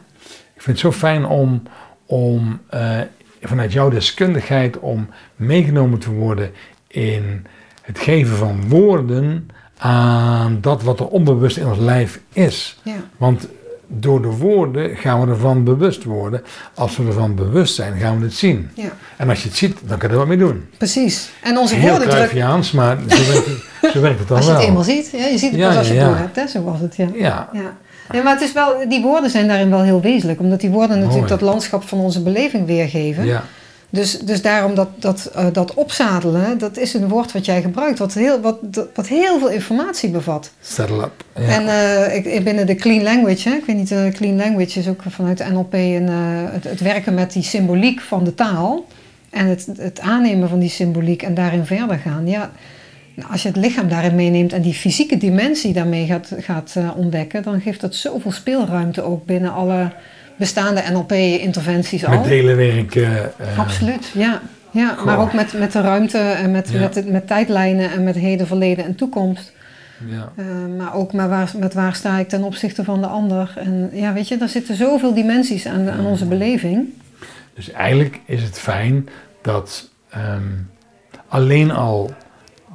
Ik 0.55 0.63
vind 0.63 0.67
het 0.67 0.79
zo 0.79 0.93
fijn 0.93 1.27
om, 1.27 1.63
om 2.07 2.61
uh, 2.75 2.99
vanuit 3.43 3.73
jouw 3.73 3.89
deskundigheid 3.89 4.79
om 4.79 5.09
meegenomen 5.37 5.99
te 5.99 6.11
worden 6.11 6.51
in 6.89 7.47
het 7.83 7.99
geven 7.99 8.37
van 8.37 8.69
woorden 8.69 9.51
aan 9.79 10.59
dat 10.61 10.83
wat 10.83 11.01
er 11.01 11.09
onbewust 11.09 11.57
in 11.57 11.67
ons 11.67 11.79
lijf 11.79 12.21
is. 12.33 12.81
Ja. 12.83 12.95
Want 13.17 13.49
door 13.87 14.23
de 14.23 14.29
woorden 14.29 14.97
gaan 14.97 15.21
we 15.21 15.27
ervan 15.27 15.65
bewust 15.65 16.05
worden. 16.05 16.43
Als 16.75 16.97
we 16.97 17.07
ervan 17.07 17.35
bewust 17.35 17.75
zijn, 17.75 17.99
gaan 17.99 18.19
we 18.19 18.25
het 18.25 18.35
zien. 18.35 18.71
Ja. 18.75 18.91
En 19.17 19.29
als 19.29 19.43
je 19.43 19.49
het 19.49 19.57
ziet, 19.57 19.79
dan 19.85 19.99
kan 19.99 20.09
je 20.09 20.15
er 20.15 20.21
wat 20.21 20.29
mee 20.29 20.39
doen. 20.39 20.69
Precies. 20.79 21.31
En 21.43 21.57
onze 21.57 21.75
Heel 21.75 21.91
woorden 21.91 22.09
drukken. 22.09 22.37
maar 22.75 22.97
zo 23.09 23.33
werkt, 23.33 23.47
het, 23.47 23.91
zo 23.93 24.01
werkt 24.01 24.19
het 24.19 24.29
dan 24.29 24.37
wel. 24.37 24.37
Als 24.37 24.47
je 24.47 24.53
het 24.53 24.63
eenmaal 24.63 24.83
ziet, 24.83 25.11
ja, 25.11 25.27
je 25.27 25.39
ziet 25.39 25.51
het 25.51 25.61
pas 25.61 25.77
als 25.77 25.89
je 25.89 25.95
het 25.95 26.07
door 26.07 26.17
hebt, 26.17 26.37
hè? 26.37 26.47
zo 26.47 26.63
was 26.63 26.81
het. 26.81 26.97
Ja. 26.97 27.09
Ja. 27.53 27.77
Ja. 28.13 28.23
Maar 28.23 28.33
het 28.33 28.43
is 28.43 28.53
wel, 28.53 28.89
die 28.89 29.03
woorden 29.03 29.31
zijn 29.31 29.49
daarin 29.49 29.71
wel 29.71 29.83
heel 29.83 30.01
wezenlijk, 30.01 30.41
omdat 30.41 30.61
die 30.61 30.71
woorden 30.71 30.99
natuurlijk 30.99 31.29
dat 31.29 31.41
landschap 31.41 31.83
van 31.83 31.99
onze 31.99 32.23
beleving 32.23 32.67
weergeven. 32.67 33.25
Ja. 33.25 33.45
Dus, 33.91 34.19
dus 34.19 34.43
daarom 34.43 34.75
dat, 34.75 34.89
dat, 34.99 35.31
uh, 35.37 35.47
dat 35.53 35.75
opzadelen, 35.75 36.59
dat 36.59 36.77
is 36.77 36.95
een 36.95 37.09
woord 37.09 37.33
wat 37.33 37.45
jij 37.45 37.63
gebruikt, 37.63 37.99
wat 37.99 38.15
heel, 38.15 38.41
wat, 38.41 38.59
wat 38.95 39.07
heel 39.07 39.39
veel 39.39 39.51
informatie 39.51 40.11
bevat. 40.11 40.51
Saddle 40.61 41.03
up. 41.03 41.25
Ja. 41.35 41.43
En 41.43 41.63
uh, 41.63 42.35
ik, 42.35 42.45
binnen 42.45 42.67
de 42.67 42.75
clean 42.75 43.03
language, 43.03 43.49
hè, 43.49 43.55
ik 43.55 43.65
weet 43.65 43.77
niet, 43.77 43.91
uh, 43.91 44.09
clean 44.09 44.37
language 44.37 44.79
is 44.79 44.89
ook 44.89 45.03
vanuit 45.09 45.39
de 45.39 45.45
NLP 45.45 45.73
een, 45.73 46.09
het, 46.09 46.65
het, 46.65 46.81
werken 46.81 47.15
met 47.15 47.33
die 47.33 47.43
symboliek 47.43 48.01
van 48.01 48.25
de 48.25 48.35
taal 48.35 48.87
en 49.31 49.47
het, 49.47 49.69
het 49.79 50.01
aannemen 50.01 50.49
van 50.49 50.59
die 50.59 50.71
symboliek 50.71 51.23
en 51.23 51.35
daarin 51.35 51.67
verder 51.67 51.99
gaan. 51.99 52.27
Ja, 52.27 52.51
nou, 53.17 53.31
als 53.31 53.43
je 53.43 53.49
het 53.49 53.57
lichaam 53.57 53.89
daarin 53.89 54.15
meeneemt 54.15 54.53
en 54.53 54.63
die 54.63 54.75
fysieke 54.75 55.17
dimensie 55.17 55.73
daarmee 55.73 56.07
gaat, 56.07 56.33
gaat 56.39 56.75
uh, 56.79 56.97
ontdekken, 56.97 57.43
dan 57.43 57.61
geeft 57.61 57.81
dat 57.81 57.95
zoveel 57.95 58.33
speelruimte 58.33 59.03
ook 59.03 59.27
binnen 59.27 59.53
alle 59.53 59.93
bestaande 60.39 60.83
NLP-interventies 60.93 62.05
al. 62.05 62.19
Met 62.19 62.25
delen 62.25 62.57
werken. 62.57 63.33
Uh, 63.41 63.59
Absoluut, 63.59 64.11
ja. 64.15 64.41
ja 64.71 64.97
maar 65.05 65.19
ook 65.19 65.33
met, 65.33 65.53
met 65.53 65.73
de 65.73 65.81
ruimte 65.81 66.19
en 66.19 66.51
met, 66.51 66.69
ja. 66.69 66.79
met, 66.81 67.09
met 67.09 67.27
tijdlijnen 67.27 67.91
en 67.91 68.05
met 68.05 68.15
heden, 68.15 68.47
verleden 68.47 68.85
en 68.85 68.95
toekomst. 68.95 69.53
Ja. 70.07 70.33
Uh, 70.37 70.77
maar 70.77 70.95
ook 70.95 71.13
met 71.13 71.29
waar, 71.29 71.53
met 71.59 71.75
waar 71.75 71.95
sta 71.95 72.19
ik 72.19 72.29
ten 72.29 72.43
opzichte 72.43 72.85
van 72.85 73.01
de 73.01 73.07
ander. 73.07 73.53
En 73.57 73.91
ja, 73.93 74.13
weet 74.13 74.29
je, 74.29 74.37
daar 74.37 74.49
zitten 74.49 74.77
zoveel 74.77 75.15
dimensies 75.15 75.67
aan, 75.67 75.91
aan 75.91 76.07
onze 76.07 76.27
beleving. 76.27 76.89
Dus 77.55 77.71
eigenlijk 77.71 78.21
is 78.27 78.43
het 78.43 78.59
fijn 78.59 79.09
dat 79.43 79.91
um, 80.17 80.71
alleen 81.29 81.71
al 81.71 82.11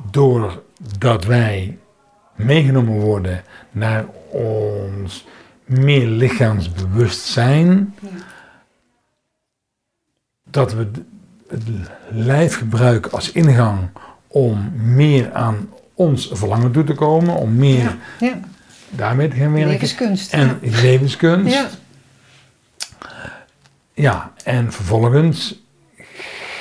doordat 0.09 1.25
wij 1.25 1.77
meegenomen 2.35 2.99
worden 2.99 3.43
naar 3.71 4.05
ons 4.29 5.25
meer 5.65 6.05
lichaamsbewustzijn, 6.05 7.95
ja. 8.01 8.09
dat 10.43 10.73
we 10.73 10.91
het 11.47 11.63
lijf 12.09 12.57
gebruiken 12.57 13.11
als 13.11 13.31
ingang 13.31 13.89
om 14.27 14.71
meer 14.75 15.33
aan 15.33 15.69
ons 15.93 16.29
verlangen 16.33 16.71
toe 16.71 16.83
te 16.83 16.93
komen, 16.93 17.35
om 17.35 17.55
meer 17.55 17.83
ja. 17.83 17.97
Ja. 18.19 18.39
daarmee 18.89 19.27
te 19.27 19.35
gaan 19.35 19.51
werken. 19.51 19.71
Levenskunst. 19.71 20.33
En 20.33 20.59
levenskunst. 20.61 21.53
Ja. 21.53 21.69
ja, 23.93 24.33
en 24.43 24.71
vervolgens 24.71 25.63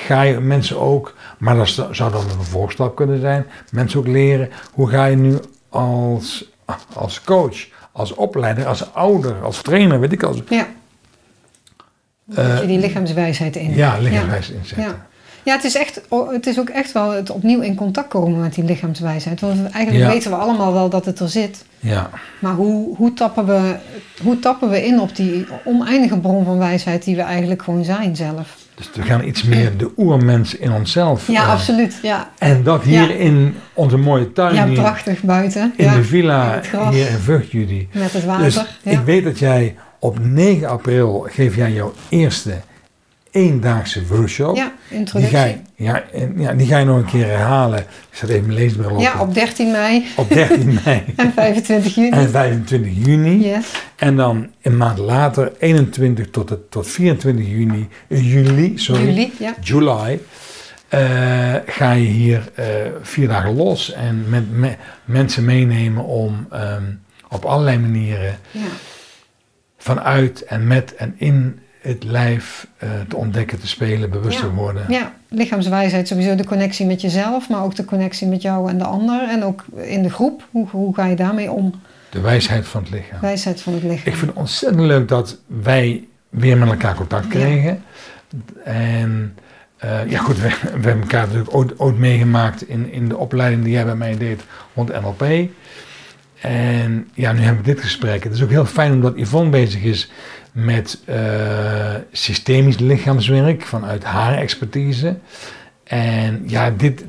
ga 0.05 0.21
je 0.21 0.39
mensen 0.39 0.79
ook 0.79 1.15
maar 1.41 1.55
dat 1.55 1.67
zou 1.91 2.11
dan 2.11 2.23
een 2.23 2.29
vervolgstap 2.35 2.95
kunnen 2.95 3.19
zijn. 3.19 3.45
Mensen 3.71 3.99
ook 3.99 4.07
leren 4.07 4.49
hoe 4.73 4.89
ga 4.89 5.05
je 5.05 5.15
nu 5.15 5.37
als, 5.69 6.51
als 6.93 7.21
coach, 7.21 7.67
als 7.91 8.13
opleider, 8.13 8.65
als 8.65 8.93
ouder, 8.93 9.43
als 9.43 9.61
trainer, 9.61 9.99
weet 9.99 10.11
ik 10.11 10.23
al. 10.23 10.35
Ja. 10.49 10.67
Dat 12.25 12.61
je 12.61 12.67
die 12.67 12.79
lichaamswijsheid 12.79 13.55
in. 13.55 13.75
Ja, 13.75 13.97
lichaamswijsheid 13.97 14.57
inzetten. 14.59 14.83
Ja. 14.83 15.09
Ja, 15.43 15.55
het 15.55 15.63
is, 15.63 15.75
echt, 15.75 16.01
het 16.31 16.47
is 16.47 16.59
ook 16.59 16.69
echt 16.69 16.91
wel 16.91 17.11
het 17.11 17.29
opnieuw 17.29 17.61
in 17.61 17.75
contact 17.75 18.07
komen 18.07 18.39
met 18.39 18.53
die 18.53 18.63
lichaamswijsheid. 18.63 19.41
Want 19.41 19.59
eigenlijk 19.59 20.05
Ja. 20.05 20.09
weten 20.11 20.31
we 20.31 20.37
allemaal 20.37 20.73
wel 20.73 20.89
dat 20.89 21.05
het 21.05 21.19
er 21.19 21.29
zit. 21.29 21.65
Ja, 21.79 22.09
Maar 22.39 22.53
hoe, 22.53 22.95
hoe, 22.95 23.13
tappen 23.13 23.45
we, 23.45 23.75
hoe 24.23 24.39
tappen 24.39 24.69
we 24.69 24.85
in 24.85 24.99
op 24.99 25.15
die 25.15 25.47
oneindige 25.65 26.17
bron 26.19 26.45
van 26.45 26.57
wijsheid 26.57 27.03
die 27.03 27.15
we 27.15 27.21
eigenlijk 27.21 27.61
gewoon 27.63 27.83
zijn 27.83 28.15
zelf? 28.15 28.57
Dus 28.75 28.89
we 28.93 29.01
gaan 29.01 29.23
iets 29.23 29.43
meer 29.43 29.77
de 29.77 29.91
oermens 29.97 30.55
in 30.55 30.71
onszelf. 30.71 31.27
Ja, 31.27 31.43
eh, 31.43 31.49
absoluut. 31.49 31.99
Ja, 32.01 32.29
En 32.37 32.63
dat 32.63 32.83
hier 32.83 33.09
Ja. 33.09 33.13
in 33.15 33.55
onze 33.73 33.97
mooie 33.97 34.31
tuin, 34.31 34.55
ja 34.55 34.65
hier 34.67 34.79
prachtig 34.79 35.21
buiten. 35.21 35.73
in 35.77 35.85
ja, 35.85 35.95
de 35.95 36.03
villa 36.03 36.61
in 36.61 36.89
hier 36.89 37.09
in 37.09 37.17
Vught, 37.17 37.51
Judy. 37.51 37.87
Met 37.91 38.13
het 38.13 38.25
water. 38.25 38.43
Dus 38.43 38.55
ja. 38.83 38.91
ik 38.91 38.99
weet 38.99 39.23
dat 39.23 39.39
jij 39.39 39.75
op 39.99 40.19
9 40.19 40.67
april 40.69 41.27
geef 41.29 41.55
jij 41.55 41.71
jouw 41.71 41.93
eerste 42.09 42.61
eendaagse 43.31 44.07
workshop. 44.07 44.55
ja, 44.55 44.73
Die 44.89 44.97
introductie. 44.97 45.37
ga, 45.37 45.43
je, 45.45 45.55
ja, 45.75 46.03
en- 46.13 46.33
ja, 46.37 46.53
die 46.53 46.67
ga 46.67 46.77
je 46.77 46.85
nog 46.85 46.97
een 46.97 47.05
keer 47.05 47.25
herhalen. 47.25 47.79
Ik 47.79 47.85
zet 48.11 48.29
even 48.29 48.45
mijn 48.45 48.57
leesbril 48.59 48.89
op. 48.91 49.01
Ja, 49.01 49.19
op 49.21 49.33
13 49.33 49.71
mei 49.71 50.05
op 50.15 50.29
13 50.29 50.79
mei 50.85 51.03
en 51.15 51.33
25 51.33 51.95
juni. 51.95 52.09
en 52.09 52.29
25 52.29 52.91
juni. 53.05 53.47
Yes. 53.47 53.71
En 53.95 54.15
dan 54.15 54.47
een 54.61 54.77
maand 54.77 54.97
later, 54.97 55.51
21 55.59 56.29
tot, 56.29 56.49
het, 56.49 56.71
tot 56.71 56.87
24 56.87 57.45
juni, 57.47 57.87
juli, 58.07 58.77
sorry, 58.77 59.05
Juli, 59.07 59.33
ja. 59.39 59.53
July, 59.61 60.19
eh, 60.87 61.55
ga 61.65 61.91
je 61.91 62.07
hier 62.07 62.51
eh, 62.55 62.65
vier 63.01 63.27
dagen 63.27 63.55
los 63.55 63.91
en 63.93 64.25
met 64.29 64.51
me- 64.51 64.75
mensen 65.05 65.45
meenemen 65.45 66.03
om 66.05 66.47
ehm, 66.51 66.83
op 67.29 67.45
allerlei 67.45 67.77
manieren 67.79 68.37
ja. 68.51 68.59
vanuit 69.77 70.43
en 70.45 70.67
met 70.67 70.95
en 70.95 71.13
in 71.17 71.59
het 71.81 72.03
lijf 72.03 72.67
eh, 72.77 72.89
te 73.07 73.15
ontdekken, 73.15 73.59
te 73.59 73.67
spelen, 73.67 74.09
bewust 74.09 74.37
Ja. 74.39 74.43
te 74.43 74.51
worden. 74.53 74.85
Ja, 74.89 75.13
lichaamswijsheid, 75.29 76.07
sowieso 76.07 76.35
de 76.35 76.45
connectie 76.45 76.85
met 76.85 77.01
jezelf, 77.01 77.49
maar 77.49 77.63
ook 77.63 77.75
de 77.75 77.85
connectie 77.85 78.27
met 78.27 78.41
jou 78.41 78.69
en 78.69 78.77
de 78.77 78.83
ander. 78.83 79.29
En 79.29 79.43
ook 79.43 79.65
in 79.75 80.03
de 80.03 80.09
groep, 80.09 80.47
hoe, 80.51 80.67
hoe 80.69 80.95
ga 80.95 81.05
je 81.05 81.15
daarmee 81.15 81.51
om? 81.51 81.73
De 82.09 82.19
wijsheid 82.21 82.67
van 82.67 82.81
het 82.81 82.91
lichaam. 82.91 83.19
Wijsheid 83.21 83.61
van 83.61 83.73
het 83.73 83.83
lichaam. 83.83 84.13
Ik 84.13 84.15
vind 84.15 84.31
het 84.31 84.39
ontzettend 84.39 84.81
leuk 84.85 85.07
dat 85.07 85.37
wij 85.47 86.03
weer 86.29 86.57
met 86.57 86.69
elkaar 86.69 86.95
contact 86.95 87.27
kregen. 87.27 87.83
En 88.63 89.35
eh, 89.77 90.09
ja 90.09 90.19
goed, 90.19 90.39
we, 90.39 90.47
we 90.61 90.67
hebben 90.69 91.01
elkaar 91.01 91.25
natuurlijk 91.25 91.55
ooit, 91.55 91.79
ooit 91.79 91.97
meegemaakt 91.97 92.67
in, 92.69 92.91
in 92.91 93.07
de 93.09 93.17
opleiding 93.17 93.63
die 93.63 93.73
jij 93.73 93.85
bij 93.85 93.95
mij 93.95 94.17
deed 94.17 94.41
rond 94.73 95.01
NLP. 95.01 95.49
En 96.41 97.09
ja, 97.13 97.31
nu 97.31 97.39
hebben 97.39 97.63
we 97.63 97.71
dit 97.73 97.81
gesprek. 97.81 98.23
Het 98.23 98.33
is 98.33 98.43
ook 98.43 98.49
heel 98.49 98.65
fijn 98.65 98.91
omdat 98.91 99.17
Yvonne 99.17 99.49
bezig 99.49 99.83
is 99.83 100.11
met 100.51 100.99
eh, 101.05 101.95
systemisch 102.11 102.79
lichaamswerk 102.79 103.61
vanuit 103.61 104.03
haar 104.03 104.37
expertise. 104.37 105.17
En 105.83 106.43
ja, 106.45 106.69
dit, 106.69 107.03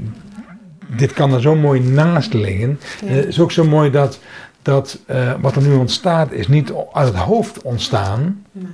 dit 0.97 1.13
kan 1.13 1.35
er 1.35 1.41
zo 1.41 1.55
mooi 1.55 1.81
naast 1.81 2.33
liggen. 2.33 2.81
Ja. 3.01 3.09
Eh, 3.09 3.15
Het 3.15 3.27
is 3.27 3.41
ook 3.41 3.53
zo 3.53 3.65
mooi 3.65 3.91
dat, 3.91 4.21
dat 4.63 4.99
eh, 5.07 5.35
wat 5.41 5.57
er 5.57 5.63
nu 5.63 5.75
ontstaat, 5.75 6.33
is 6.33 6.49
niet 6.49 6.73
uit 6.93 7.09
het 7.09 7.17
hoofd 7.17 7.63
ontstaan. 7.63 8.45
Nee. 8.53 8.67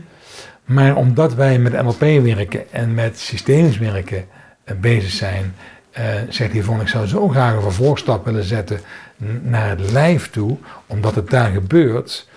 Maar 0.65 0.97
omdat 0.97 1.35
wij 1.35 1.59
met 1.59 1.73
NLP 1.83 2.01
werken 2.01 2.73
en 2.73 2.95
met 2.95 3.19
systemisch 3.19 3.79
werken 3.79 4.25
bezig 4.81 5.11
zijn, 5.11 5.55
eh, 5.91 6.05
zegt 6.29 6.55
Yvonne, 6.55 6.83
ik 6.83 6.89
zou 6.89 7.07
zo 7.07 7.29
graag 7.29 7.55
een 7.55 7.63
vervolgstap 7.63 8.25
willen 8.25 8.45
zetten 8.45 8.81
naar 9.43 9.69
het 9.69 9.91
lijf 9.91 10.31
toe, 10.31 10.57
omdat 10.87 11.15
het 11.15 11.31
daar 11.31 11.51
gebeurt. 11.51 12.29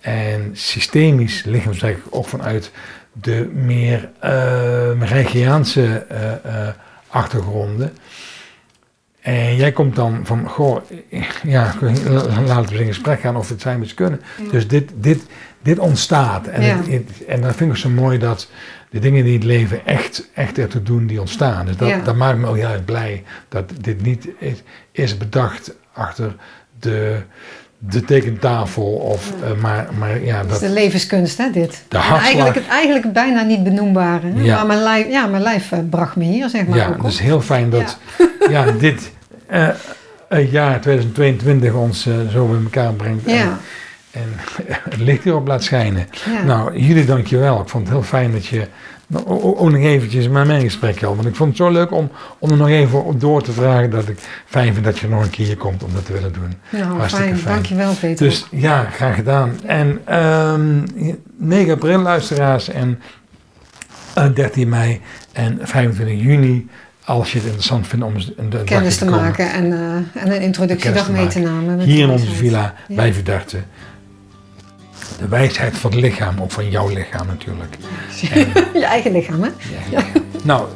En 0.00 0.50
systemisch 0.52 1.44
lichaamswerk 1.44 1.98
ook 2.10 2.26
vanuit 2.28 2.70
de 3.12 3.50
meer 3.54 4.08
uh, 4.24 5.02
Reichiaanse 5.02 6.04
eh, 6.08 6.32
eh, 6.32 6.74
achtergronden. 7.08 7.92
En 9.20 9.56
jij 9.56 9.72
komt 9.72 9.96
dan 9.96 10.20
van, 10.26 10.48
goh, 10.48 10.80
ja, 11.42 11.74
laten 12.46 12.72
we 12.76 12.80
in 12.80 12.86
gesprek 12.86 13.20
gaan 13.20 13.36
of 13.36 13.46
we 13.48 13.52
het 13.52 13.62
zijn 13.62 13.82
eens 13.82 13.94
kunnen. 13.94 14.20
Ja. 14.44 14.50
Dus 14.50 14.68
dit, 14.68 14.90
dit, 14.94 15.22
dit 15.62 15.78
ontstaat. 15.78 16.46
En, 16.46 16.62
Ja. 16.62 16.76
het, 16.76 16.86
het- 16.86 17.24
en 17.24 17.40
dat 17.40 17.54
vind 17.56 17.70
ik 17.70 17.76
zo 17.76 17.88
mooi 17.88 18.18
dat 18.18 18.48
de 18.90 18.98
dingen 18.98 19.24
die 19.24 19.34
het 19.34 19.44
leven 19.44 19.86
echt, 19.86 20.28
echt 20.34 20.58
ertoe 20.58 20.82
doen, 20.82 21.06
die 21.06 21.20
ontstaan. 21.20 21.66
Dus 21.66 21.76
dat, 21.76 21.88
Ja. 21.88 21.98
dat 21.98 22.16
maakt 22.16 22.38
me 22.38 22.46
ook 22.46 22.56
heel 22.56 22.68
erg 22.68 22.84
blij 22.84 23.24
dat 23.48 23.72
dit 23.80 24.02
niet 24.02 24.28
is, 24.38 24.62
is 24.92 25.16
bedacht 25.16 25.74
achter 25.92 26.34
de, 26.80 27.20
de 27.82 28.04
tekentafel. 28.04 28.84
Of, 28.84 29.32
Ja. 29.40 29.46
eh, 29.46 29.62
maar, 29.62 29.88
maar 29.98 30.24
ja, 30.24 30.42
Dat 30.42 30.52
is 30.52 30.58
de 30.58 30.68
levenskunst, 30.74 31.38
hè, 31.38 31.50
dit. 31.50 31.82
De 31.88 31.96
hartslag. 31.96 32.22
eigenlijk, 32.24 32.54
het, 32.54 32.66
eigenlijk 32.68 33.12
bijna 33.12 33.42
niet 33.42 33.64
benoembare. 33.64 34.26
Hè? 34.34 34.42
Ja. 34.42 34.56
Maar 34.56 34.66
mijn 34.66 34.82
lijf, 34.82 35.08
ja, 35.08 35.26
mijn 35.26 35.42
lijf 35.42 35.72
eh, 35.72 35.78
bracht 35.90 36.16
me 36.16 36.24
hier, 36.24 36.48
zeg 36.48 36.66
maar. 36.66 36.78
ja, 36.78 36.86
ook 36.88 36.94
op. 36.96 37.02
het 37.02 37.12
is 37.12 37.18
heel 37.20 37.40
fijn 37.40 37.70
dat 37.70 37.98
ja. 38.50 38.64
dit 38.78 39.10
het 40.28 40.50
jaar 40.50 40.80
2022 40.80 41.72
ons 41.72 42.08
zo 42.32 42.46
bij 42.46 42.60
elkaar 42.62 42.92
brengt. 42.92 43.26
En, 43.26 43.34
Ja, 43.34 43.42
en 43.42 43.58
het 44.90 44.96
licht 44.98 45.26
erop 45.26 45.46
laat 45.46 45.62
schijnen. 45.62 46.06
ja. 46.26 46.42
Nou, 46.42 46.78
jullie 46.78 47.04
dankjewel. 47.04 47.60
Ik 47.60 47.68
vond 47.68 47.84
het 47.84 47.92
heel 47.92 48.02
fijn 48.06 48.32
dat 48.32 48.46
je 48.46 48.66
nou, 49.06 49.26
ook 49.28 49.70
nog 49.70 49.80
eventjes 49.80 50.28
met 50.28 50.46
mij 50.46 50.56
in 50.56 50.64
gesprek 50.64 51.00
had. 51.00 51.14
Want 51.14 51.28
ik 51.28 51.34
vond 51.34 51.48
het 51.48 51.58
zo 51.58 51.70
leuk 51.70 51.90
om, 51.92 52.10
om 52.38 52.50
er 52.50 52.56
nog 52.56 52.68
even 52.68 53.04
op 53.04 53.20
door 53.20 53.42
te 53.42 53.52
vragen 53.52 53.90
dat 53.90 54.08
ik 54.08 54.18
fijn 54.46 54.72
vind 54.72 54.84
dat 54.84 54.98
je 54.98 55.08
nog 55.08 55.22
een 55.22 55.30
keer 55.30 55.46
hier 55.46 55.56
komt 55.56 55.82
om 55.82 55.92
dat 55.94 56.06
te 56.06 56.12
willen 56.12 56.32
doen. 56.32 56.54
nou, 56.68 56.84
hartstikke 56.98 57.26
fijn. 57.28 57.38
fijn. 57.38 57.54
Dankjewel, 57.54 57.92
Peter. 57.94 58.26
Dus 58.26 58.46
ja, 58.50 58.84
graag 58.92 59.14
gedaan. 59.14 59.60
En 59.66 60.00
ehm 60.04 60.82
9 61.36 61.72
april 61.72 61.98
luisteraars 61.98 62.68
en 62.68 63.00
eh, 64.14 64.24
13 64.34 64.68
mei 64.68 65.00
en 65.32 65.58
25 65.62 66.20
juni. 66.20 66.68
Als 67.04 67.28
je 67.32 67.36
het 67.36 67.46
interessant 67.46 67.86
vindt 67.86 68.04
om 68.04 68.14
een, 68.36 68.64
Kennis 68.64 68.96
te 68.96 69.04
komen. 69.04 69.20
maken 69.20 69.52
en, 69.52 69.72
eh, 69.72 70.22
en 70.22 70.32
een 70.32 70.40
introductiedag 70.40 71.04
te 71.04 71.12
mee 71.12 71.26
te 71.26 71.38
nemen. 71.38 71.78
Hier 71.80 72.02
in 72.02 72.10
onze 72.10 72.30
villa 72.30 72.74
Ja. 72.88 72.94
bij 72.94 73.12
Verdachte. 73.12 73.56
De 75.20 75.28
wijsheid 75.28 75.78
van 75.78 75.90
het 75.90 76.00
lichaam, 76.00 76.40
ook 76.40 76.50
van 76.50 76.70
jouw 76.70 76.88
lichaam 76.88 77.26
natuurlijk. 77.26 77.76
En, 78.30 78.38
Je 78.80 78.84
eigen 78.84 79.12
lichaam, 79.12 79.42
hè? 79.42 79.50
ja. 79.90 80.02
Nou, 80.44 80.66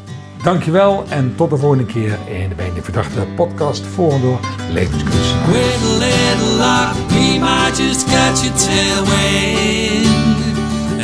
dankjewel 0.42 1.04
en 1.08 1.34
tot 1.36 1.50
de 1.50 1.56
volgende 1.56 1.86
keer 1.86 2.18
in 2.42 2.48
de 2.48 2.54
Bij 2.54 2.70
de 2.74 2.82
Verdachte 2.82 3.26
podcast 3.36 3.86
voor 3.86 4.12
en 4.12 4.20
door 4.20 4.38
levenskunst. 4.70 5.34
With 5.46 5.78
a 5.82 5.98
little 5.98 6.56
luck, 6.56 7.08
we 7.08 7.38
might 7.38 7.78
just 7.78 8.04
catch 8.04 8.46
a 8.46 8.52
tailwind. 8.66 10.06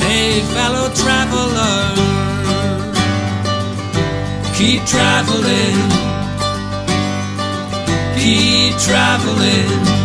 Hey, 0.02 0.42
fellow 0.52 0.92
traveler, 0.92 1.92
keep 4.52 4.84
traveling, 4.86 5.92
keep 8.16 8.78
traveling. 8.78 9.99